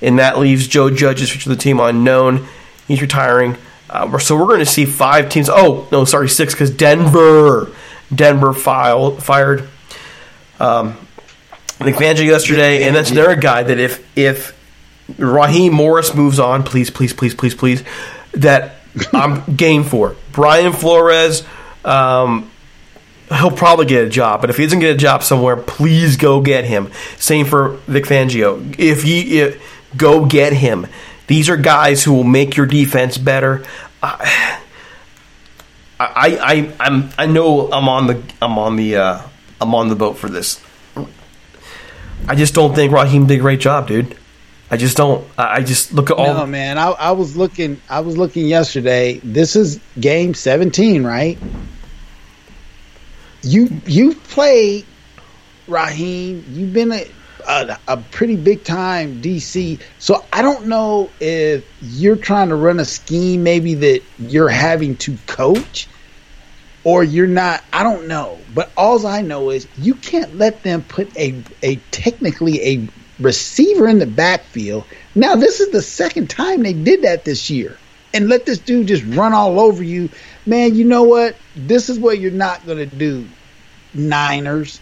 and 0.00 0.18
that 0.18 0.38
leaves 0.38 0.66
Joe 0.66 0.90
Judge's 0.90 1.30
future 1.30 1.50
of 1.50 1.56
the 1.56 1.62
team 1.62 1.80
unknown. 1.80 2.46
He's 2.88 3.00
retiring. 3.00 3.56
Uh, 3.88 4.18
so 4.18 4.36
we're 4.36 4.46
going 4.46 4.58
to 4.58 4.66
see 4.66 4.84
five 4.84 5.28
teams. 5.28 5.48
Oh 5.50 5.86
no, 5.92 6.04
sorry, 6.04 6.28
six 6.28 6.54
because 6.54 6.70
Denver, 6.70 7.70
Denver 8.14 8.52
file, 8.52 9.16
fired 9.16 9.68
um, 10.58 10.96
Vic 11.78 11.96
Fangio 11.96 12.24
yesterday, 12.24 12.84
and 12.84 12.96
that's 12.96 13.10
another 13.10 13.36
guy 13.36 13.62
that 13.62 13.78
if 13.78 14.04
if 14.16 14.58
Raheem 15.18 15.72
Morris 15.74 16.14
moves 16.14 16.38
on, 16.38 16.62
please, 16.62 16.90
please, 16.90 17.12
please, 17.12 17.34
please, 17.34 17.54
please, 17.54 17.82
that 18.32 18.76
I'm 19.12 19.56
game 19.56 19.84
for. 19.84 20.16
Brian 20.32 20.72
Flores, 20.72 21.44
um, 21.84 22.50
he'll 23.32 23.50
probably 23.50 23.86
get 23.86 24.04
a 24.04 24.08
job. 24.08 24.40
But 24.40 24.50
if 24.50 24.56
he 24.56 24.64
doesn't 24.64 24.80
get 24.80 24.94
a 24.94 24.98
job 24.98 25.22
somewhere, 25.22 25.56
please 25.56 26.16
go 26.16 26.40
get 26.40 26.64
him. 26.64 26.90
Same 27.16 27.46
for 27.46 27.70
Vic 27.86 28.04
Fangio. 28.04 28.74
If 28.78 29.02
he 29.02 29.40
if, 29.40 29.62
go 29.96 30.26
get 30.26 30.52
him, 30.52 30.86
these 31.26 31.48
are 31.48 31.56
guys 31.56 32.04
who 32.04 32.12
will 32.12 32.24
make 32.24 32.56
your 32.56 32.66
defense 32.66 33.18
better. 33.18 33.64
I, 34.02 34.60
I, 35.98 36.38
I, 36.40 36.72
I'm, 36.80 37.10
I 37.16 37.26
know 37.26 37.70
I'm 37.70 37.88
on 37.88 38.08
the, 38.08 38.22
I'm 38.40 38.58
on 38.58 38.76
the, 38.76 38.96
uh, 38.96 39.22
I'm 39.60 39.74
on 39.74 39.88
the 39.88 39.94
boat 39.94 40.16
for 40.16 40.28
this. 40.28 40.60
I 42.26 42.34
just 42.34 42.54
don't 42.54 42.74
think 42.74 42.92
Raheem 42.92 43.26
did 43.26 43.38
a 43.38 43.40
great 43.40 43.60
job, 43.60 43.88
dude. 43.88 44.16
I 44.70 44.78
just 44.78 44.96
don't. 44.96 45.26
I 45.36 45.60
just 45.62 45.92
look 45.92 46.10
at 46.10 46.16
all. 46.16 46.32
No, 46.32 46.46
man. 46.46 46.78
I, 46.78 46.92
I 46.92 47.10
was 47.10 47.36
looking. 47.36 47.78
I 47.90 48.00
was 48.00 48.16
looking 48.16 48.46
yesterday. 48.46 49.20
This 49.22 49.54
is 49.54 49.78
game 50.00 50.32
17, 50.32 51.04
right? 51.04 51.38
You 53.42 53.68
you 53.86 54.14
played 54.14 54.86
Raheem. 55.66 56.44
You've 56.50 56.72
been 56.72 56.92
a, 56.92 57.06
a, 57.46 57.78
a 57.88 57.96
pretty 57.96 58.36
big 58.36 58.64
time 58.64 59.20
DC. 59.22 59.80
So 59.98 60.24
I 60.32 60.42
don't 60.42 60.66
know 60.66 61.10
if 61.20 61.64
you're 61.80 62.16
trying 62.16 62.48
to 62.50 62.56
run 62.56 62.80
a 62.80 62.84
scheme 62.84 63.42
maybe 63.42 63.74
that 63.74 64.02
you're 64.18 64.48
having 64.48 64.96
to 64.98 65.16
coach 65.26 65.88
or 66.84 67.04
you're 67.04 67.26
not. 67.26 67.62
I 67.72 67.82
don't 67.82 68.08
know. 68.08 68.38
But 68.54 68.70
all 68.76 69.06
I 69.06 69.22
know 69.22 69.50
is 69.50 69.66
you 69.78 69.94
can't 69.94 70.36
let 70.36 70.62
them 70.62 70.82
put 70.82 71.16
a 71.16 71.42
a 71.62 71.76
technically 71.90 72.62
a 72.62 72.88
receiver 73.20 73.88
in 73.88 73.98
the 73.98 74.06
backfield. 74.06 74.84
Now 75.14 75.36
this 75.36 75.60
is 75.60 75.70
the 75.70 75.82
second 75.82 76.30
time 76.30 76.62
they 76.62 76.72
did 76.72 77.02
that 77.02 77.24
this 77.24 77.50
year. 77.50 77.76
And 78.14 78.28
let 78.28 78.44
this 78.44 78.58
dude 78.58 78.88
just 78.88 79.04
run 79.04 79.32
all 79.32 79.58
over 79.58 79.82
you 79.82 80.10
man, 80.46 80.74
you 80.74 80.84
know 80.84 81.04
what? 81.04 81.36
This 81.56 81.88
is 81.88 81.98
what 81.98 82.18
you're 82.18 82.30
not 82.30 82.64
going 82.66 82.78
to 82.78 82.86
do. 82.86 83.26
Niners, 83.94 84.80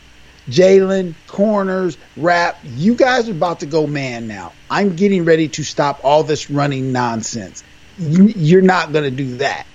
Jalen, 0.48 1.14
corners, 1.26 1.96
Rapp. 2.16 2.58
You 2.64 2.94
guys 2.94 3.28
are 3.28 3.32
about 3.32 3.60
to 3.60 3.66
go 3.66 3.86
man 3.86 4.26
now. 4.26 4.52
I'm 4.68 4.96
getting 4.96 5.24
ready 5.24 5.48
to 5.48 5.64
stop 5.64 6.04
all 6.04 6.22
this 6.22 6.50
running 6.50 6.92
nonsense. 6.92 7.62
You're 7.98 8.62
not 8.62 8.92
going 8.92 9.04
to 9.04 9.10
do 9.10 9.36
that. 9.38 9.66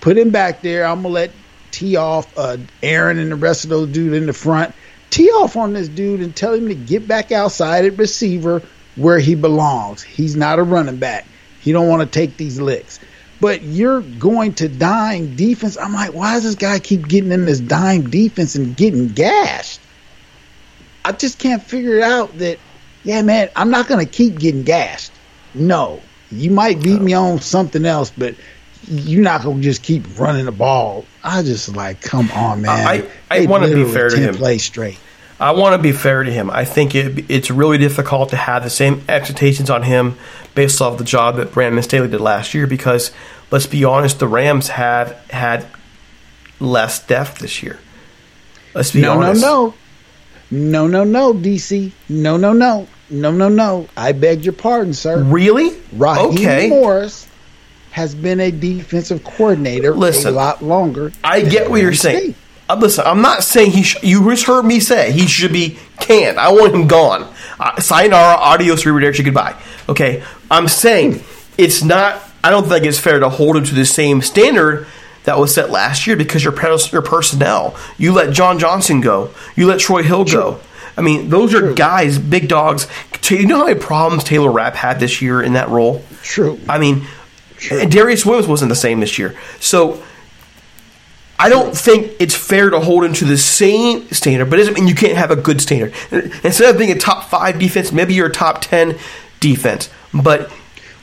Put 0.00 0.16
him 0.16 0.30
back 0.30 0.62
there. 0.62 0.86
I'm 0.86 1.02
going 1.02 1.14
to 1.14 1.20
let 1.20 1.30
tee 1.72 1.96
off 1.96 2.32
uh, 2.38 2.56
Aaron 2.82 3.18
and 3.18 3.30
the 3.30 3.36
rest 3.36 3.64
of 3.64 3.70
those 3.70 3.88
dudes 3.88 4.16
in 4.16 4.26
the 4.26 4.32
front. 4.32 4.74
Tee 5.10 5.28
off 5.30 5.56
on 5.56 5.72
this 5.72 5.88
dude 5.88 6.20
and 6.20 6.34
tell 6.34 6.54
him 6.54 6.68
to 6.68 6.74
get 6.74 7.06
back 7.06 7.32
outside 7.32 7.84
at 7.84 7.98
receiver 7.98 8.62
where 8.94 9.18
he 9.18 9.34
belongs. 9.34 10.02
He's 10.02 10.36
not 10.36 10.58
a 10.58 10.62
running 10.62 10.96
back. 10.96 11.26
He 11.66 11.72
don't 11.72 11.88
want 11.88 12.00
to 12.00 12.06
take 12.06 12.38
these 12.38 12.58
licks 12.58 12.98
but 13.40 13.62
you're 13.62 14.00
going 14.00 14.54
to 14.54 14.68
dime 14.68 15.36
defense. 15.36 15.76
I'm 15.76 15.92
like, 15.92 16.14
why 16.14 16.34
does 16.34 16.44
this 16.44 16.54
guy 16.54 16.78
keep 16.78 17.06
getting 17.06 17.32
in 17.32 17.44
this 17.44 17.60
dime 17.60 18.08
defense 18.10 18.54
and 18.54 18.76
getting 18.76 19.08
gashed? 19.08 19.80
I 21.04 21.12
just 21.12 21.38
can't 21.38 21.62
figure 21.62 21.96
it 21.96 22.02
out 22.02 22.36
that, 22.38 22.58
yeah, 23.04 23.22
man, 23.22 23.50
I'm 23.54 23.70
not 23.70 23.88
going 23.88 24.04
to 24.04 24.10
keep 24.10 24.38
getting 24.38 24.62
gashed. 24.62 25.12
No, 25.54 26.00
you 26.30 26.50
might 26.50 26.82
beat 26.82 27.00
me 27.00 27.12
on 27.12 27.40
something 27.40 27.84
else, 27.84 28.10
but 28.16 28.34
you're 28.88 29.22
not 29.22 29.42
going 29.42 29.58
to 29.58 29.62
just 29.62 29.82
keep 29.82 30.18
running 30.18 30.46
the 30.46 30.52
ball. 30.52 31.04
I 31.22 31.42
just 31.42 31.74
like, 31.74 32.00
come 32.00 32.30
on, 32.32 32.62
man. 32.62 32.86
I, 32.86 33.08
I 33.30 33.46
want 33.46 33.64
to 33.64 33.74
be 33.74 33.84
fair 33.92 34.08
to 34.10 34.16
him. 34.16 34.34
Play 34.34 34.58
straight. 34.58 34.98
I 35.38 35.52
want 35.52 35.76
to 35.76 35.82
be 35.82 35.92
fair 35.92 36.22
to 36.22 36.32
him. 36.32 36.50
I 36.50 36.64
think 36.64 36.94
it, 36.94 37.30
it's 37.30 37.50
really 37.50 37.78
difficult 37.78 38.30
to 38.30 38.36
have 38.36 38.62
the 38.62 38.70
same 38.70 39.02
expectations 39.08 39.68
on 39.68 39.82
him 39.82 40.16
based 40.54 40.80
off 40.80 40.96
the 40.96 41.04
job 41.04 41.36
that 41.36 41.52
Brandon 41.52 41.82
Staley 41.82 42.08
did 42.08 42.20
last 42.20 42.54
year 42.54 42.66
because 42.66 43.12
let's 43.50 43.66
be 43.66 43.84
honest, 43.84 44.18
the 44.18 44.28
Rams 44.28 44.68
have 44.68 45.12
had 45.30 45.66
less 46.58 47.04
depth 47.06 47.38
this 47.38 47.62
year. 47.62 47.78
Let's 48.74 48.92
be 48.92 49.02
no, 49.02 49.12
honest. 49.20 49.42
No, 49.42 49.74
no, 50.50 50.86
no, 50.86 51.04
no, 51.04 51.04
no, 51.04 51.32
no, 51.32 51.38
DC. 51.38 51.92
No, 52.08 52.36
no, 52.36 52.52
no, 52.52 52.88
no, 53.10 53.30
no, 53.30 53.48
no. 53.48 53.88
I 53.96 54.12
beg 54.12 54.44
your 54.44 54.54
pardon, 54.54 54.94
sir. 54.94 55.22
Really? 55.22 55.78
Raheem 55.92 56.32
okay. 56.32 56.68
Morris 56.68 57.28
has 57.90 58.14
been 58.14 58.40
a 58.40 58.50
defensive 58.50 59.24
coordinator 59.24 59.94
Listen, 59.94 60.28
a 60.28 60.36
lot 60.36 60.62
longer. 60.62 61.12
I 61.24 61.40
get 61.40 61.70
what 61.70 61.80
you're 61.80 61.94
saying. 61.94 62.34
Listen, 62.74 63.04
I'm 63.06 63.22
not 63.22 63.44
saying 63.44 63.70
he. 63.70 63.82
Sh- 63.82 64.02
you 64.02 64.28
just 64.30 64.44
heard 64.46 64.64
me 64.64 64.80
say 64.80 65.12
he 65.12 65.26
should 65.26 65.52
be 65.52 65.78
canned. 66.00 66.38
I 66.38 66.50
want 66.52 66.74
him 66.74 66.88
gone. 66.88 67.32
Uh, 67.60 67.80
sayonara, 67.80 68.36
adios, 68.36 68.84
arrivederci, 68.84 69.24
goodbye. 69.24 69.56
Okay, 69.88 70.24
I'm 70.50 70.68
saying 70.68 71.22
it's 71.56 71.82
not. 71.82 72.20
I 72.42 72.50
don't 72.50 72.66
think 72.66 72.84
it's 72.84 72.98
fair 72.98 73.20
to 73.20 73.28
hold 73.28 73.56
him 73.56 73.64
to 73.64 73.74
the 73.74 73.84
same 73.84 74.22
standard 74.22 74.86
that 75.24 75.38
was 75.38 75.54
set 75.54 75.70
last 75.70 76.06
year 76.06 76.16
because 76.16 76.42
your 76.42 76.54
your 76.92 77.02
personnel. 77.02 77.76
You 77.98 78.12
let 78.12 78.32
John 78.32 78.58
Johnson 78.58 79.00
go. 79.00 79.30
You 79.54 79.66
let 79.66 79.80
Troy 79.80 80.02
Hill 80.02 80.24
go. 80.24 80.60
I 80.96 81.02
mean, 81.02 81.28
those 81.28 81.54
are 81.54 81.74
guys, 81.74 82.18
big 82.18 82.48
dogs. 82.48 82.86
You 83.28 83.46
know 83.46 83.58
how 83.58 83.66
many 83.66 83.78
problems 83.78 84.24
Taylor 84.24 84.50
Rapp 84.50 84.74
had 84.74 84.98
this 84.98 85.20
year 85.20 85.42
in 85.42 85.52
that 85.54 85.68
role? 85.68 86.02
True. 86.22 86.58
I 86.68 86.78
mean, 86.78 87.06
and 87.70 87.90
Darious 87.92 88.24
Williams 88.24 88.46
wasn't 88.46 88.68
the 88.68 88.76
same 88.76 89.00
this 89.00 89.18
year. 89.18 89.36
So 89.60 90.02
I 91.38 91.48
don't 91.48 91.76
think 91.76 92.12
it's 92.18 92.34
fair 92.34 92.70
to 92.70 92.80
hold 92.80 93.04
him 93.04 93.12
to 93.14 93.24
the 93.24 93.36
same 93.36 94.08
standard, 94.10 94.48
but 94.48 94.58
it 94.58 94.62
doesn't 94.62 94.74
mean 94.74 94.88
you 94.88 94.94
can't 94.94 95.16
have 95.18 95.30
a 95.30 95.36
good 95.36 95.60
standard. 95.60 95.92
Instead 96.42 96.70
of 96.74 96.78
being 96.78 96.90
a 96.90 96.98
top 96.98 97.24
five 97.28 97.58
defense, 97.58 97.92
maybe 97.92 98.14
you're 98.14 98.28
a 98.28 98.32
top 98.32 98.62
ten 98.62 98.98
defense. 99.40 99.90
But 100.14 100.50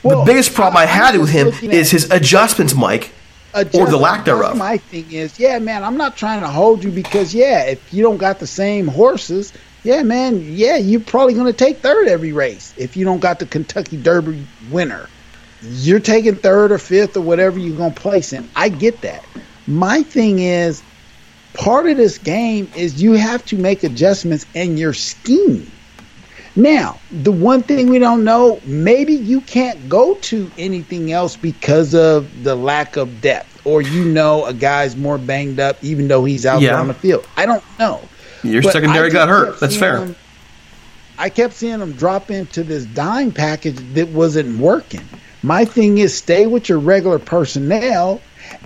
Well, 0.02 0.20
the 0.20 0.26
biggest 0.26 0.54
problem 0.54 0.78
I, 0.78 0.84
I- 0.84 0.86
had 0.88 1.18
with 1.20 1.30
him 1.30 1.50
is 1.62 1.92
his 1.92 2.10
adjustments, 2.10 2.74
Mike, 2.74 3.12
or 3.54 3.86
the 3.86 3.98
lack 3.98 4.26
thereof. 4.26 4.58
My 4.58 4.78
thing 4.78 5.12
is, 5.12 5.40
yeah, 5.40 5.60
man, 5.60 5.84
I'm 5.84 5.98
not 5.98 6.18
trying 6.18 6.42
to 6.42 6.48
hold 6.48 6.84
you 6.84 6.90
because, 6.90 7.36
yeah, 7.36 7.66
if 7.66 7.94
you 7.94 8.02
don't 8.02 8.18
got 8.18 8.40
the 8.40 8.48
same 8.48 8.88
horses, 8.88 9.54
yeah, 9.84 10.02
man, 10.02 10.42
yeah, 10.56 10.78
you're 10.78 11.02
probably 11.02 11.36
going 11.36 11.46
to 11.46 11.54
take 11.54 11.80
third 11.80 12.08
every 12.08 12.32
race 12.34 12.74
if 12.78 12.98
you 12.98 13.06
don't 13.06 13.20
got 13.20 13.38
the 13.40 13.46
Kentucky 13.46 13.98
Derby 13.98 14.48
winner. 14.72 15.08
You're 15.62 16.00
taking 16.00 16.36
third 16.36 16.72
or 16.72 16.78
fifth 16.80 17.16
or 17.16 17.22
whatever 17.22 17.60
you're 17.60 17.78
going 17.78 17.94
to 17.94 18.00
place 18.02 18.34
in. 18.34 18.50
I 18.56 18.70
get 18.70 19.02
that. 19.02 19.24
My 19.68 20.04
thing 20.04 20.40
is, 20.40 20.82
part 21.54 21.88
of 21.88 21.98
this 21.98 22.18
game 22.18 22.70
is 22.76 23.02
you 23.02 23.14
have 23.14 23.46
to 23.46 23.58
make 23.58 23.84
adjustments 23.84 24.46
in 24.54 24.78
your 24.78 24.94
scheme. 24.94 25.70
Now, 26.56 27.00
the 27.12 27.32
one 27.32 27.64
thing 27.64 27.90
we 27.90 27.98
don't 27.98 28.24
know, 28.24 28.60
maybe 28.66 29.14
you 29.14 29.42
can't 29.42 29.90
go 29.90 30.16
to 30.16 30.52
anything 30.58 31.12
else 31.12 31.36
because 31.36 31.96
of 31.96 32.44
the 32.44 32.56
lack 32.56 32.96
of 32.96 33.22
depth, 33.22 33.66
or 33.66 33.82
you 33.82 34.06
know 34.06 34.46
a 34.46 34.54
guy's 34.54 34.96
more 34.96 35.18
banged 35.18 35.60
up 35.60 35.84
even 35.84 36.08
though 36.08 36.26
he's 36.26 36.46
out 36.46 36.60
there 36.60 36.72
Yeah. 36.74 36.80
on 36.80 36.88
the 36.88 36.94
field. 36.94 37.26
I 37.38 37.46
don't 37.48 37.64
know. 37.80 38.02
Your 38.44 38.62
But 38.62 38.74
secondary 38.74 39.10
got 39.10 39.30
hurt. 39.30 39.60
That's 39.60 39.76
fair. 39.76 39.98
him- 40.00 40.16
I 41.18 41.30
kept 41.30 41.54
seeing 41.54 41.80
him 41.80 41.94
drop 41.94 42.30
into 42.30 42.64
this 42.64 42.84
dime 42.86 43.32
package 43.32 43.78
that 43.94 44.10
wasn't 44.10 44.60
working. 44.60 45.02
My 45.42 45.64
thing 45.66 45.98
is 46.00 46.14
stay 46.16 46.46
with 46.46 46.70
your 46.70 46.80
regular 46.80 47.20
personnel 47.20 48.20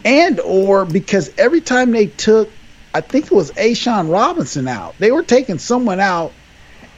and 0.04 0.40
or 0.42 0.86
because 0.86 1.30
every 1.38 1.62
time 1.62 1.92
they 1.92 2.08
took 2.08 2.58
I 2.94 3.02
think 3.02 3.26
it 3.26 3.32
was 3.32 3.52
A'Shawn 3.54 4.12
Robinson 4.12 4.68
out, 4.68 5.00
they 5.00 5.12
were 5.12 5.24
taking 5.24 5.60
someone 5.60 6.00
out 6.00 6.38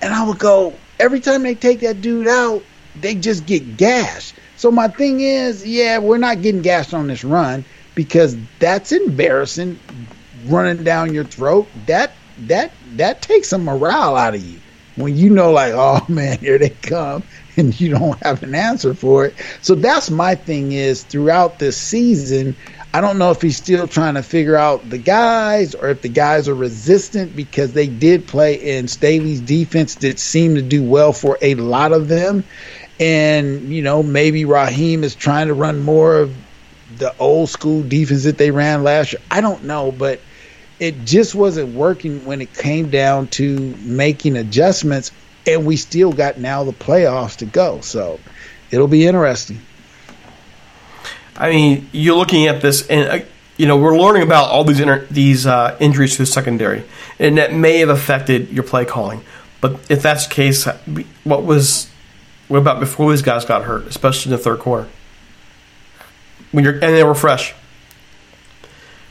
and 0.01 0.13
I 0.13 0.25
would 0.27 0.39
go, 0.39 0.83
every 0.99 1.19
time 1.19 1.43
they 1.43 1.55
take 1.55 1.81
that 1.81 2.01
dude 2.01 2.27
out, 2.27 2.67
they 2.95 3.15
just 3.15 3.45
get 3.45 3.77
gashed. 3.77 4.39
So 4.55 4.71
my 4.71 4.87
thing 4.87 5.19
is, 5.21 5.65
yeah, 5.65 5.99
we're 5.99 6.17
not 6.17 6.41
getting 6.41 6.61
gashed 6.61 6.93
on 6.93 7.07
this 7.07 7.23
run 7.23 7.65
because 7.95 8.37
that's 8.59 8.91
embarrassing 8.91 10.09
running 10.33 10.83
down 10.83 11.13
your 11.13 11.25
throat. 11.25 11.71
That 11.87 12.19
that 12.37 12.77
that 12.97 13.21
takes 13.21 13.49
some 13.49 13.63
morale 13.65 14.15
out 14.15 14.35
of 14.35 14.41
you. 14.41 14.61
When 14.95 15.15
you 15.15 15.29
know 15.29 15.51
like, 15.51 15.73
oh 15.75 16.05
man, 16.09 16.39
here 16.39 16.57
they 16.59 16.71
come 16.71 17.23
and 17.57 17.79
you 17.79 17.91
don't 17.91 18.21
have 18.23 18.43
an 18.43 18.55
answer 18.55 18.93
for 18.93 19.25
it. 19.25 19.39
So 19.61 19.75
that's 19.75 20.09
my 20.09 20.35
thing 20.35 20.71
is 20.71 21.03
throughout 21.03 21.59
this 21.59 21.79
season, 21.81 22.57
I 22.91 23.01
don't 23.01 23.19
know 23.19 23.29
if 23.29 23.41
he's 23.41 23.57
still 23.57 23.87
trying 23.87 24.15
to 24.15 24.23
figure 24.23 24.55
out 24.55 24.89
the 24.89 24.97
guys 24.97 25.75
or 25.75 25.89
if 25.89 26.01
the 26.01 26.09
guys 26.09 26.47
are 26.47 26.55
resistant 26.55 27.35
because 27.35 27.71
they 27.71 27.87
did 27.87 28.27
play 28.27 28.55
in 28.55 28.87
Staley's 28.87 29.41
defense 29.41 29.95
that 29.95 30.17
seemed 30.17 30.55
to 30.55 30.63
do 30.63 30.83
well 30.83 31.13
for 31.13 31.37
a 31.41 31.53
lot 31.53 31.91
of 31.91 32.07
them. 32.07 32.43
And, 32.99 33.71
you 33.71 33.83
know, 33.83 34.01
maybe 34.01 34.45
Raheem 34.45 35.03
is 35.03 35.15
trying 35.15 35.47
to 35.47 35.53
run 35.53 35.81
more 35.81 36.17
of 36.17 36.35
the 36.97 37.15
old 37.19 37.49
school 37.49 37.83
defense 37.83 38.23
that 38.23 38.39
they 38.39 38.49
ran 38.49 38.83
last 38.83 39.13
year. 39.13 39.21
I 39.29 39.41
don't 39.41 39.65
know, 39.65 39.91
but 39.91 40.19
it 40.79 41.05
just 41.05 41.35
wasn't 41.35 41.69
working 41.69 42.25
when 42.25 42.41
it 42.41 42.53
came 42.53 42.89
down 42.89 43.27
to 43.27 43.75
making 43.83 44.35
adjustments. 44.35 45.11
And 45.45 45.65
we 45.65 45.77
still 45.77 46.11
got 46.11 46.39
now 46.39 46.63
the 46.63 46.73
playoffs 46.73 47.37
to 47.37 47.45
go. 47.45 47.81
So 47.81 48.19
it'll 48.71 48.87
be 48.87 49.05
interesting. 49.05 49.68
I 51.39 51.49
mean, 51.49 51.89
you're 51.93 52.17
looking 52.17 52.47
at 52.47 52.61
this, 52.61 52.85
and 52.87 53.09
uh, 53.09 53.25
you 53.57 53.65
know 53.65 53.77
we're 53.77 53.97
learning 53.97 54.23
about 54.23 54.49
all 54.51 54.63
these 54.65 54.79
inter- 54.79 55.05
these 55.09 55.47
uh, 55.47 55.77
injuries 55.79 56.17
to 56.17 56.23
the 56.23 56.25
secondary, 56.25 56.83
and 57.17 57.37
that 57.37 57.53
may 57.53 57.79
have 57.79 57.89
affected 57.89 58.49
your 58.49 58.63
play 58.63 58.85
calling. 58.85 59.21
But 59.61 59.89
if 59.89 60.01
that's 60.01 60.27
the 60.27 60.33
case, 60.33 60.67
what 61.23 61.43
was 61.43 61.89
what 62.49 62.57
about 62.57 62.79
before 62.79 63.09
these 63.11 63.21
guys 63.21 63.45
got 63.45 63.63
hurt, 63.63 63.87
especially 63.87 64.31
in 64.31 64.37
the 64.37 64.43
third 64.43 64.59
quarter, 64.59 64.89
when 66.51 66.63
you're 66.63 66.73
and 66.73 66.81
they 66.81 67.03
were 67.03 67.15
fresh, 67.15 67.53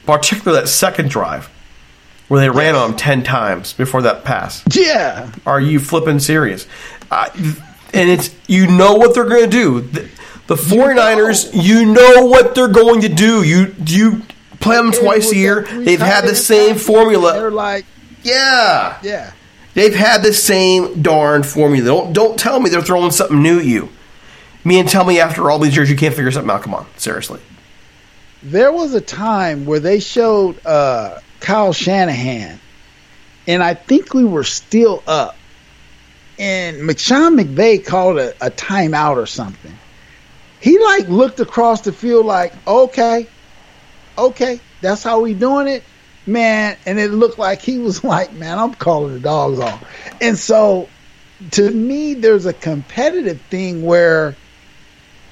particularly 0.05 0.61
that 0.61 0.69
second 0.69 1.09
drive 1.11 1.51
where 2.29 2.41
they 2.41 2.51
ran 2.51 2.75
on 2.75 2.91
them 2.91 2.99
ten 2.99 3.23
times 3.23 3.73
before 3.73 4.03
that 4.03 4.23
pass. 4.25 4.63
Yeah. 4.75 5.33
Are 5.47 5.61
you 5.61 5.81
flipping 5.81 6.21
serious? 6.21 6.67
Uh, 7.11 7.31
and 7.95 8.11
it's 8.11 8.35
you 8.47 8.67
know 8.67 8.95
what 8.97 9.15
they're 9.15 9.25
going 9.25 9.49
to 9.49 9.81
do. 9.91 10.09
The, 10.49 10.55
the 10.57 10.63
49ers, 10.63 11.51
you 11.53 11.85
know 11.87 12.27
what 12.27 12.55
they're 12.55 12.69
going 12.69 13.03
to 13.03 13.09
do. 13.09 13.43
You 13.43 13.75
you 13.87 14.23
play 14.61 14.77
them 14.77 14.91
twice 14.91 15.31
a 15.31 15.37
year. 15.37 15.63
They've 15.63 16.01
had 16.01 16.25
the 16.25 16.35
same 16.35 16.77
formula. 16.77 17.35
They're 17.35 17.51
like, 17.51 17.87
Yeah. 18.23 18.99
yeah. 19.03 19.33
They've 19.75 19.95
had 19.95 20.23
the 20.25 20.33
same 20.33 21.03
darn 21.03 21.45
formula. 21.45 21.87
Don't 21.87 22.13
don't 22.13 22.39
tell 22.39 22.59
me 22.59 22.69
they're 22.71 22.83
throwing 22.83 23.11
something 23.13 23.41
new 23.41 23.61
at 23.61 23.65
you. 23.65 23.91
Me 24.65 24.81
and 24.81 24.89
tell 24.89 25.05
me 25.05 25.21
after 25.21 25.51
all 25.51 25.59
these 25.61 25.77
years 25.77 25.89
you 25.89 25.97
can't 25.97 26.15
figure 26.15 26.33
something 26.33 26.51
out. 26.51 26.63
Come 26.63 26.75
on, 26.75 26.87
seriously. 26.97 27.41
There 28.43 28.73
was 28.73 28.95
a 28.95 29.01
time 29.01 29.67
where 29.67 29.81
they 29.81 30.01
showed 30.01 30.65
uh, 30.67 31.21
Kyle 31.41 31.73
Shanahan, 31.73 32.59
and 33.47 33.63
I 33.63 33.75
think 33.75 34.15
we 34.15 34.25
were 34.25 34.45
still 34.45 35.03
up. 35.07 35.37
And 36.39 36.79
McShawn 36.79 37.41
McVay 37.41 37.85
called 37.85 38.19
a, 38.19 38.31
a 38.45 38.51
timeout 38.51 39.17
or 39.17 39.27
something. 39.27 39.77
He 40.61 40.79
like 40.79 41.09
looked 41.09 41.41
across 41.41 41.83
the 41.83 41.93
field 41.93 42.27
like, 42.27 42.53
okay, 42.67 43.27
okay, 44.17 44.61
that's 44.81 45.03
how 45.03 45.21
we 45.21 45.35
doing 45.35 45.69
it, 45.69 45.85
man. 46.27 46.77
And 46.87 46.99
it 46.99 47.11
looked 47.11 47.39
like 47.39 47.63
he 47.63 47.79
was 47.79 48.03
like, 48.05 48.33
man, 48.33 48.59
I'm 48.59 48.75
calling 48.75 49.15
the 49.15 49.21
dogs 49.21 49.61
off. 49.61 49.85
And 50.21 50.37
so, 50.37 50.89
to 51.53 51.71
me, 51.71 52.15
there's 52.15 52.47
a 52.47 52.53
competitive 52.53 53.41
thing 53.43 53.83
where 53.83 54.35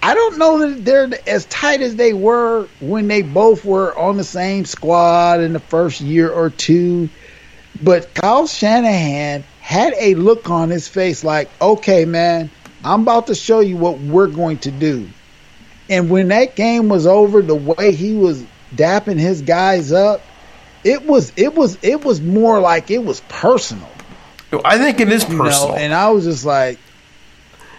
I 0.03 0.15
don't 0.15 0.39
know 0.39 0.71
that 0.71 0.85
they're 0.85 1.11
as 1.27 1.47
tight 1.47 1.81
as 1.81 1.97
they 1.97 2.13
were 2.13 2.69
when 2.81 3.09
they 3.09 3.23
both 3.23 3.65
were 3.65 3.99
on 3.99 4.17
the 4.17 4.25
same 4.25 4.65
squad 4.65 5.41
in 5.41 5.53
the 5.53 5.59
first 5.59 6.01
year 6.01 6.31
or 6.31 6.51
two. 6.51 7.09
But 7.83 8.15
Kyle 8.15 8.47
Shanahan 8.47 9.43
had 9.61 9.95
a 9.99 10.15
look 10.15 10.49
on 10.49 10.71
his 10.71 10.87
face 10.87 11.25
like, 11.25 11.51
okay, 11.61 12.05
man, 12.05 12.51
I'm 12.85 13.03
about 13.03 13.27
to 13.27 13.35
show 13.35 13.59
you 13.59 13.77
what 13.77 13.99
we're 13.99 14.29
going 14.29 14.59
to 14.59 14.71
do. 14.71 15.09
And 15.89 16.11
when 16.11 16.29
that 16.29 16.57
game 16.57 16.89
was 16.89 17.07
over, 17.07 17.43
the 17.43 17.55
way 17.55 17.93
he 17.93 18.15
was 18.15 18.43
dapping 18.75 19.19
his 19.19 19.43
guys 19.43 19.93
up, 19.93 20.21
it 20.85 21.05
was 21.07 21.33
it 21.37 21.55
was 21.55 21.79
it 21.83 22.05
was 22.05 22.21
more 22.21 22.61
like 22.61 22.91
it 22.91 23.05
was 23.05 23.21
personal. 23.29 23.89
I 24.65 24.79
think 24.79 25.01
it 25.01 25.11
is 25.11 25.29
You 25.29 25.39
personal. 25.39 25.71
know? 25.71 25.75
And 25.77 25.93
I 25.93 26.11
was 26.11 26.25
just 26.25 26.45
like, 26.45 26.79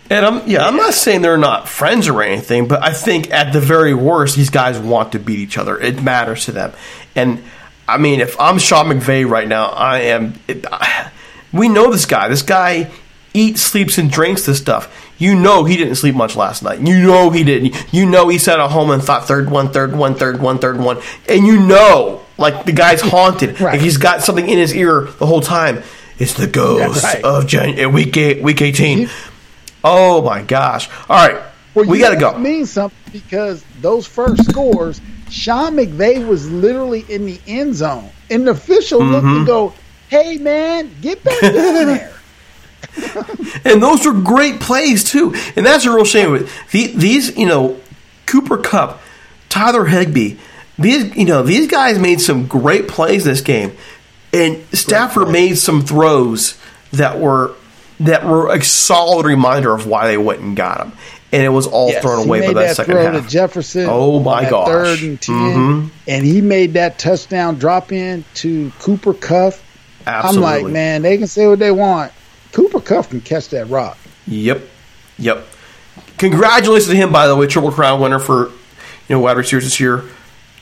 And 0.09 0.25
I'm 0.25 0.47
yeah, 0.47 0.65
I'm 0.67 0.75
not 0.75 0.93
saying 0.93 1.21
they're 1.21 1.37
not 1.37 1.67
friends 1.67 2.07
or 2.07 2.21
anything, 2.21 2.67
but 2.67 2.83
I 2.83 2.93
think 2.93 3.31
at 3.31 3.51
the 3.53 3.61
very 3.61 3.93
worst, 3.93 4.35
these 4.35 4.49
guys 4.49 4.77
want 4.79 5.13
to 5.13 5.19
beat 5.19 5.39
each 5.39 5.57
other. 5.57 5.79
It 5.79 6.01
matters 6.01 6.45
to 6.45 6.51
them. 6.51 6.73
And 7.15 7.43
I 7.87 7.97
mean, 7.97 8.19
if 8.19 8.39
I'm 8.39 8.57
Sean 8.59 8.87
McVay 8.87 9.27
right 9.29 9.47
now, 9.47 9.67
I 9.67 9.99
am. 9.99 10.33
It, 10.47 10.65
I, 10.71 11.11
we 11.53 11.69
know 11.69 11.89
this 11.91 12.05
guy. 12.05 12.27
This 12.27 12.41
guy 12.41 12.91
eats, 13.33 13.61
sleeps, 13.61 13.97
and 13.97 14.11
drinks 14.11 14.45
this 14.45 14.57
stuff. 14.57 15.06
You 15.17 15.35
know 15.35 15.63
he 15.63 15.77
didn't 15.77 15.95
sleep 15.95 16.15
much 16.15 16.35
last 16.35 16.61
night. 16.63 16.79
You 16.79 16.99
know 17.01 17.29
he 17.31 17.43
didn't. 17.43 17.75
You 17.93 18.05
know 18.05 18.27
he 18.29 18.37
sat 18.37 18.59
at 18.59 18.69
home 18.71 18.91
and 18.91 19.01
thought 19.03 19.27
third 19.27 19.49
one, 19.49 19.69
third 19.69 19.95
one, 19.95 20.15
third 20.15 20.39
one, 20.39 20.59
third 20.59 20.79
one, 20.79 20.99
and 21.27 21.45
you 21.45 21.59
know 21.59 22.21
like 22.37 22.65
the 22.65 22.71
guy's 22.71 23.01
haunted. 23.13 23.59
Right. 23.59 23.73
Like 23.73 23.81
he's 23.81 23.97
got 23.97 24.21
something 24.21 24.47
in 24.47 24.57
his 24.57 24.75
ear 24.75 25.01
the 25.19 25.25
whole 25.25 25.41
time. 25.41 25.81
It's 26.19 26.33
the 26.33 26.47
ghost 26.47 27.03
right. 27.03 27.23
of 27.23 27.45
Jan- 27.47 27.79
uh, 27.83 27.89
week 27.89 28.15
eight, 28.17 28.41
week 28.43 28.61
eighteen. 28.61 29.09
Oh 29.83 30.21
my 30.21 30.41
gosh! 30.41 30.89
All 31.09 31.27
right, 31.27 31.41
Well, 31.75 31.85
we 31.85 31.99
got 31.99 32.09
to 32.09 32.15
go. 32.19 32.31
It 32.35 32.39
means 32.39 32.71
something 32.71 32.97
because 33.13 33.63
those 33.81 34.07
first 34.07 34.49
scores, 34.49 34.99
Sean 35.29 35.73
McVay 35.75 36.27
was 36.27 36.49
literally 36.51 37.05
in 37.09 37.25
the 37.25 37.39
end 37.47 37.75
zone, 37.75 38.09
and 38.29 38.47
the 38.47 38.51
official 38.51 38.99
looked 39.03 39.25
Mm-hmm. 39.25 39.37
and 39.37 39.47
go, 39.47 39.73
"Hey 40.09 40.37
man, 40.37 40.89
get 41.01 41.23
back 41.23 41.41
in 41.43 41.53
there." 41.87 42.13
And 43.65 43.81
those 43.83 44.05
were 44.05 44.13
great 44.13 44.59
plays 44.59 45.03
too. 45.03 45.33
And 45.55 45.65
that's 45.65 45.85
a 45.85 45.91
real 45.93 46.05
shame. 46.05 46.47
These, 46.71 47.35
you 47.37 47.45
know, 47.45 47.79
Cooper 48.25 48.57
Kupp, 48.57 49.01
Tyler 49.49 49.85
Higbee, 49.85 50.35
these 50.79 51.15
you 51.15 51.25
know 51.25 51.41
these 51.43 51.67
guys 51.67 51.97
made 51.99 52.21
some 52.21 52.45
great 52.47 52.87
plays 52.87 53.23
this 53.25 53.41
game, 53.41 53.75
and 54.31 54.63
Stafford 54.73 55.29
made 55.29 55.57
some 55.57 55.81
throws 55.81 56.57
that 56.93 57.19
were 57.19 57.53
that 57.99 58.25
were 58.25 58.53
a 58.53 58.63
solid 58.63 59.25
reminder 59.25 59.73
of 59.73 59.87
why 59.87 60.07
they 60.07 60.17
went 60.17 60.39
and 60.41 60.55
got 60.55 60.79
him, 60.85 60.91
and 61.31 61.43
it 61.43 61.49
was 61.49 61.65
all 61.65 61.89
Yes, 61.89 62.03
thrown 62.03 62.27
away 62.27 62.41
by 62.41 62.47
that, 62.53 62.53
that 62.67 62.75
second 62.75 62.93
throw 62.93 63.11
half. 63.11 63.23
to 63.23 63.29
Jefferson. 63.29 63.87
Oh, 63.89 64.19
my 64.19 64.47
gosh. 64.47 64.67
Third 64.67 65.01
and 65.01 65.19
10 65.19 65.35
Mhm. 65.35 65.89
and 66.07 66.23
he 66.25 66.41
made 66.41 66.73
that 66.73 66.99
touchdown 66.99 67.55
drop 67.57 67.91
in 67.91 68.23
to 68.35 68.71
Cooper 68.79 69.13
Kupp. 69.15 69.55
Absolutely. 70.05 70.47
I'm 70.57 70.63
like, 70.63 70.71
man, 70.73 71.01
they 71.01 71.17
can 71.17 71.25
say 71.27 71.47
what 71.47 71.57
they 71.59 71.71
want. 71.71 72.11
Cooper 72.57 72.81
Kupp 72.81 73.09
can 73.11 73.21
catch 73.21 73.49
that 73.49 73.67
rock. 73.67 73.99
Yep, 74.25 74.63
yep. 75.19 75.45
Congratulations 76.17 76.89
to 76.89 76.95
him, 76.95 77.11
by 77.11 77.27
the 77.27 77.35
way, 77.35 77.45
triple 77.45 77.71
crown 77.71 78.01
winner 78.01 78.17
for 78.17 78.47
you 78.47 78.53
know 79.09 79.19
wide 79.19 79.37
receivers 79.37 79.63
this 79.63 79.79
year. 79.79 80.05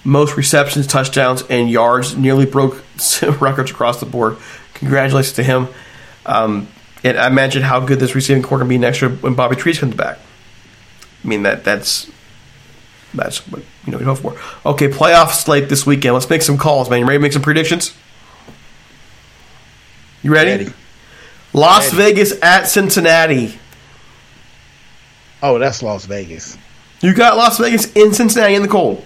Most 0.04 0.36
receptions, 0.36 0.88
touchdowns, 0.88 1.44
and 1.50 1.72
yards. 1.72 2.18
Nearly 2.18 2.46
broke 2.46 2.84
records 3.40 3.72
across 3.72 4.02
the 4.02 4.06
board. 4.06 4.36
Congratulations 4.74 5.38
to 5.38 5.44
him. 5.44 5.70
Um, 6.26 6.68
and 7.06 7.18
I 7.18 7.28
imagine 7.28 7.64
how 7.64 7.80
good 7.80 8.02
this 8.02 8.14
receiving 8.14 8.44
corps 8.44 8.60
can 8.60 8.68
be 8.68 8.78
next 8.78 9.02
year 9.02 9.10
when 9.10 9.34
Bobby 9.34 9.56
Trees 9.56 9.80
comes 9.80 9.96
back. 9.96 10.20
I 11.24 11.28
mean 11.30 11.44
that 11.44 11.64
that's 11.64 12.12
that's 13.14 13.48
what 13.48 13.64
you 13.86 13.94
know 13.94 14.00
we 14.00 14.04
hope 14.04 14.18
for. 14.18 14.36
Okay, 14.66 14.90
playoff 14.90 15.32
slate 15.32 15.70
this 15.70 15.86
weekend. 15.86 16.14
Let's 16.14 16.30
make 16.30 16.42
some 16.42 16.58
calls, 16.58 16.90
man. 16.90 17.00
You 17.00 17.06
ready 17.06 17.20
to 17.20 17.22
make 17.22 17.32
some 17.32 17.42
predictions? 17.42 17.96
You 20.24 20.34
ready? 20.34 20.52
Ready. 20.52 20.74
Las 21.56 21.92
Vegas 21.94 22.34
at 22.42 22.66
Cincinnati. 22.66 23.58
Oh, 25.42 25.58
that's 25.58 25.82
Las 25.82 26.06
Vegas. 26.06 26.58
You 27.02 27.14
got 27.14 27.38
Las 27.38 27.58
Vegas 27.58 27.92
in 27.94 28.14
Cincinnati 28.14 28.56
in 28.56 28.62
the 28.62 28.68
cold. 28.68 29.04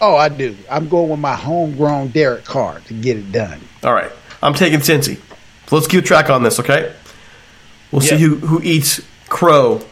Oh, 0.00 0.16
I 0.16 0.28
do. 0.30 0.56
I'm 0.70 0.88
going 0.88 1.10
with 1.10 1.20
my 1.20 1.36
homegrown 1.36 2.08
Derek 2.08 2.44
Carr 2.44 2.80
to 2.80 2.94
get 2.94 3.18
it 3.18 3.30
done. 3.30 3.60
All 3.84 3.92
right, 3.92 4.10
I'm 4.42 4.54
taking 4.54 4.80
Cincy. 4.80 5.20
So 5.66 5.76
let's 5.76 5.86
keep 5.86 6.04
track 6.04 6.30
on 6.30 6.42
this, 6.42 6.58
okay? 6.58 6.92
We'll 7.92 8.00
see 8.00 8.16
who 8.16 8.36
who 8.36 8.60
eats 8.62 9.00
crow 9.28 9.82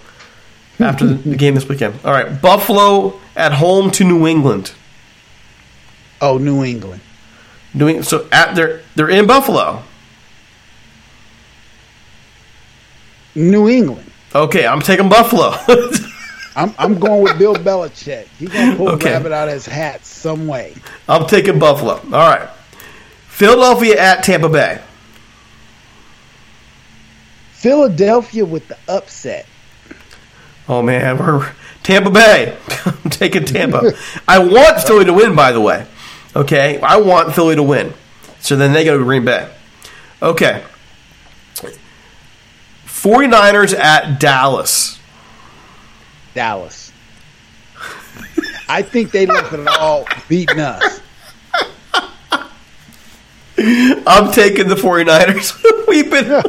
after 0.80 1.06
the, 1.14 1.36
game 1.36 1.54
this 1.54 1.68
weekend. 1.68 2.00
All 2.04 2.12
right, 2.12 2.40
Buffalo 2.40 3.20
at 3.36 3.52
home 3.52 3.90
to 3.92 4.04
New 4.04 4.26
England. 4.26 4.72
Oh, 6.20 6.38
New 6.38 6.64
England. 6.64 7.02
New 7.74 7.86
Eng- 7.86 8.02
so 8.02 8.26
at 8.32 8.54
they're 8.54 8.80
they're 8.96 9.10
in 9.10 9.26
Buffalo. 9.26 9.82
New 13.34 13.68
England. 13.68 14.10
Okay, 14.34 14.66
I'm 14.66 14.80
taking 14.80 15.08
Buffalo. 15.08 15.54
I'm, 16.56 16.74
I'm 16.78 16.98
going 16.98 17.22
with 17.22 17.38
Bill 17.38 17.54
Belichick. 17.54 18.26
He's 18.38 18.48
going 18.48 18.72
to 18.72 18.76
pull 18.76 18.88
Okay. 18.90 19.12
rabbit 19.12 19.32
out 19.32 19.48
of 19.48 19.54
his 19.54 19.64
hat 19.66 20.04
some 20.04 20.46
way. 20.48 20.74
I'm 21.08 21.26
taking 21.26 21.58
Buffalo. 21.58 21.94
All 21.96 22.10
right, 22.10 22.48
Philadelphia 23.28 23.98
at 23.98 24.24
Tampa 24.24 24.48
Bay. 24.48 24.80
Philadelphia 27.52 28.44
with 28.44 28.68
the 28.68 28.76
upset. 28.88 29.46
Oh 30.68 30.82
man, 30.82 31.18
we're 31.18 31.52
Tampa 31.82 32.10
Bay. 32.10 32.56
I'm 32.84 33.10
taking 33.10 33.44
Tampa. 33.44 33.92
I 34.26 34.38
want 34.38 34.80
Philly 34.82 35.04
to 35.06 35.12
win, 35.12 35.34
by 35.34 35.52
the 35.52 35.60
way. 35.60 35.86
Okay, 36.36 36.80
I 36.80 36.98
want 36.98 37.34
Philly 37.34 37.56
to 37.56 37.62
win. 37.62 37.92
So 38.40 38.54
then 38.56 38.72
they 38.72 38.84
go 38.84 38.96
to 38.98 39.02
Green 39.04 39.24
Bay. 39.24 39.48
Okay. 40.22 40.62
49ers 42.98 43.78
at 43.78 44.18
Dallas. 44.18 44.98
Dallas. 46.34 46.92
I 48.68 48.82
think 48.82 49.12
they 49.12 49.24
left 49.24 49.52
it 49.52 49.66
all 49.68 50.06
beating 50.28 50.58
us. 50.58 51.00
I'm 53.56 54.32
taking 54.32 54.68
the 54.68 54.74
49ers. 54.74 55.86
We've 55.88 56.10
been. 56.10 56.42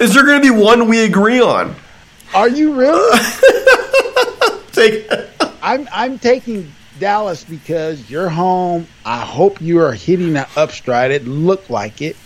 Is 0.00 0.12
there 0.12 0.26
going 0.26 0.42
to 0.42 0.42
be 0.42 0.50
one 0.50 0.88
we 0.88 1.04
agree 1.04 1.40
on? 1.40 1.74
Are 2.34 2.48
you 2.48 2.74
really? 2.74 3.18
Take. 4.72 5.08
I'm 5.62 5.88
I'm 5.92 6.18
taking 6.18 6.72
Dallas 6.98 7.44
because 7.44 8.10
you're 8.10 8.28
home. 8.28 8.88
I 9.04 9.20
hope 9.20 9.60
you 9.60 9.78
are 9.78 9.92
hitting 9.92 10.36
an 10.36 10.46
upstride. 10.56 11.12
It 11.12 11.26
looked 11.26 11.70
like 11.70 12.02
it. 12.02 12.16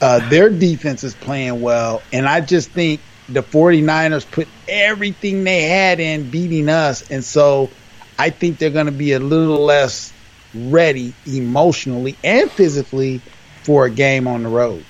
Uh, 0.00 0.28
their 0.28 0.48
defense 0.48 1.04
is 1.04 1.14
playing 1.14 1.60
well, 1.60 2.02
and 2.12 2.26
I 2.26 2.40
just 2.40 2.70
think 2.70 3.00
the 3.28 3.42
49ers 3.42 4.28
put 4.30 4.48
everything 4.66 5.44
they 5.44 5.62
had 5.62 6.00
in 6.00 6.30
beating 6.30 6.68
us, 6.68 7.10
and 7.10 7.22
so 7.22 7.70
I 8.18 8.30
think 8.30 8.58
they're 8.58 8.70
going 8.70 8.86
to 8.86 8.92
be 8.92 9.12
a 9.12 9.18
little 9.18 9.64
less 9.64 10.12
ready 10.54 11.14
emotionally 11.26 12.16
and 12.24 12.50
physically 12.50 13.20
for 13.62 13.84
a 13.84 13.90
game 13.90 14.26
on 14.26 14.42
the 14.42 14.48
road. 14.48 14.84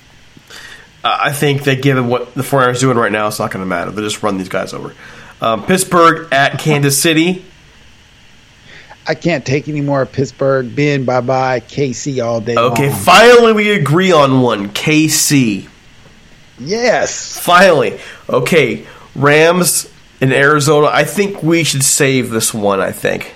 I 1.02 1.32
think 1.32 1.64
that 1.64 1.82
given 1.82 2.08
what 2.08 2.34
the 2.34 2.42
49ers 2.42 2.80
doing 2.80 2.96
right 2.96 3.12
now, 3.12 3.28
it's 3.28 3.38
not 3.38 3.50
going 3.50 3.62
to 3.62 3.68
matter. 3.68 3.90
They'll 3.90 4.04
just 4.04 4.22
run 4.22 4.36
these 4.36 4.48
guys 4.48 4.74
over. 4.74 4.94
Um, 5.40 5.64
Pittsburgh 5.64 6.28
at 6.32 6.58
Kansas 6.58 7.00
City. 7.00 7.44
I 9.06 9.14
can't 9.14 9.44
take 9.44 9.68
any 9.68 9.80
more 9.80 10.02
of 10.02 10.12
Pittsburgh. 10.12 10.74
Ben, 10.76 11.04
bye 11.04 11.20
bye. 11.20 11.60
KC 11.60 12.22
all 12.24 12.40
day 12.40 12.56
Okay, 12.56 12.90
long. 12.90 12.98
finally 13.00 13.52
we 13.52 13.70
agree 13.72 14.12
on 14.12 14.40
one. 14.40 14.68
KC. 14.70 15.66
Yes. 16.58 17.38
Finally. 17.38 17.98
Okay, 18.28 18.86
Rams 19.14 19.90
in 20.20 20.32
Arizona. 20.32 20.88
I 20.92 21.04
think 21.04 21.42
we 21.42 21.64
should 21.64 21.82
save 21.82 22.30
this 22.30 22.52
one, 22.52 22.80
I 22.80 22.92
think, 22.92 23.34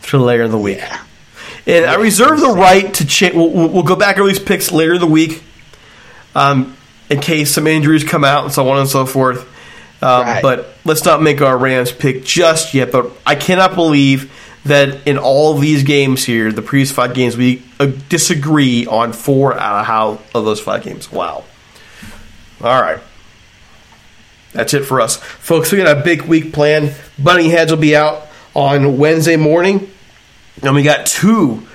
for 0.00 0.18
later 0.18 0.44
in 0.44 0.50
the 0.50 0.58
week. 0.58 0.80
And 1.66 1.84
I 1.84 1.94
reserve 1.96 2.40
the 2.40 2.48
right 2.50 2.92
to 2.94 3.06
change. 3.06 3.34
We'll, 3.34 3.50
we'll 3.50 3.68
we'll 3.68 3.82
go 3.82 3.96
back 3.96 4.18
over 4.18 4.26
these 4.28 4.38
picks 4.38 4.72
later 4.72 4.94
in 4.94 5.00
the 5.00 5.06
week 5.06 5.42
um, 6.34 6.74
in 7.10 7.20
case 7.20 7.52
some 7.52 7.66
injuries 7.66 8.02
come 8.02 8.24
out 8.24 8.44
and 8.44 8.52
so 8.52 8.68
on 8.70 8.78
and 8.78 8.88
so 8.88 9.04
forth. 9.06 9.42
Um, 10.02 10.22
Right. 10.22 10.42
But 10.42 10.74
let's 10.86 11.04
not 11.04 11.20
make 11.22 11.42
our 11.42 11.56
Rams 11.58 11.92
pick 11.92 12.24
just 12.24 12.72
yet. 12.72 12.90
But 12.90 13.12
I 13.26 13.34
cannot 13.34 13.74
believe 13.74 14.32
that 14.64 15.06
in 15.06 15.16
all 15.18 15.54
these 15.54 15.82
games 15.82 16.24
here, 16.24 16.52
the 16.52 16.62
previous 16.62 16.92
five 16.92 17.14
games, 17.14 17.36
we 17.36 17.62
uh, 17.78 17.86
disagree 18.08 18.86
on 18.86 19.12
four 19.12 19.54
out 19.54 19.80
of 19.80 19.86
how 19.86 20.20
of 20.34 20.44
those 20.44 20.60
five 20.60 20.82
games. 20.82 21.10
Wow. 21.10 21.44
All 22.62 22.82
right. 22.82 23.00
That's 24.52 24.74
it 24.74 24.84
for 24.84 25.00
us. 25.00 25.16
Folks, 25.16 25.72
we 25.72 25.78
got 25.78 25.96
a 25.96 26.02
big 26.02 26.22
week 26.22 26.52
planned. 26.52 26.94
Bunny 27.18 27.48
Heads 27.48 27.70
will 27.70 27.78
be 27.78 27.94
out 27.96 28.26
on 28.54 28.98
Wednesday 28.98 29.36
morning. 29.36 29.90
And 30.62 30.74
we 30.74 30.82
got 30.82 31.06
two 31.06 31.66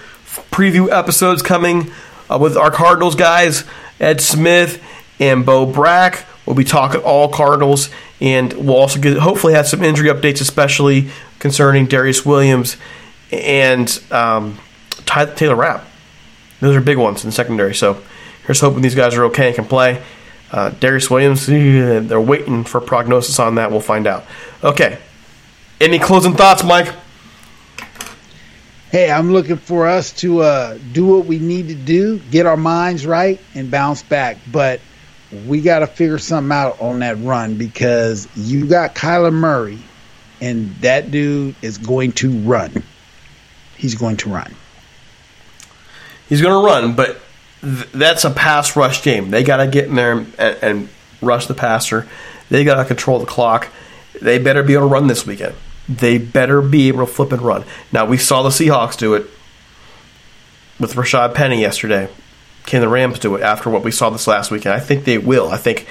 preview 0.51 0.91
episodes 0.91 1.41
coming 1.41 1.91
uh, 2.29 2.38
with 2.39 2.57
our 2.57 2.69
Cardinals 2.69 3.15
guys, 3.15 3.63
Ed 3.99 4.21
Smith 4.21 4.83
and 5.19 5.45
Bo 5.45 5.65
Brack. 5.65 6.25
We'll 6.45 6.55
be 6.55 6.63
talking 6.63 7.01
all 7.01 7.29
Cardinals, 7.29 7.89
and 8.21 8.53
we'll 8.53 8.75
also 8.75 8.99
get, 8.99 9.17
hopefully 9.17 9.53
have 9.53 9.67
some 9.67 9.83
injury 9.83 10.09
updates, 10.09 10.41
especially 10.41 11.09
concerning 11.39 11.88
Darious 11.88 12.25
Williams 12.25 12.77
and 13.31 14.01
um, 14.11 14.59
Ty- 15.05 15.33
Taylor 15.36 15.55
Rapp. 15.55 15.86
Those 16.59 16.75
are 16.75 16.81
big 16.81 16.97
ones 16.97 17.25
in 17.25 17.31
secondary. 17.31 17.75
So 17.75 18.01
here's 18.45 18.59
hoping 18.59 18.81
these 18.81 18.95
guys 18.95 19.15
are 19.15 19.25
okay 19.25 19.47
and 19.47 19.55
can 19.55 19.65
play. 19.65 20.01
Uh, 20.51 20.71
Darious 20.71 21.09
Williams, 21.09 21.45
they're 22.07 22.21
waiting 22.21 22.63
for 22.63 22.79
prognosis 22.79 23.39
on 23.39 23.55
that. 23.55 23.71
We'll 23.71 23.81
find 23.81 24.07
out. 24.07 24.25
Okay. 24.63 24.99
Any 25.81 25.99
closing 25.99 26.33
thoughts, 26.33 26.63
Mike? 26.63 26.93
Hey, 28.91 29.11
I'm 29.11 29.33
looking 29.33 29.57
for 29.57 29.88
us 29.88 30.13
to 30.13 30.41
uh, 30.41 30.77
do 30.93 31.05
what 31.05 31.25
we 31.25 31.38
need 31.38 31.67
to 31.67 31.75
do, 31.75 32.19
get 32.31 32.45
our 32.45 32.55
minds 32.55 33.05
right, 33.05 33.41
and 33.53 33.69
bounce 33.69 34.01
back. 34.01 34.38
But 34.49 34.79
we 35.45 35.59
got 35.59 35.79
to 35.79 35.88
figure 35.88 36.17
something 36.17 36.51
out 36.51 36.79
on 36.79 36.99
that 36.99 37.19
run 37.19 37.57
because 37.57 38.27
you 38.38 38.65
got 38.67 38.95
Kyler 38.95 39.33
Murray, 39.33 39.79
and 40.41 40.75
that 40.77 41.11
dude 41.11 41.55
is 41.61 41.77
going 41.77 42.11
to 42.13 42.31
run. 42.31 42.83
He's 43.77 43.95
going 43.95 44.17
to 44.17 44.29
run. 44.29 44.53
He's 46.27 46.41
going 46.41 46.53
to 46.53 46.65
run, 46.65 46.95
but 46.95 47.19
th- 47.61 47.91
that's 47.91 48.23
a 48.23 48.31
pass 48.31 48.75
rush 48.75 49.03
game. 49.03 49.29
They 49.29 49.43
got 49.43 49.57
to 49.57 49.67
get 49.67 49.86
in 49.86 49.95
there 49.95 50.11
and, 50.13 50.38
and 50.39 50.89
rush 51.21 51.47
the 51.47 51.53
passer. 51.53 52.07
They 52.49 52.63
got 52.63 52.75
to 52.75 52.86
control 52.86 53.19
the 53.19 53.25
clock. 53.25 53.69
They 54.21 54.39
better 54.39 54.63
be 54.63 54.73
able 54.73 54.88
to 54.88 54.93
run 54.93 55.07
this 55.07 55.25
weekend. 55.25 55.55
They 55.88 56.17
better 56.17 56.61
be 56.61 56.88
able 56.88 57.05
to 57.05 57.11
flip 57.11 57.31
and 57.31 57.41
run. 57.41 57.63
Now 57.91 58.05
we 58.05 58.17
saw 58.17 58.41
the 58.41 58.49
Seahawks 58.49 58.97
do 58.97 59.13
it 59.13 59.27
with 60.79 60.93
Rashaad 60.93 61.36
Penny 61.36 61.61
yesterday. 61.61 62.09
Can 62.65 62.81
the 62.81 62.89
Rams 62.89 63.19
do 63.19 63.36
it 63.36 63.43
after 63.43 63.69
what 63.69 63.83
we 63.83 63.91
saw 63.91 64.09
this 64.09 64.25
last 64.25 64.49
weekend? 64.49 64.73
I 64.73 64.79
think 64.79 65.05
they 65.05 65.19
will. 65.19 65.49
I 65.49 65.57
think 65.57 65.86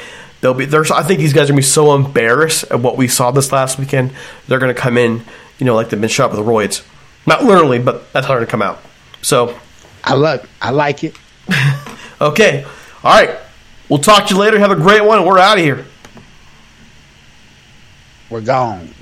they'll 0.45 0.53
be. 0.55 0.67
There's. 0.67 0.91
I 0.91 1.03
think 1.03 1.21
these 1.21 1.33
guys 1.33 1.45
are 1.45 1.53
gonna 1.53 1.57
be 1.57 1.63
so 1.63 1.95
embarrassed 1.95 2.65
at 2.71 2.79
what 2.79 2.99
we 2.99 3.09
saw 3.09 3.31
this 3.31 3.51
last 3.51 3.79
weekend. 3.79 4.13
They're 4.47 4.59
gonna 4.59 4.75
come 4.75 4.99
in, 4.99 5.25
you 5.59 5.65
know, 5.65 5.75
like 5.75 5.89
they've 5.89 6.01
been 6.01 6.11
shot 6.11 6.31
with 6.31 6.39
roids. 6.41 6.87
Not 7.27 7.43
literally, 7.43 7.79
but 7.79 8.13
that's 8.13 8.27
how 8.27 8.35
they're 8.35 8.41
gonna 8.41 8.51
come 8.51 8.61
out. 8.63 8.83
So 9.23 9.59
I 10.05 10.15
love. 10.15 10.47
I 10.63 10.71
like 10.71 11.03
it. 11.03 11.17
Okay. 12.21 12.65
All 13.03 13.13
right. 13.13 13.37
We'll 13.89 13.99
talk 13.99 14.29
to 14.29 14.35
you 14.35 14.41
later. 14.41 14.59
Have 14.59 14.71
a 14.71 14.77
great 14.77 15.05
one. 15.05 15.27
We're 15.27 15.39
out 15.39 15.59
of 15.59 15.65
here. 15.65 15.85
We're 18.31 18.41
gone. 18.41 18.95